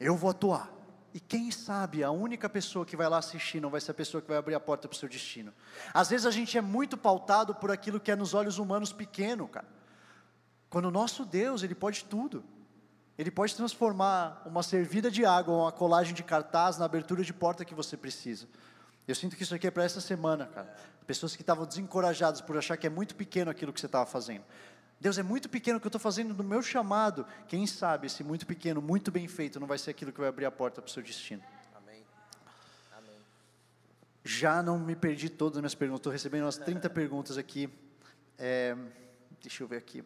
[0.00, 0.79] Eu vou atuar.
[1.12, 4.22] E quem sabe a única pessoa que vai lá assistir não vai ser a pessoa
[4.22, 5.52] que vai abrir a porta para o seu destino.
[5.92, 9.48] Às vezes a gente é muito pautado por aquilo que é nos olhos humanos pequeno,
[9.48, 9.66] cara.
[10.68, 12.44] Quando o nosso Deus, Ele pode tudo.
[13.18, 17.34] Ele pode transformar uma servida de água ou uma colagem de cartaz na abertura de
[17.34, 18.46] porta que você precisa.
[19.06, 20.72] Eu sinto que isso aqui é para essa semana, cara.
[21.06, 24.44] Pessoas que estavam desencorajadas por achar que é muito pequeno aquilo que você estava fazendo.
[25.00, 27.26] Deus é muito pequeno o que eu estou fazendo no meu chamado.
[27.48, 30.44] Quem sabe esse muito pequeno, muito bem feito, não vai ser aquilo que vai abrir
[30.44, 31.42] a porta para o seu destino.
[31.74, 32.04] Amém.
[32.92, 33.16] Amém.
[34.22, 36.00] Já não me perdi todas as minhas perguntas.
[36.00, 37.70] Estou recebendo umas 30 perguntas aqui.
[38.38, 38.76] É,
[39.40, 40.04] deixa eu ver aqui.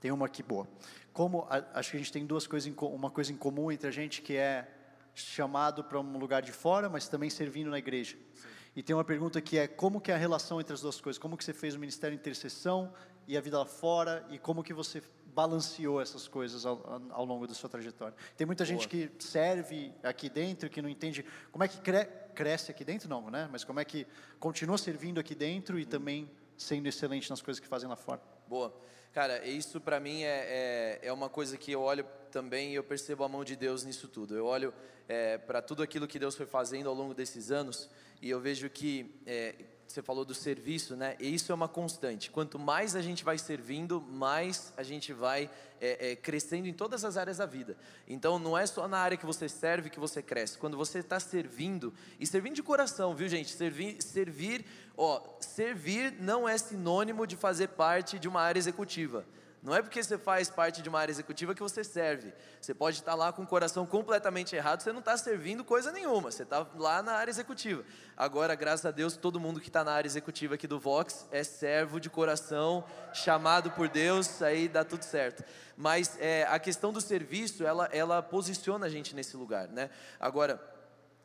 [0.00, 0.68] Tem uma aqui boa.
[1.12, 3.90] Como a, acho que a gente tem duas coisas, uma coisa em comum entre a
[3.90, 4.70] gente que é
[5.12, 8.16] chamado para um lugar de fora, mas também servindo na igreja.
[8.34, 8.55] Sim.
[8.76, 11.18] E tem uma pergunta que é como que é a relação entre as duas coisas?
[11.18, 12.92] Como que você fez o ministério de intercessão
[13.26, 15.02] e a vida lá fora e como que você
[15.34, 18.14] balanceou essas coisas ao, ao longo da sua trajetória?
[18.36, 18.74] Tem muita Boa.
[18.74, 22.04] gente que serve aqui dentro que não entende como é que cre
[22.34, 23.48] cresce aqui dentro, não, né?
[23.50, 24.06] Mas como é que
[24.38, 25.86] continua servindo aqui dentro e hum.
[25.86, 28.20] também sendo excelente nas coisas que fazem lá fora.
[28.48, 28.72] Boa.
[29.12, 32.84] Cara, isso para mim é, é, é, uma coisa que eu olho também e eu
[32.84, 34.36] percebo a mão de Deus nisso tudo.
[34.36, 34.72] Eu olho
[35.08, 37.88] é, para tudo aquilo que Deus foi fazendo ao longo desses anos
[38.22, 39.54] e eu vejo que é,
[39.86, 41.16] você falou do serviço, né?
[41.20, 42.30] E isso é uma constante.
[42.30, 45.48] Quanto mais a gente vai servindo, mais a gente vai
[45.80, 47.76] é, é, crescendo em todas as áreas da vida.
[48.08, 50.58] Então, não é só na área que você serve que você cresce.
[50.58, 53.50] Quando você está servindo e servindo de coração, viu, gente?
[53.52, 54.64] Servir, servir,
[54.96, 59.24] ó, servir não é sinônimo de fazer parte de uma área executiva.
[59.66, 62.32] Não é porque você faz parte de uma área executiva que você serve.
[62.60, 66.30] Você pode estar lá com o coração completamente errado, você não está servindo coisa nenhuma,
[66.30, 67.82] você está lá na área executiva.
[68.16, 71.42] Agora, graças a Deus, todo mundo que está na área executiva aqui do Vox é
[71.42, 75.42] servo de coração, chamado por Deus, aí dá tudo certo.
[75.76, 79.90] Mas é, a questão do serviço, ela, ela posiciona a gente nesse lugar, né?
[80.20, 80.62] Agora,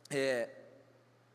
[0.10, 0.50] é,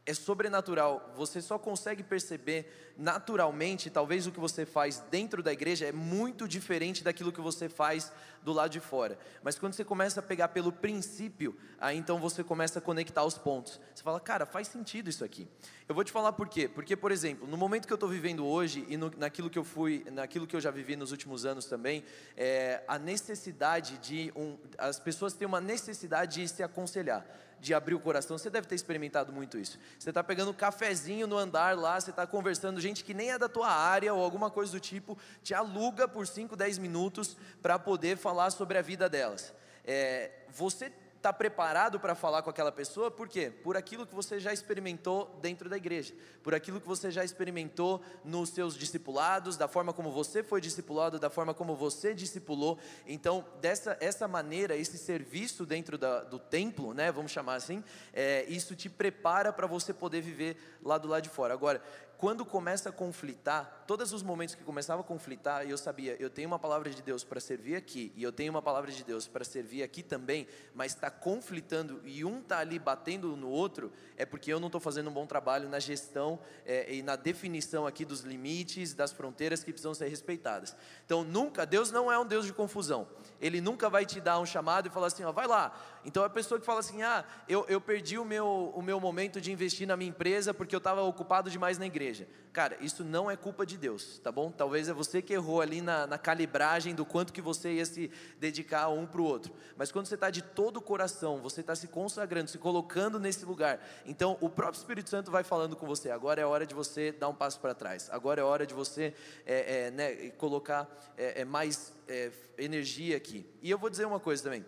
[0.06, 1.12] é sobrenatural.
[1.16, 6.46] Você só consegue perceber naturalmente, talvez o que você faz dentro da igreja é muito
[6.48, 8.12] diferente daquilo que você faz
[8.42, 9.18] do lado de fora.
[9.42, 13.36] Mas quando você começa a pegar pelo princípio, aí então você começa a conectar os
[13.36, 13.80] pontos.
[13.92, 15.48] Você fala, cara, faz sentido isso aqui.
[15.88, 16.68] Eu vou te falar por quê.
[16.68, 19.64] Porque, por exemplo, no momento que eu estou vivendo hoje e no, naquilo que eu
[19.64, 22.04] fui, naquilo que eu já vivi nos últimos anos também,
[22.36, 27.26] é, a necessidade de um, as pessoas têm uma necessidade de se aconselhar
[27.60, 28.36] de abrir o coração.
[28.36, 29.78] Você deve ter experimentado muito isso.
[29.98, 33.38] Você está pegando um cafezinho no andar lá, você está conversando, gente que nem é
[33.38, 37.78] da tua área ou alguma coisa do tipo, te aluga por 5, 10 minutos para
[37.78, 39.52] poder falar sobre a vida delas.
[39.84, 43.50] É, você está preparado para falar com aquela pessoa, por quê?
[43.50, 48.00] Por aquilo que você já experimentou dentro da igreja, por aquilo que você já experimentou
[48.24, 52.78] nos seus discipulados, da forma como você foi discipulado, da forma como você discipulou.
[53.06, 57.82] Então, dessa essa maneira, esse serviço dentro da, do templo, né, vamos chamar assim,
[58.12, 61.52] é, isso te prepara para você poder viver lá do lado de fora.
[61.52, 61.82] Agora,
[62.18, 66.48] quando começa a conflitar, todos os momentos que começava a conflitar, eu sabia, eu tenho
[66.48, 69.44] uma palavra de Deus para servir aqui, e eu tenho uma palavra de Deus para
[69.44, 74.52] servir aqui também, mas está conflitando e um está ali batendo no outro, é porque
[74.52, 78.20] eu não estou fazendo um bom trabalho na gestão é, e na definição aqui dos
[78.20, 80.76] limites, das fronteiras que precisam ser respeitadas.
[81.04, 83.06] Então, nunca, Deus não é um Deus de confusão,
[83.40, 85.78] Ele nunca vai te dar um chamado e falar assim, ó, vai lá.
[86.04, 89.40] Então, a pessoa que fala assim, ah, eu, eu perdi o meu, o meu momento
[89.40, 92.28] de investir na minha empresa porque eu estava ocupado demais na igreja igreja.
[92.56, 94.50] Cara, isso não é culpa de Deus, tá bom?
[94.50, 98.10] Talvez é você que errou ali na, na calibragem do quanto que você ia se
[98.40, 99.52] dedicar um para o outro.
[99.76, 103.44] Mas quando você está de todo o coração, você está se consagrando, se colocando nesse
[103.44, 103.86] lugar.
[104.06, 106.10] Então, o próprio Espírito Santo vai falando com você.
[106.10, 108.08] Agora é hora de você dar um passo para trás.
[108.10, 109.12] Agora é hora de você
[109.44, 113.44] é, é, né, colocar é, é mais é, energia aqui.
[113.60, 114.64] E eu vou dizer uma coisa também.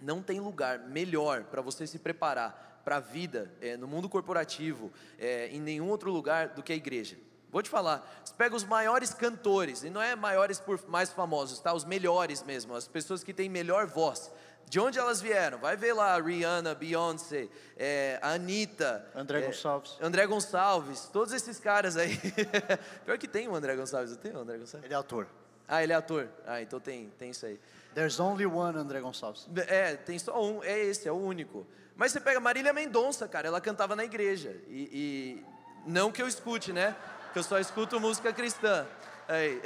[0.00, 4.90] Não tem lugar melhor para você se preparar para a vida, é, no mundo corporativo,
[5.18, 7.18] é, em nenhum outro lugar do que a igreja.
[7.50, 11.60] Vou te falar, você pega os maiores cantores, e não é maiores por mais famosos,
[11.60, 11.74] tá?
[11.74, 14.32] Os melhores mesmo, as pessoas que têm melhor voz.
[14.70, 15.58] De onde elas vieram?
[15.58, 19.98] Vai ver lá Rihanna, Beyoncé, é, Anitta, André é, Gonçalves.
[20.00, 22.18] André Gonçalves, todos esses caras aí.
[23.04, 24.86] Pior que tem o André Gonçalves, eu tenho o André Gonçalves?
[24.86, 25.28] Ele é ator.
[25.68, 26.26] Ah, ele é ator.
[26.46, 27.60] Ah, então tem, tem isso aí.
[27.94, 29.46] There's only one André Gonçalves.
[29.66, 31.66] É, tem só um, é esse, é o único.
[31.98, 34.54] Mas você pega Marília Mendonça, cara, ela cantava na igreja.
[34.68, 35.44] E, e,
[35.84, 36.94] não que eu escute, né?
[37.32, 38.86] Que eu só escuto música cristã.
[39.26, 39.60] Aí.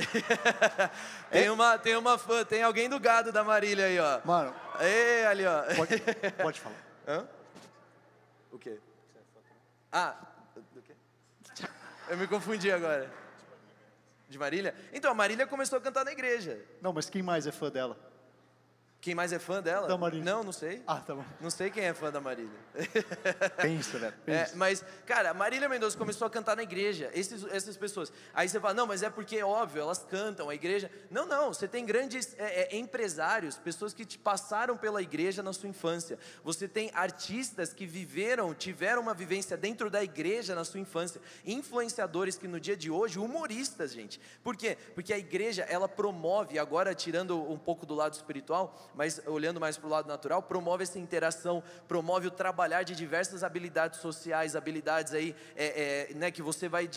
[1.31, 1.53] tem, é?
[1.53, 4.23] uma, tem uma fã, tem alguém do gado da Marília aí, ó.
[4.25, 4.55] Mano.
[4.81, 5.63] Ei, ali, ó.
[5.77, 6.03] Pode,
[6.43, 6.77] pode falar.
[7.07, 7.29] Hã?
[8.51, 8.79] O quê?
[9.93, 10.17] Ah,
[10.75, 10.95] do quê?
[12.09, 13.13] Eu me confundi agora.
[14.27, 14.75] De Marília?
[14.95, 16.59] Então, a Marília começou a cantar na igreja.
[16.81, 17.95] Não, mas quem mais é fã dela?
[19.03, 19.89] Quem mais é fã dela?
[19.89, 20.25] Da Marília.
[20.25, 20.81] Não, não sei.
[20.87, 21.25] Ah, tá bom.
[21.41, 22.57] Não sei quem é fã da Marília.
[23.61, 24.15] Pensa, né?
[24.29, 27.11] É, mas, cara, Marília Mendonça começou a cantar na igreja.
[27.13, 28.13] Esses, essas pessoas.
[28.33, 30.89] Aí você fala, não, mas é porque, óbvio, elas cantam, a igreja.
[31.11, 31.53] Não, não.
[31.53, 36.17] Você tem grandes é, é, empresários, pessoas que te passaram pela igreja na sua infância.
[36.45, 41.21] Você tem artistas que viveram, tiveram uma vivência dentro da igreja na sua infância.
[41.45, 44.21] Influenciadores que no dia de hoje, humoristas, gente.
[44.45, 44.79] Por quê?
[44.95, 49.77] Porque a igreja, ela promove, agora tirando um pouco do lado espiritual, mas olhando mais
[49.77, 55.13] para o lado natural, promove essa interação, promove o trabalhar de diversas habilidades sociais, habilidades
[55.13, 56.89] aí, é, é, né, que você vai,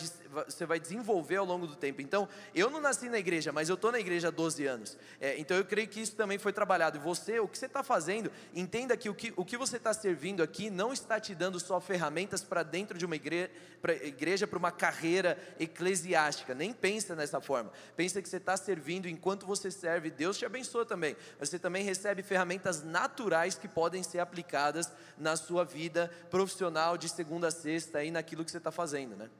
[0.46, 2.02] você vai desenvolver ao longo do tempo.
[2.02, 4.98] Então, eu não nasci na igreja, mas eu estou na igreja há 12 anos.
[5.20, 6.98] É, então, eu creio que isso também foi trabalhado.
[6.98, 9.92] E você, o que você está fazendo, entenda que o que, o que você está
[9.92, 13.50] servindo aqui não está te dando só ferramentas para dentro de uma igreja,
[13.80, 16.54] para igreja, para uma carreira eclesiástica.
[16.54, 17.72] Nem pensa nessa forma.
[17.96, 20.10] Pensa que você está servindo enquanto você serve.
[20.10, 21.16] Deus te abençoa também.
[21.38, 27.08] Mas você também recebe ferramentas naturais que podem ser aplicadas na sua vida profissional de
[27.08, 29.30] segunda a sexta e naquilo que você está fazendo, né?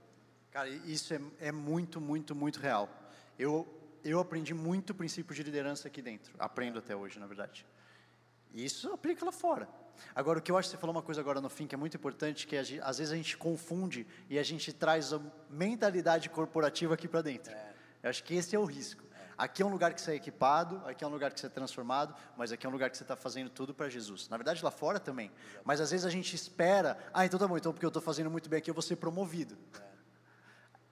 [0.51, 2.89] Cara, isso é, é muito, muito, muito real.
[3.39, 3.67] Eu,
[4.03, 6.33] eu aprendi muito princípio de liderança aqui dentro.
[6.39, 7.67] Aprendo até hoje, na verdade.
[8.55, 9.69] Isso aplica lá fora.
[10.15, 11.79] Agora, o que eu acho que você falou uma coisa agora no fim que é
[11.79, 15.21] muito importante, que gente, às vezes a gente confunde e a gente traz a
[15.51, 17.53] mentalidade corporativa aqui para dentro.
[17.53, 17.75] É.
[18.03, 19.06] Eu acho que esse é o risco.
[19.39, 21.51] Aqui é um lugar que você é equipado, aqui é um lugar que você é
[21.51, 24.29] transformado, mas aqui é um lugar que você está fazendo tudo para Jesus.
[24.31, 25.31] Na verdade, lá fora também.
[25.63, 28.31] Mas às vezes a gente espera, ah, então tá bom, então porque eu estou fazendo
[28.31, 29.57] muito bem aqui, eu vou ser promovido.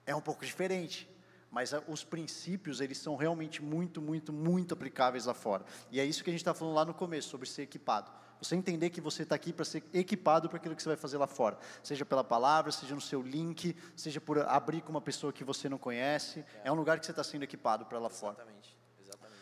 [0.05, 1.09] É um pouco diferente.
[1.55, 5.63] mas os princípios, eles são realmente muito, muito, muito aplicáveis lá fora.
[5.89, 8.11] E é isso que a gente está falando lá no começo, sobre ser equipado.
[8.41, 11.17] Você entender que você está aqui para ser equipado para aquilo que você vai fazer
[11.17, 11.57] lá fora.
[11.81, 15.69] Seja pela palavra, seja no seu link, seja por abrir com uma pessoa que você
[15.69, 16.45] não conhece.
[16.63, 18.35] É, é um lugar que você está sendo equipado para lá fora.
[18.35, 19.41] Exatamente, exatamente.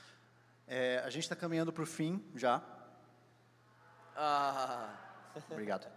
[0.67, 2.61] É, a gente está caminhando para o fim já.
[4.15, 4.95] Ah.
[5.49, 5.87] Obrigado.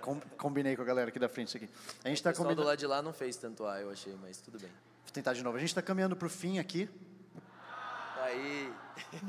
[0.00, 1.68] Com, combinei com a galera aqui da frente isso aqui.
[2.04, 2.62] A gente está combinando.
[2.62, 4.70] do lado de lá não fez tanto A, eu achei, mas tudo bem.
[5.04, 5.56] Vou tentar de novo.
[5.56, 6.88] A gente está caminhando para o fim aqui.
[8.22, 8.72] Aí.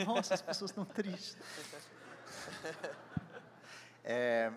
[0.06, 1.36] Nossa, as pessoas estão tristes.
[4.10, 4.50] É,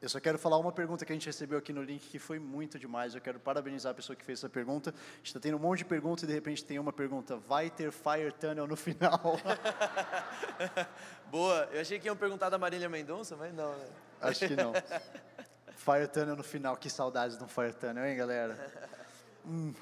[0.00, 2.38] eu só quero falar uma pergunta que a gente recebeu aqui no link que foi
[2.38, 3.14] muito demais.
[3.14, 4.90] Eu quero parabenizar a pessoa que fez essa pergunta.
[4.90, 7.68] A gente está tendo um monte de perguntas e de repente tem uma pergunta: vai
[7.68, 9.38] ter Fire Tunnel no final?
[11.30, 11.68] Boa.
[11.72, 13.86] Eu achei que iam perguntar da Marília Mendonça, mas não, né?
[14.20, 14.72] Acho que não.
[15.74, 18.56] Fire Tunnel no final, que saudades do Fire Tunnel, hein, galera?
[19.44, 19.74] Hum,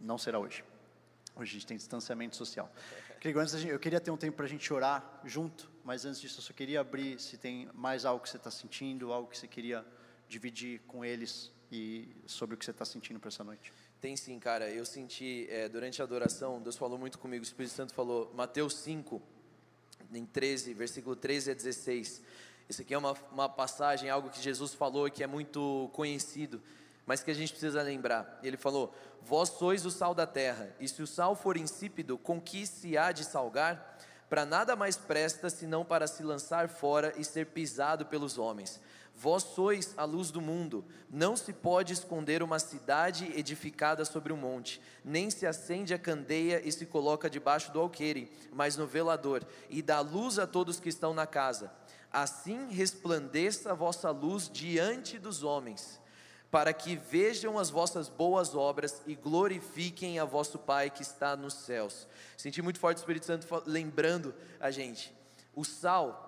[0.00, 0.64] não será hoje.
[1.34, 2.70] Hoje a gente tem distanciamento social.
[3.20, 6.20] Querido, antes gente, eu queria ter um tempo para a gente orar junto, mas antes
[6.20, 9.38] disso eu só queria abrir se tem mais algo que você está sentindo, algo que
[9.38, 9.84] você queria
[10.28, 13.72] dividir com eles e sobre o que você está sentindo para essa noite.
[14.00, 14.68] Tem sim, cara.
[14.70, 18.76] Eu senti é, durante a adoração, Deus falou muito comigo, o Espírito Santo falou, Mateus
[18.76, 19.20] 5,
[20.12, 22.22] em 13, versículo 13 a 16.
[22.68, 26.60] Isso aqui é uma, uma passagem, algo que Jesus falou que é muito conhecido,
[27.06, 28.38] mas que a gente precisa lembrar.
[28.42, 28.92] Ele falou:
[29.22, 32.98] Vós sois o sal da terra, e se o sal for insípido, com que se
[32.98, 33.96] há de salgar?
[34.28, 38.80] Para nada mais presta senão para se lançar fora e ser pisado pelos homens.
[39.18, 40.84] Vós sois a luz do mundo.
[41.08, 46.60] Não se pode esconder uma cidade edificada sobre um monte, nem se acende a candeia
[46.62, 50.90] e se coloca debaixo do alqueire, mas no velador, e dá luz a todos que
[50.90, 51.72] estão na casa.
[52.12, 55.98] Assim resplandeça a vossa luz diante dos homens,
[56.56, 61.52] para que vejam as vossas boas obras e glorifiquem a vosso Pai que está nos
[61.52, 62.08] céus.
[62.34, 65.14] Senti muito forte o Espírito Santo lembrando a gente.
[65.54, 66.22] O sal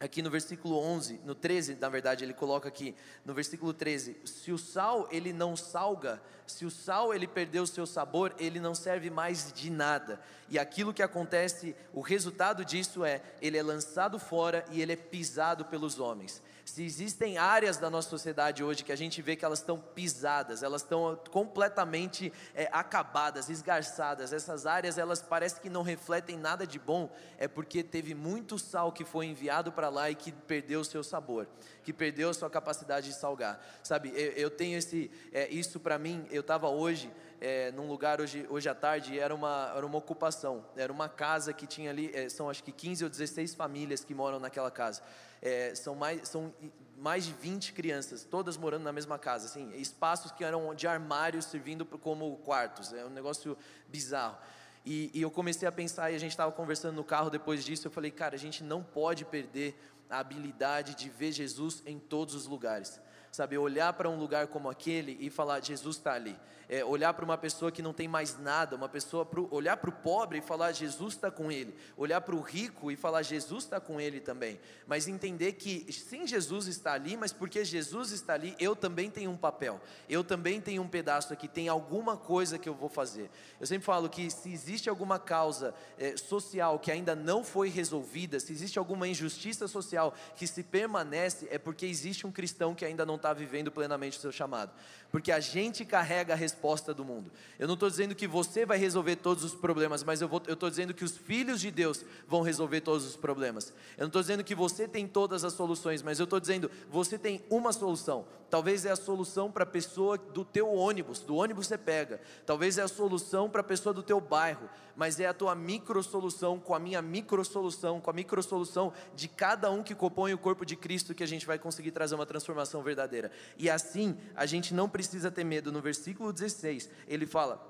[0.00, 2.92] aqui no versículo 11, no 13, na verdade, ele coloca aqui,
[3.24, 7.66] no versículo 13, se o sal ele não salga, se o sal ele perdeu o
[7.68, 10.20] seu sabor, ele não serve mais de nada.
[10.48, 14.96] E aquilo que acontece, o resultado disso é, ele é lançado fora e ele é
[14.96, 16.42] pisado pelos homens.
[16.64, 20.62] Se existem áreas da nossa sociedade hoje que a gente vê que elas estão pisadas,
[20.62, 26.78] elas estão completamente é, acabadas, esgarçadas, essas áreas elas parecem que não refletem nada de
[26.78, 30.84] bom, é porque teve muito sal que foi enviado para lá e que perdeu o
[30.84, 31.48] seu sabor,
[31.82, 33.60] que perdeu a sua capacidade de salgar.
[33.82, 37.10] Sabe, eu, eu tenho esse, é, isso para mim, eu estava hoje
[37.44, 41.52] é, num lugar hoje, hoje à tarde, era uma, era uma ocupação, era uma casa
[41.52, 45.02] que tinha ali, é, são acho que 15 ou 16 famílias que moram naquela casa.
[45.42, 46.54] É, são, mais, são
[46.96, 51.46] mais de 20 crianças, todas morando na mesma casa, assim, espaços que eram de armários
[51.46, 53.58] servindo como quartos, é um negócio
[53.88, 54.38] bizarro.
[54.86, 57.88] E, e eu comecei a pensar, e a gente estava conversando no carro depois disso,
[57.88, 59.76] eu falei, cara, a gente não pode perder
[60.08, 63.00] a habilidade de ver Jesus em todos os lugares
[63.32, 63.56] sabe?
[63.56, 66.38] Olhar para um lugar como aquele e falar: Jesus está ali.
[66.68, 69.90] É, olhar para uma pessoa que não tem mais nada, uma pessoa, pro, olhar para
[69.90, 71.74] o pobre e falar: Jesus está com ele.
[71.96, 74.60] Olhar para o rico e falar: Jesus está com ele também.
[74.86, 79.30] Mas entender que sim, Jesus está ali, mas porque Jesus está ali, eu também tenho
[79.30, 79.80] um papel.
[80.08, 83.30] Eu também tenho um pedaço aqui, tem alguma coisa que eu vou fazer.
[83.58, 88.38] Eu sempre falo que se existe alguma causa é, social que ainda não foi resolvida,
[88.38, 93.06] se existe alguma injustiça social que se permanece, é porque existe um cristão que ainda
[93.06, 94.72] não está vivendo plenamente o seu chamado.
[95.12, 97.30] Porque a gente carrega a resposta do mundo.
[97.58, 100.94] Eu não estou dizendo que você vai resolver todos os problemas, mas eu estou dizendo
[100.94, 103.74] que os filhos de Deus vão resolver todos os problemas.
[103.98, 107.18] Eu não estou dizendo que você tem todas as soluções, mas eu estou dizendo você
[107.18, 108.24] tem uma solução.
[108.48, 112.20] Talvez é a solução para a pessoa do teu ônibus, do ônibus você pega.
[112.46, 116.02] Talvez é a solução para a pessoa do teu bairro, mas é a tua micro
[116.02, 120.34] solução com a minha micro solução, com a micro solução de cada um que compõe
[120.34, 123.30] o corpo de Cristo que a gente vai conseguir trazer uma transformação verdadeira.
[123.56, 125.72] E assim, a gente não precisa ter medo.
[125.72, 127.60] No versículo 16, ele fala: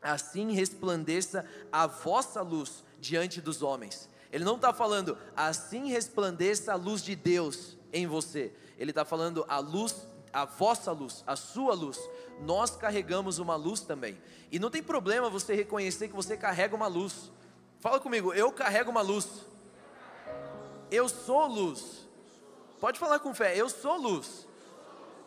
[0.00, 4.08] Assim resplandeça a vossa luz diante dos homens.
[4.30, 8.52] Ele não está falando, assim resplandeça a luz de Deus em você.
[8.78, 11.98] Ele está falando a luz a vossa luz, a sua luz.
[12.40, 14.18] Nós carregamos uma luz também.
[14.50, 17.30] E não tem problema você reconhecer que você carrega uma luz.
[17.80, 19.28] Fala comigo, eu carrego uma luz.
[20.90, 22.06] Eu sou luz.
[22.80, 24.46] Pode falar com fé, eu sou luz.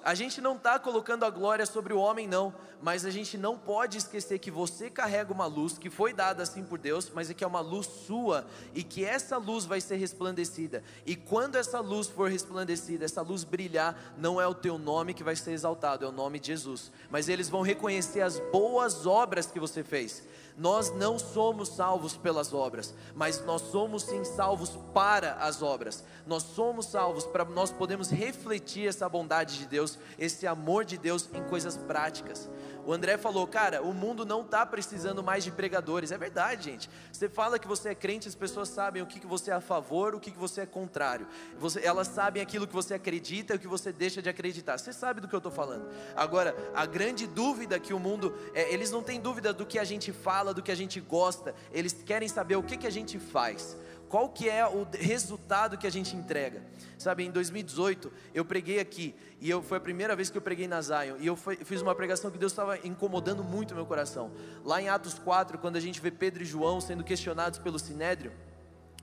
[0.03, 3.57] A gente não está colocando a glória sobre o homem, não, mas a gente não
[3.57, 7.33] pode esquecer que você carrega uma luz que foi dada assim por Deus, mas é
[7.33, 10.83] que é uma luz sua e que essa luz vai ser resplandecida.
[11.05, 15.23] E quando essa luz for resplandecida, essa luz brilhar, não é o teu nome que
[15.23, 16.91] vai ser exaltado, é o nome de Jesus.
[17.09, 20.23] Mas eles vão reconhecer as boas obras que você fez.
[20.57, 26.03] Nós não somos salvos pelas obras, mas nós somos sim salvos para as obras.
[26.25, 31.27] Nós somos salvos para nós podemos refletir essa bondade de Deus, esse amor de Deus
[31.33, 32.49] em coisas práticas.
[32.85, 36.11] O André falou, cara, o mundo não está precisando mais de pregadores.
[36.11, 36.89] É verdade, gente.
[37.11, 39.61] Você fala que você é crente, as pessoas sabem o que, que você é a
[39.61, 41.27] favor, o que, que você é contrário.
[41.59, 44.77] Você, elas sabem aquilo que você acredita e o que você deixa de acreditar.
[44.77, 45.87] Você sabe do que eu estou falando.
[46.15, 49.83] Agora, a grande dúvida que o mundo, é, eles não têm dúvida do que a
[49.83, 51.53] gente fala, do que a gente gosta.
[51.71, 53.77] Eles querem saber o que, que a gente faz
[54.11, 56.61] qual que é o resultado que a gente entrega.
[56.97, 60.67] Sabe, em 2018 eu preguei aqui e eu, foi a primeira vez que eu preguei
[60.67, 64.29] na Zion e eu foi, fiz uma pregação que Deus estava incomodando muito meu coração.
[64.65, 68.33] Lá em Atos 4, quando a gente vê Pedro e João sendo questionados pelo Sinédrio,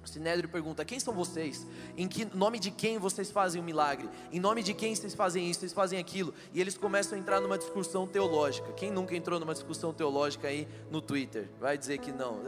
[0.05, 1.67] Sinédrio pergunta: Quem são vocês?
[1.97, 4.09] Em que nome de quem vocês fazem o milagre?
[4.33, 6.33] Em nome de quem vocês fazem isso, vocês fazem aquilo?
[6.53, 8.73] E eles começam a entrar numa discussão teológica.
[8.73, 11.49] Quem nunca entrou numa discussão teológica aí no Twitter?
[11.61, 12.41] Vai dizer que não.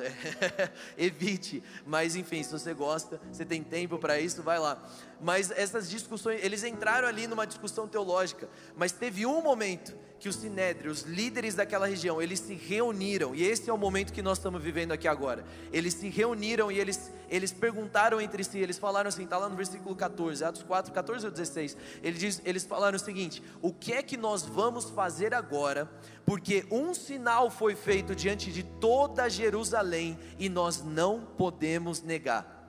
[0.96, 1.62] Evite.
[1.86, 4.82] Mas enfim, se você gosta, você tem tempo para isso, vai lá.
[5.20, 8.48] Mas essas discussões, eles entraram ali numa discussão teológica.
[8.76, 13.42] Mas teve um momento que o Sinédrio, os líderes daquela região, eles se reuniram, e
[13.42, 15.42] esse é o momento que nós estamos vivendo aqui agora.
[15.72, 19.56] Eles se reuniram e eles, eles perguntaram entre si, eles falaram assim, está lá no
[19.56, 21.76] versículo 14, Atos 4, 14 ou 16.
[22.02, 25.90] Ele diz, eles falaram o seguinte: o que é que nós vamos fazer agora?
[26.26, 32.59] Porque um sinal foi feito diante de toda Jerusalém e nós não podemos negar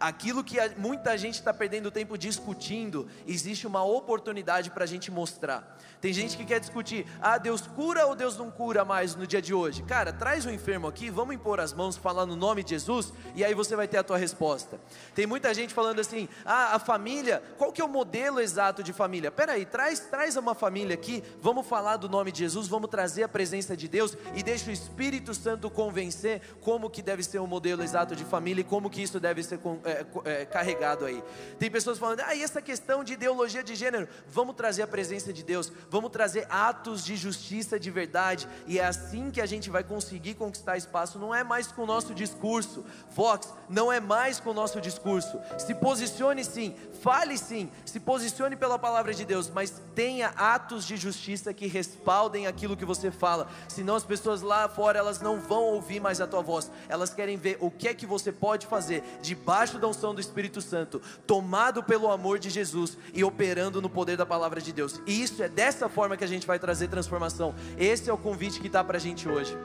[0.00, 5.78] aquilo que muita gente está perdendo tempo discutindo, existe uma oportunidade para a gente mostrar.
[6.00, 9.42] Tem gente que quer discutir, ah, Deus cura ou Deus não cura mais no dia
[9.42, 9.82] de hoje?
[9.82, 13.44] Cara, traz o enfermo aqui, vamos impor as mãos, falar no nome de Jesus, e
[13.44, 14.80] aí você vai ter a tua resposta.
[15.14, 18.94] Tem muita gente falando assim, ah, a família, qual que é o modelo exato de
[18.94, 19.30] família?
[19.30, 23.28] Peraí, traz, traz uma família aqui, vamos falar do nome de Jesus, vamos trazer a
[23.28, 27.82] presença de Deus e deixa o Espírito Santo convencer como que deve ser o modelo
[27.82, 29.58] exato de família e como que isso deve ser
[29.90, 31.22] é, é, carregado aí.
[31.58, 35.32] Tem pessoas falando, ah, e essa questão de ideologia de gênero, vamos trazer a presença
[35.32, 39.70] de Deus, vamos trazer atos de justiça de verdade, e é assim que a gente
[39.70, 44.38] vai conseguir conquistar espaço, não é mais com o nosso discurso, Vox, não é mais
[44.38, 49.50] com o nosso discurso, se posicione sim, fale sim, se posicione pela palavra de Deus,
[49.50, 54.68] mas tenha atos de justiça que respaldem aquilo que você fala, senão as pessoas lá
[54.68, 57.94] fora, elas não vão ouvir mais a tua voz, elas querem ver o que é
[57.94, 62.96] que você pode fazer, debaixo da unção do Espírito Santo, tomado pelo amor de Jesus
[63.12, 66.28] e operando no poder da palavra de Deus, e isso é dessa forma que a
[66.28, 67.54] gente vai trazer transformação.
[67.78, 69.56] Esse é o convite que está para a gente hoje.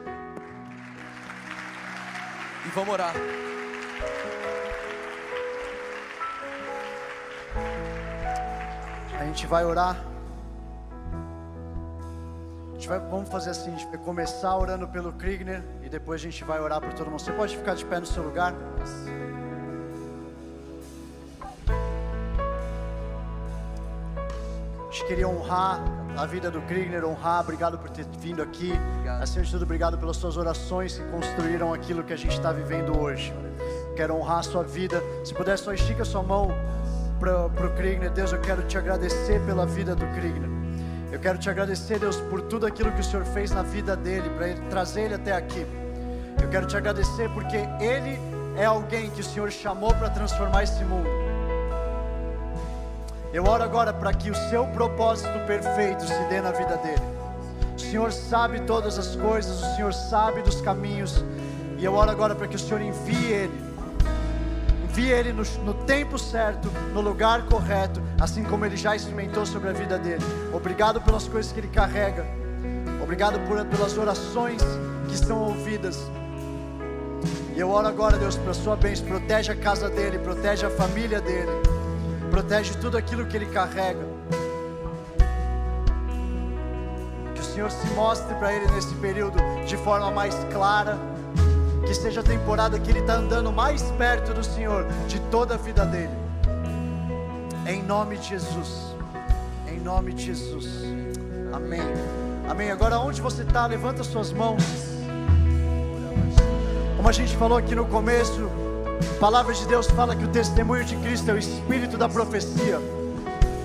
[2.65, 3.13] E vamos orar.
[9.19, 10.03] A gente vai orar.
[12.69, 16.19] A gente vai, vamos fazer assim, a gente vai começar orando pelo Krigner e depois
[16.21, 17.19] a gente vai orar por todo mundo.
[17.19, 18.53] Você pode ficar de pé no seu lugar?
[18.81, 19.44] A
[24.95, 25.83] gente queria honrar
[26.15, 27.41] a vida do Krigner, honrar.
[27.41, 28.71] Obrigado por ter vindo aqui.
[28.93, 29.21] Obrigado.
[29.21, 32.97] Acima de tudo, obrigado pelas suas orações que construíram aquilo que a gente está vivendo
[32.97, 33.33] hoje.
[33.97, 35.03] Quero honrar a sua vida.
[35.25, 36.49] Se puder, só estica sua mão
[37.19, 38.09] para o Krigner.
[38.09, 40.49] Deus, eu quero te agradecer pela vida do Krigner.
[41.11, 44.29] Eu quero te agradecer, Deus, por tudo aquilo que o Senhor fez na vida dele,
[44.29, 45.65] para trazer ele até aqui.
[46.41, 48.17] Eu quero te agradecer porque ele
[48.55, 51.24] é alguém que o Senhor chamou para transformar esse mundo.
[53.35, 57.01] Eu oro agora para que o seu propósito perfeito se dê na vida dele.
[57.75, 61.21] O Senhor sabe todas as coisas, o Senhor sabe dos caminhos,
[61.77, 63.61] e eu oro agora para que o Senhor envie ele,
[64.85, 69.67] envie ele no, no tempo certo, no lugar correto, assim como ele já experimentou sobre
[69.67, 70.23] a vida dele.
[70.53, 72.25] Obrigado pelas coisas que ele carrega,
[73.03, 74.61] obrigado por, pelas orações
[75.09, 76.09] que são ouvidas.
[77.53, 80.69] E eu oro agora, Deus, para a sua bênção, protege a casa dele, protege a
[80.69, 81.74] família dele
[82.35, 84.05] protege tudo aquilo que ele carrega.
[87.33, 90.97] Que o Senhor se mostre para ele nesse período de forma mais clara.
[91.87, 95.57] Que seja a temporada que ele está andando mais perto do Senhor de toda a
[95.57, 96.11] vida dele.
[97.65, 98.93] Em nome de Jesus.
[99.65, 100.67] Em nome de Jesus.
[101.53, 101.79] Amém.
[102.49, 102.69] Amém.
[102.69, 104.61] Agora onde você está, levanta suas mãos.
[106.97, 108.64] Como a gente falou aqui no começo,
[109.15, 112.79] a palavra de Deus fala que o testemunho de Cristo é o espírito da profecia.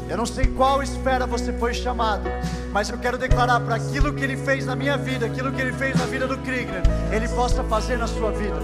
[0.09, 2.28] Eu não sei qual esfera você foi chamado,
[2.73, 5.73] mas eu quero declarar para aquilo que Ele fez na minha vida, aquilo que Ele
[5.73, 6.82] fez na vida do Kriegner,
[7.12, 8.57] Ele possa fazer na sua vida.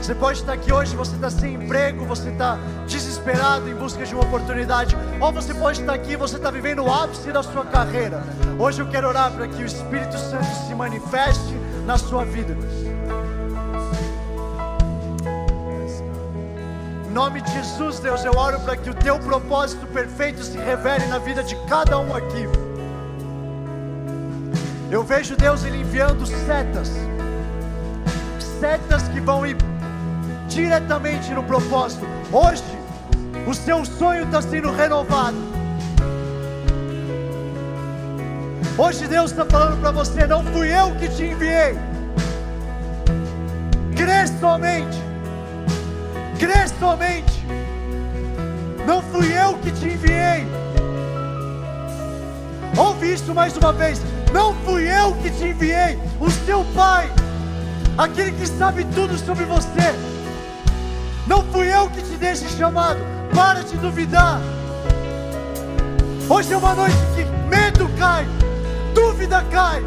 [0.00, 2.58] Você pode estar aqui hoje, você está sem emprego, você está
[2.88, 6.92] desesperado em busca de uma oportunidade, ou você pode estar aqui, você está vivendo o
[6.92, 8.24] ápice da sua carreira.
[8.58, 11.54] Hoje eu quero orar para que o Espírito Santo se manifeste
[11.86, 12.56] na sua vida.
[17.12, 21.18] Nome de Jesus, Deus, eu oro para que o teu propósito perfeito se revele na
[21.18, 22.48] vida de cada um aqui.
[24.90, 26.90] Eu vejo Deus ele enviando setas,
[28.58, 29.56] setas que vão ir
[30.48, 32.06] diretamente no propósito.
[32.32, 32.64] Hoje,
[33.46, 35.36] o seu sonho está sendo renovado.
[38.78, 41.78] Hoje Deus está falando para você: não fui eu que te enviei.
[43.94, 45.11] Crê somente
[46.42, 47.40] crê somente.
[48.84, 50.44] Não fui eu que te enviei.
[52.76, 54.00] Ouve isso mais uma vez.
[54.32, 55.96] Não fui eu que te enviei.
[56.18, 57.08] O seu pai,
[57.96, 59.94] aquele que sabe tudo sobre você.
[61.28, 62.98] Não fui eu que te dei esse chamado.
[63.32, 64.40] Para de duvidar.
[66.28, 68.26] Hoje é uma noite que medo cai,
[68.94, 69.80] dúvida cai.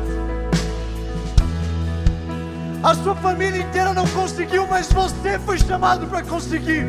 [2.85, 6.85] A sua família inteira não conseguiu, mas você foi chamado para conseguir.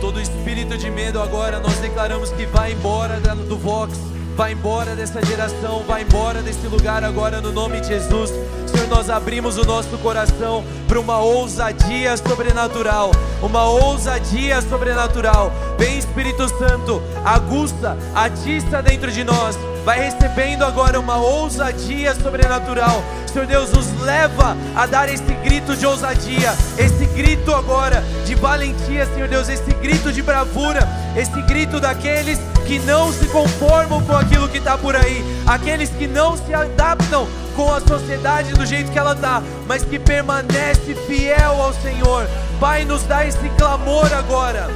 [0.00, 3.98] Todo espírito de medo agora nós declaramos que vai embora do Vox,
[4.36, 8.30] vai embora dessa geração, vai embora desse lugar agora no nome de Jesus.
[8.70, 13.10] Senhor, nós abrimos o nosso coração para uma ousadia sobrenatural,
[13.42, 15.52] uma ousadia sobrenatural.
[15.78, 23.02] Vem Espírito Santo, aguça, atiça dentro de nós vai recebendo agora uma ousadia sobrenatural.
[23.26, 29.06] Senhor Deus, nos leva a dar esse grito de ousadia, esse grito agora de valentia,
[29.06, 30.86] Senhor Deus, esse grito de bravura,
[31.16, 36.06] esse grito daqueles que não se conformam com aquilo que está por aí, aqueles que
[36.06, 37.26] não se adaptam
[37.56, 42.28] com a sociedade do jeito que ela está, mas que permanece fiel ao Senhor.
[42.58, 44.68] Pai, nos dá esse clamor agora.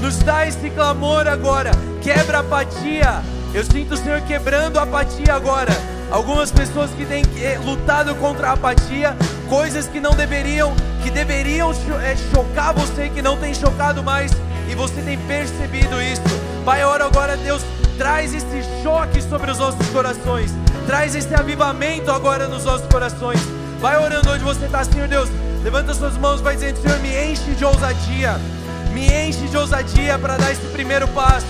[0.00, 1.70] Nos dá esse clamor agora.
[2.02, 3.22] Quebra a apatia,
[3.52, 5.72] eu sinto o Senhor quebrando a apatia agora.
[6.10, 9.16] Algumas pessoas que têm eh, lutado contra a apatia,
[9.48, 11.70] coisas que não deveriam, que deveriam
[12.02, 14.32] é, chocar você, que não tem chocado mais,
[14.68, 16.22] e você tem percebido isso.
[16.64, 17.62] Pai, ora agora, Deus,
[18.00, 20.54] traz esse choque sobre os nossos corações,
[20.86, 23.38] traz esse avivamento agora nos nossos corações.
[23.78, 25.28] Vai orando onde você está, Senhor Deus.
[25.62, 28.40] Levanta suas mãos, vai dizendo, Senhor, me enche de ousadia,
[28.94, 31.44] me enche de ousadia para dar esse primeiro passo.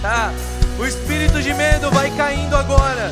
[0.00, 0.30] Tá?
[0.78, 3.10] O espírito de medo vai caindo agora.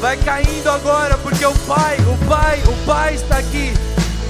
[0.00, 3.74] Vai caindo agora, porque o Pai, o Pai, o Pai está aqui.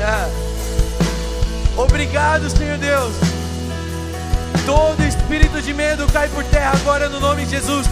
[0.00, 1.80] É.
[1.80, 3.31] Obrigado, Senhor Deus.
[4.64, 7.86] Todo espírito de medo cai por terra agora no nome de Jesus.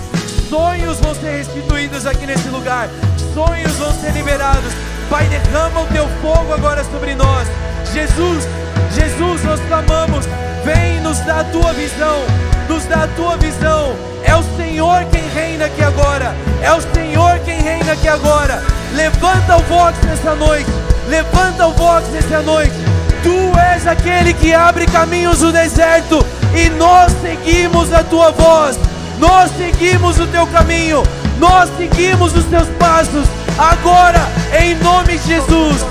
[0.49, 2.89] Sonhos vão ser restituídos aqui nesse lugar.
[3.35, 4.73] Sonhos vão ser liberados.
[5.09, 7.49] Pai, derrama o teu fogo agora sobre nós.
[7.93, 8.45] Jesus,
[8.93, 10.27] Jesus, nós clamamos.
[10.65, 12.25] Vem nos dar a tua visão.
[12.69, 16.35] Nos dá a tua visão é o Senhor quem reina aqui agora.
[16.63, 18.63] É o Senhor quem reina aqui agora.
[18.95, 20.71] Levanta o vox nessa noite.
[21.09, 22.75] Levanta o vox nessa noite.
[23.23, 26.25] Tu és aquele que abre caminhos no deserto.
[26.55, 28.79] E nós seguimos a tua voz.
[29.19, 31.03] Nós seguimos o teu caminho.
[31.39, 33.27] Nós seguimos os teus passos.
[33.59, 34.21] Agora,
[34.59, 35.85] em nome de Jesus.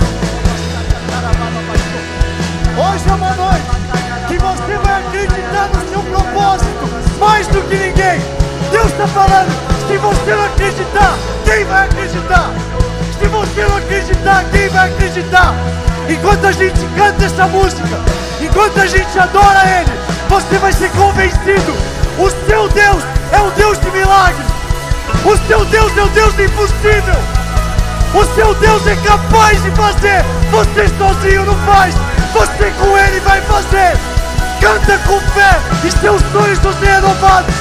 [2.77, 3.80] Hoje é uma noite
[4.27, 8.19] que você vai acreditar no seu propósito mais do que ninguém.
[8.72, 9.52] Deus está falando:
[9.88, 12.52] se você não acreditar, quem vai acreditar?
[13.19, 15.53] Se você não acreditar, quem vai acreditar?
[16.10, 17.99] Enquanto a gente canta essa música,
[18.41, 19.91] enquanto a gente adora Ele,
[20.30, 21.74] você vai ser convencido.
[22.18, 24.46] O seu Deus é um Deus de milagres.
[25.26, 27.16] O seu Deus é um Deus do impossível.
[28.14, 30.24] O seu Deus é capaz de fazer.
[30.52, 31.96] Você sozinho não faz.
[32.34, 33.98] Você com Ele vai fazer.
[34.62, 37.56] Canta com fé e seus sonhos vão ser renovados.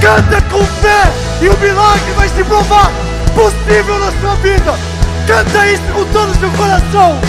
[0.00, 2.90] Canta com fé e o milagre vai se provar
[3.34, 4.74] possível na sua vida.
[5.26, 7.20] Canta isso com todo o seu coração.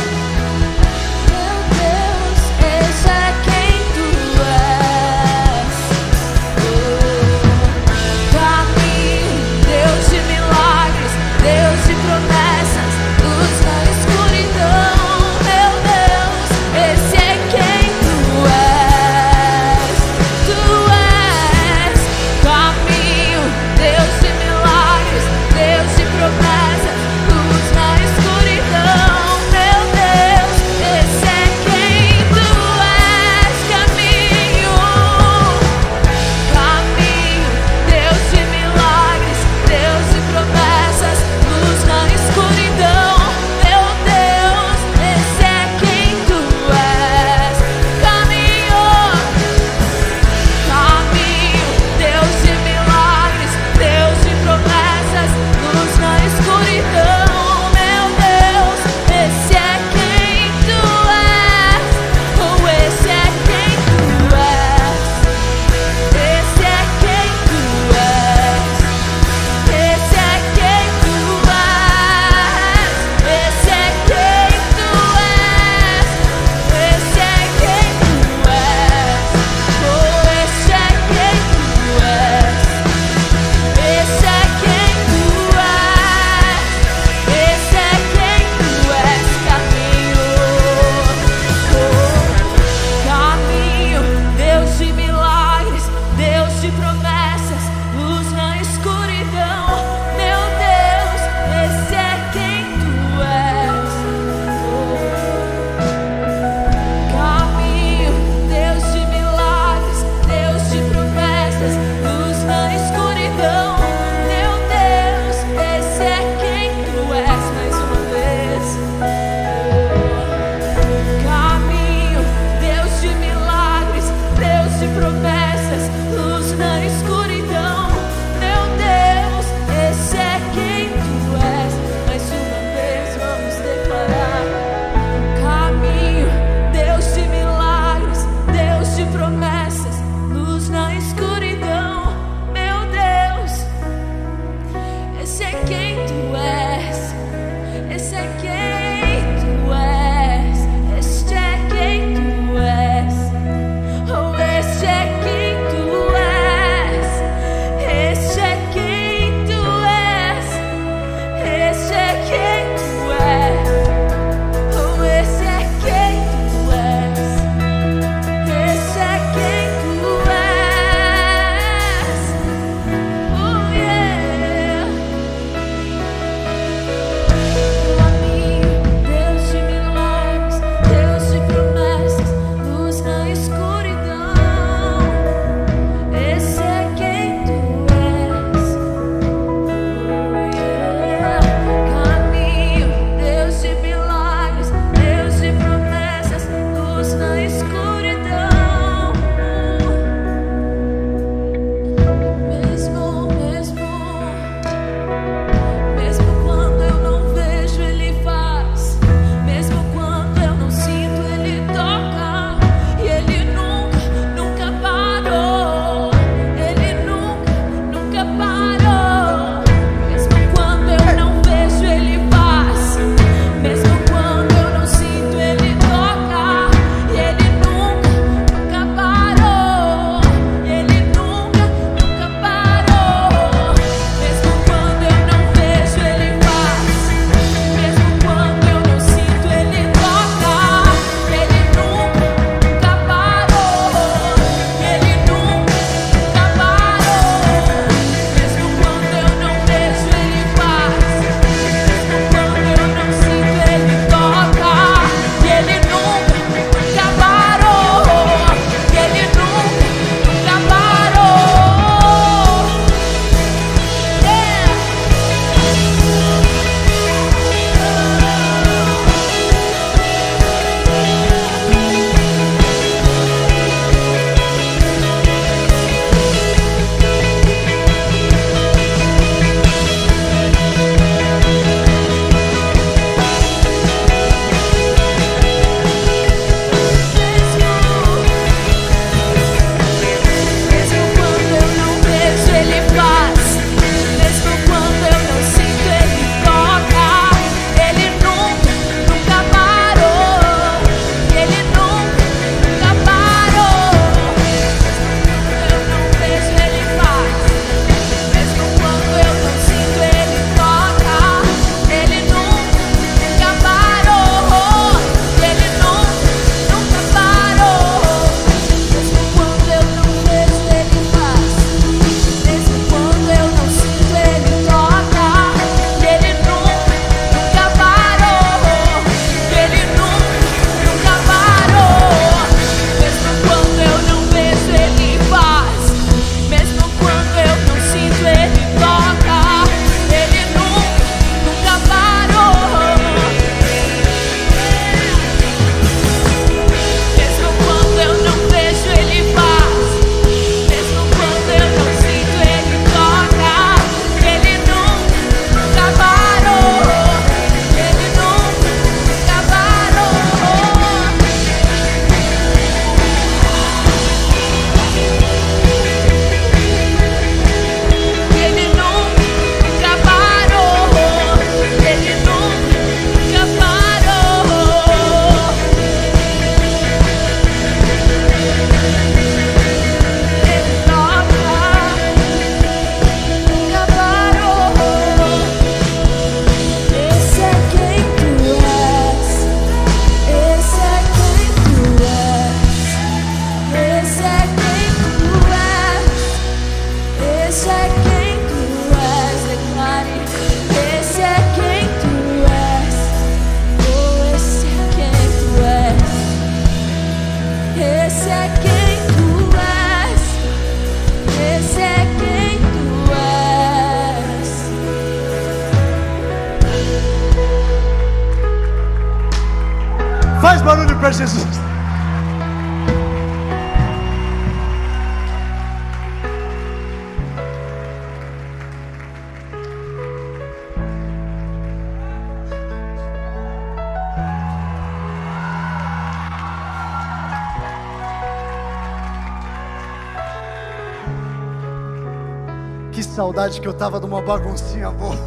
[443.82, 445.18] Tava de uma baguncinha boa.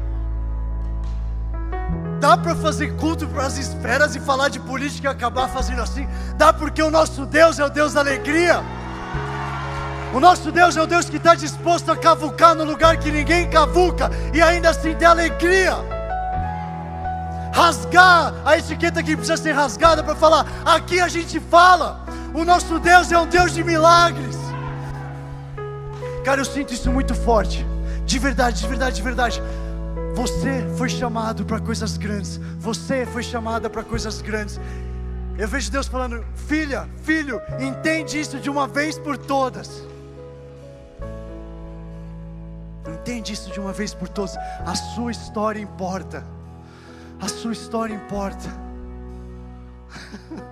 [2.18, 6.08] Dá para fazer culto para as esferas e falar de política e acabar fazendo assim?
[6.38, 8.62] Dá porque o nosso Deus é o Deus da alegria.
[10.14, 13.50] O nosso Deus é o Deus que está disposto a cavucar no lugar que ninguém
[13.50, 15.76] cavuca e ainda assim ter alegria.
[17.52, 22.00] Rasgar a etiqueta que precisa ser rasgada para falar, aqui a gente fala,
[22.32, 24.29] o nosso Deus é um Deus de milagres.
[26.30, 27.66] Cara, eu sinto isso muito forte,
[28.06, 29.42] de verdade, de verdade, de verdade.
[30.14, 32.36] Você foi chamado para coisas grandes.
[32.60, 34.60] Você foi chamada para coisas grandes.
[35.36, 39.84] Eu vejo Deus falando: Filha, filho, entende isso de uma vez por todas.
[42.86, 44.36] Entende isso de uma vez por todas.
[44.64, 46.24] A sua história importa.
[47.20, 48.48] A sua história importa.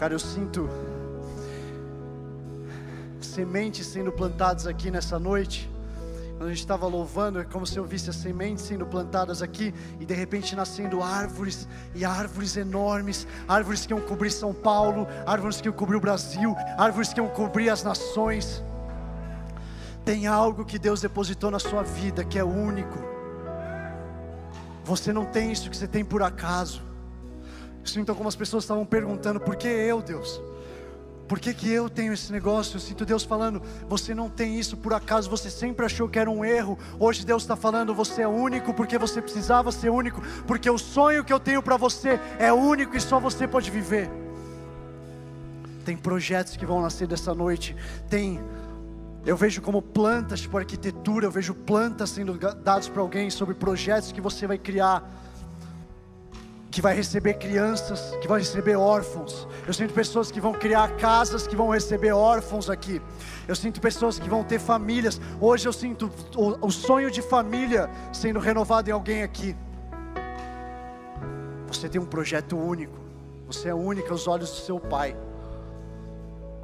[0.00, 0.66] Cara, eu sinto
[3.20, 5.70] sementes sendo plantadas aqui nessa noite.
[6.38, 9.74] Quando a gente estava louvando, é como se eu visse as sementes sendo plantadas aqui
[10.00, 15.60] e de repente nascendo árvores e árvores enormes, árvores que iam cobrir São Paulo, árvores
[15.60, 18.64] que iam cobrir o Brasil, árvores que iam cobrir as nações.
[20.02, 22.98] Tem algo que Deus depositou na sua vida que é único.
[24.82, 26.88] Você não tem isso que você tem por acaso.
[27.84, 30.40] Sinto algumas pessoas estavam perguntando: por que eu, Deus?
[31.30, 32.74] Por que, que eu tenho esse negócio?
[32.74, 36.28] Eu sinto Deus falando: você não tem isso por acaso, você sempre achou que era
[36.28, 36.76] um erro.
[36.98, 41.24] Hoje Deus está falando: você é único porque você precisava ser único, porque o sonho
[41.24, 44.10] que eu tenho para você é único e só você pode viver.
[45.84, 47.76] Tem projetos que vão nascer dessa noite,
[48.08, 48.40] tem.
[49.24, 54.10] Eu vejo como plantas, tipo arquitetura, eu vejo plantas sendo dadas para alguém sobre projetos
[54.10, 55.08] que você vai criar
[56.70, 59.46] que vai receber crianças, que vai receber órfãos.
[59.66, 63.02] Eu sinto pessoas que vão criar casas que vão receber órfãos aqui.
[63.48, 65.20] Eu sinto pessoas que vão ter famílias.
[65.40, 69.56] Hoje eu sinto o, o sonho de família sendo renovado em alguém aqui.
[71.66, 72.98] Você tem um projeto único.
[73.48, 75.16] Você é única aos olhos do seu pai.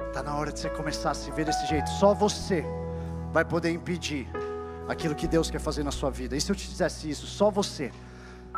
[0.07, 1.89] Está na hora de você começar a se ver desse jeito.
[1.89, 2.63] Só você
[3.33, 4.25] vai poder impedir
[4.87, 6.37] aquilo que Deus quer fazer na sua vida.
[6.37, 7.27] E se eu te dissesse isso?
[7.27, 7.91] Só você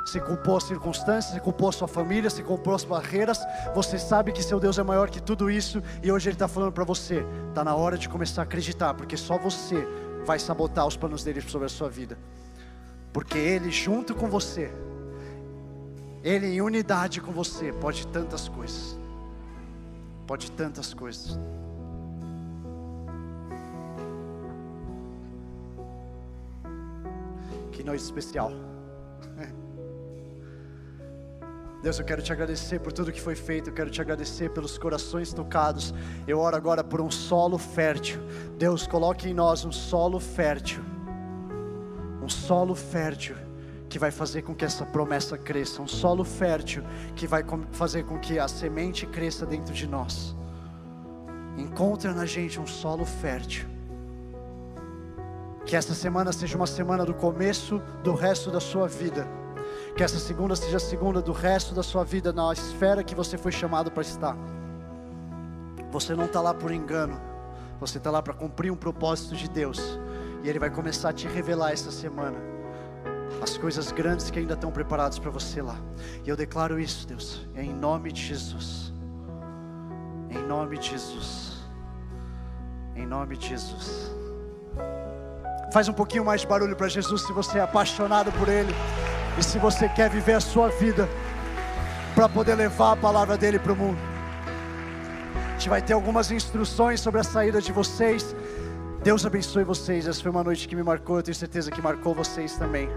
[0.10, 3.40] você culpou as circunstâncias, você culpou a sua família, você culpou as barreiras.
[3.76, 6.72] Você sabe que seu Deus é maior que tudo isso e hoje Ele está falando
[6.72, 9.88] para você: está na hora de começar a acreditar, porque só você
[10.26, 12.18] vai sabotar os planos dele sobre a sua vida.
[13.14, 14.72] Porque Ele, junto com você,
[16.24, 18.98] Ele em unidade com você, pode tantas coisas.
[20.26, 21.40] Pode tantas coisas.
[27.72, 28.69] Que noite especial.
[31.82, 34.78] Deus, eu quero te agradecer por tudo que foi feito, eu quero te agradecer pelos
[34.78, 35.94] corações tocados.
[36.28, 38.20] Eu oro agora por um solo fértil.
[38.58, 40.84] Deus, coloque em nós um solo fértil.
[42.22, 43.36] Um solo fértil
[43.88, 46.84] que vai fazer com que essa promessa cresça, um solo fértil
[47.16, 50.36] que vai fazer com que a semente cresça dentro de nós.
[51.58, 53.66] Encontra na gente um solo fértil.
[55.66, 59.39] Que essa semana seja uma semana do começo do resto da sua vida
[60.00, 63.38] que essa segunda seja a segunda do resto da sua vida na esfera que você
[63.38, 64.34] foi chamado para estar.
[65.92, 67.20] Você não está lá por engano,
[67.82, 70.00] você está lá para cumprir um propósito de Deus,
[70.42, 72.38] e Ele vai começar a te revelar essa semana
[73.44, 75.76] as coisas grandes que ainda estão preparadas para você lá.
[76.24, 78.94] E eu declaro isso, Deus, em nome de Jesus.
[80.30, 81.58] Em nome de Jesus.
[82.96, 84.16] Em nome de Jesus.
[85.74, 88.74] Faz um pouquinho mais de barulho para Jesus se você é apaixonado por Ele.
[89.40, 91.08] E se você quer viver a sua vida
[92.14, 93.98] para poder levar a palavra dele para o mundo,
[95.34, 98.36] a gente vai ter algumas instruções sobre a saída de vocês.
[99.02, 100.06] Deus abençoe vocês.
[100.08, 102.90] Essa foi uma noite que me marcou, eu tenho certeza que marcou vocês também.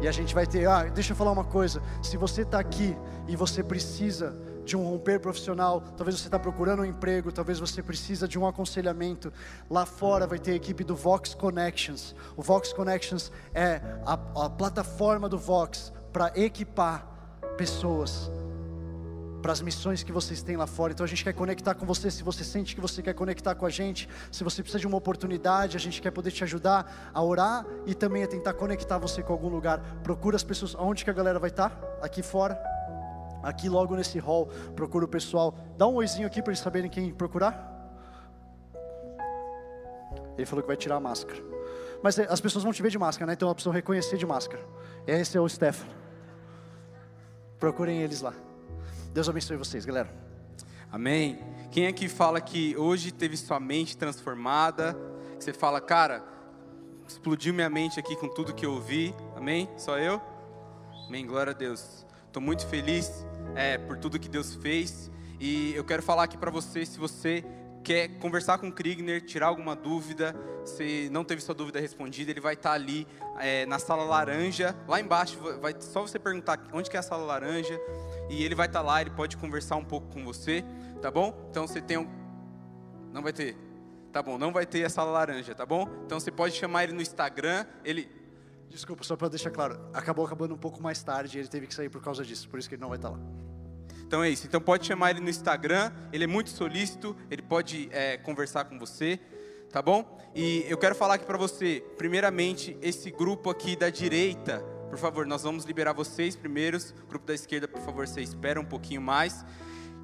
[0.00, 1.82] E a gente vai ter, ah, deixa eu falar uma coisa.
[2.00, 2.96] Se você está aqui
[3.26, 4.32] e você precisa
[4.64, 8.46] de um romper profissional, talvez você está procurando um emprego, talvez você precisa de um
[8.46, 9.32] aconselhamento.
[9.68, 12.14] Lá fora vai ter a equipe do Vox Connections.
[12.36, 17.06] O Vox Connections é a, a plataforma do Vox para equipar
[17.56, 18.30] pessoas
[19.42, 20.92] para as missões que vocês têm lá fora.
[20.92, 22.10] Então a gente quer conectar com você.
[22.10, 24.96] Se você sente que você quer conectar com a gente, se você precisa de uma
[24.96, 29.20] oportunidade, a gente quer poder te ajudar a orar e também a tentar conectar você
[29.22, 29.80] com algum lugar.
[30.04, 30.76] Procura as pessoas.
[30.76, 31.76] Aonde que a galera vai estar?
[32.00, 32.56] Aqui fora
[33.42, 34.46] aqui logo nesse hall,
[34.76, 35.54] procura o pessoal.
[35.76, 37.70] Dá um oizinho aqui para eles saberem quem procurar.
[40.36, 41.42] Ele falou que vai tirar a máscara.
[42.02, 43.34] Mas é, as pessoas vão te ver de máscara, né?
[43.34, 44.62] Então elas precisam reconhecer de máscara.
[45.06, 45.92] Esse é o Stefano.
[47.58, 48.34] Procurem eles lá.
[49.12, 50.12] Deus abençoe vocês, galera.
[50.90, 51.38] Amém.
[51.70, 54.96] Quem aqui fala que hoje teve sua mente transformada?
[55.38, 56.24] Que você fala, cara,
[57.06, 59.14] explodiu minha mente aqui com tudo que eu ouvi.
[59.36, 59.68] Amém?
[59.76, 60.20] Só eu?
[61.06, 61.26] Amém.
[61.26, 62.04] Glória a Deus.
[62.26, 65.10] Estou muito feliz é, por tudo que Deus fez.
[65.40, 67.44] E eu quero falar aqui para você, se você
[67.82, 72.40] quer conversar com o Krigner, tirar alguma dúvida, se não teve sua dúvida respondida, ele
[72.40, 73.06] vai estar tá ali
[73.40, 77.24] é, na sala laranja, lá embaixo, vai só você perguntar onde que é a sala
[77.24, 77.78] laranja,
[78.30, 80.64] e ele vai estar tá lá, ele pode conversar um pouco com você,
[81.00, 81.34] tá bom?
[81.50, 82.08] Então você tem um...
[83.12, 83.56] Não vai ter.
[84.12, 85.88] Tá bom, não vai ter a sala laranja, tá bom?
[86.06, 88.21] Então você pode chamar ele no Instagram, ele...
[88.72, 91.90] Desculpa, só para deixar claro, acabou acabando um pouco mais tarde, ele teve que sair
[91.90, 93.22] por causa disso, por isso que ele não vai estar tá lá.
[94.12, 94.46] Então é isso.
[94.46, 95.90] Então pode chamar ele no Instagram.
[96.12, 97.16] Ele é muito solícito.
[97.30, 99.18] Ele pode é, conversar com você,
[99.70, 100.18] tá bom?
[100.34, 101.82] E eu quero falar aqui para você.
[101.96, 104.58] Primeiramente, esse grupo aqui da direita,
[104.90, 106.94] por favor, nós vamos liberar vocês primeiros.
[107.08, 109.46] Grupo da esquerda, por favor, você espera um pouquinho mais.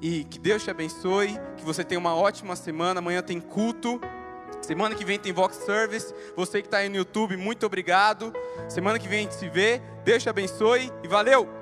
[0.01, 1.37] E que Deus te abençoe.
[1.55, 2.97] Que você tenha uma ótima semana.
[2.97, 4.01] Amanhã tem culto.
[4.69, 6.13] Semana que vem tem Vox Service.
[6.35, 8.31] Você que está aí no YouTube, muito obrigado.
[8.67, 9.81] Semana que vem a gente se vê.
[10.05, 11.58] Deus te abençoe e valeu!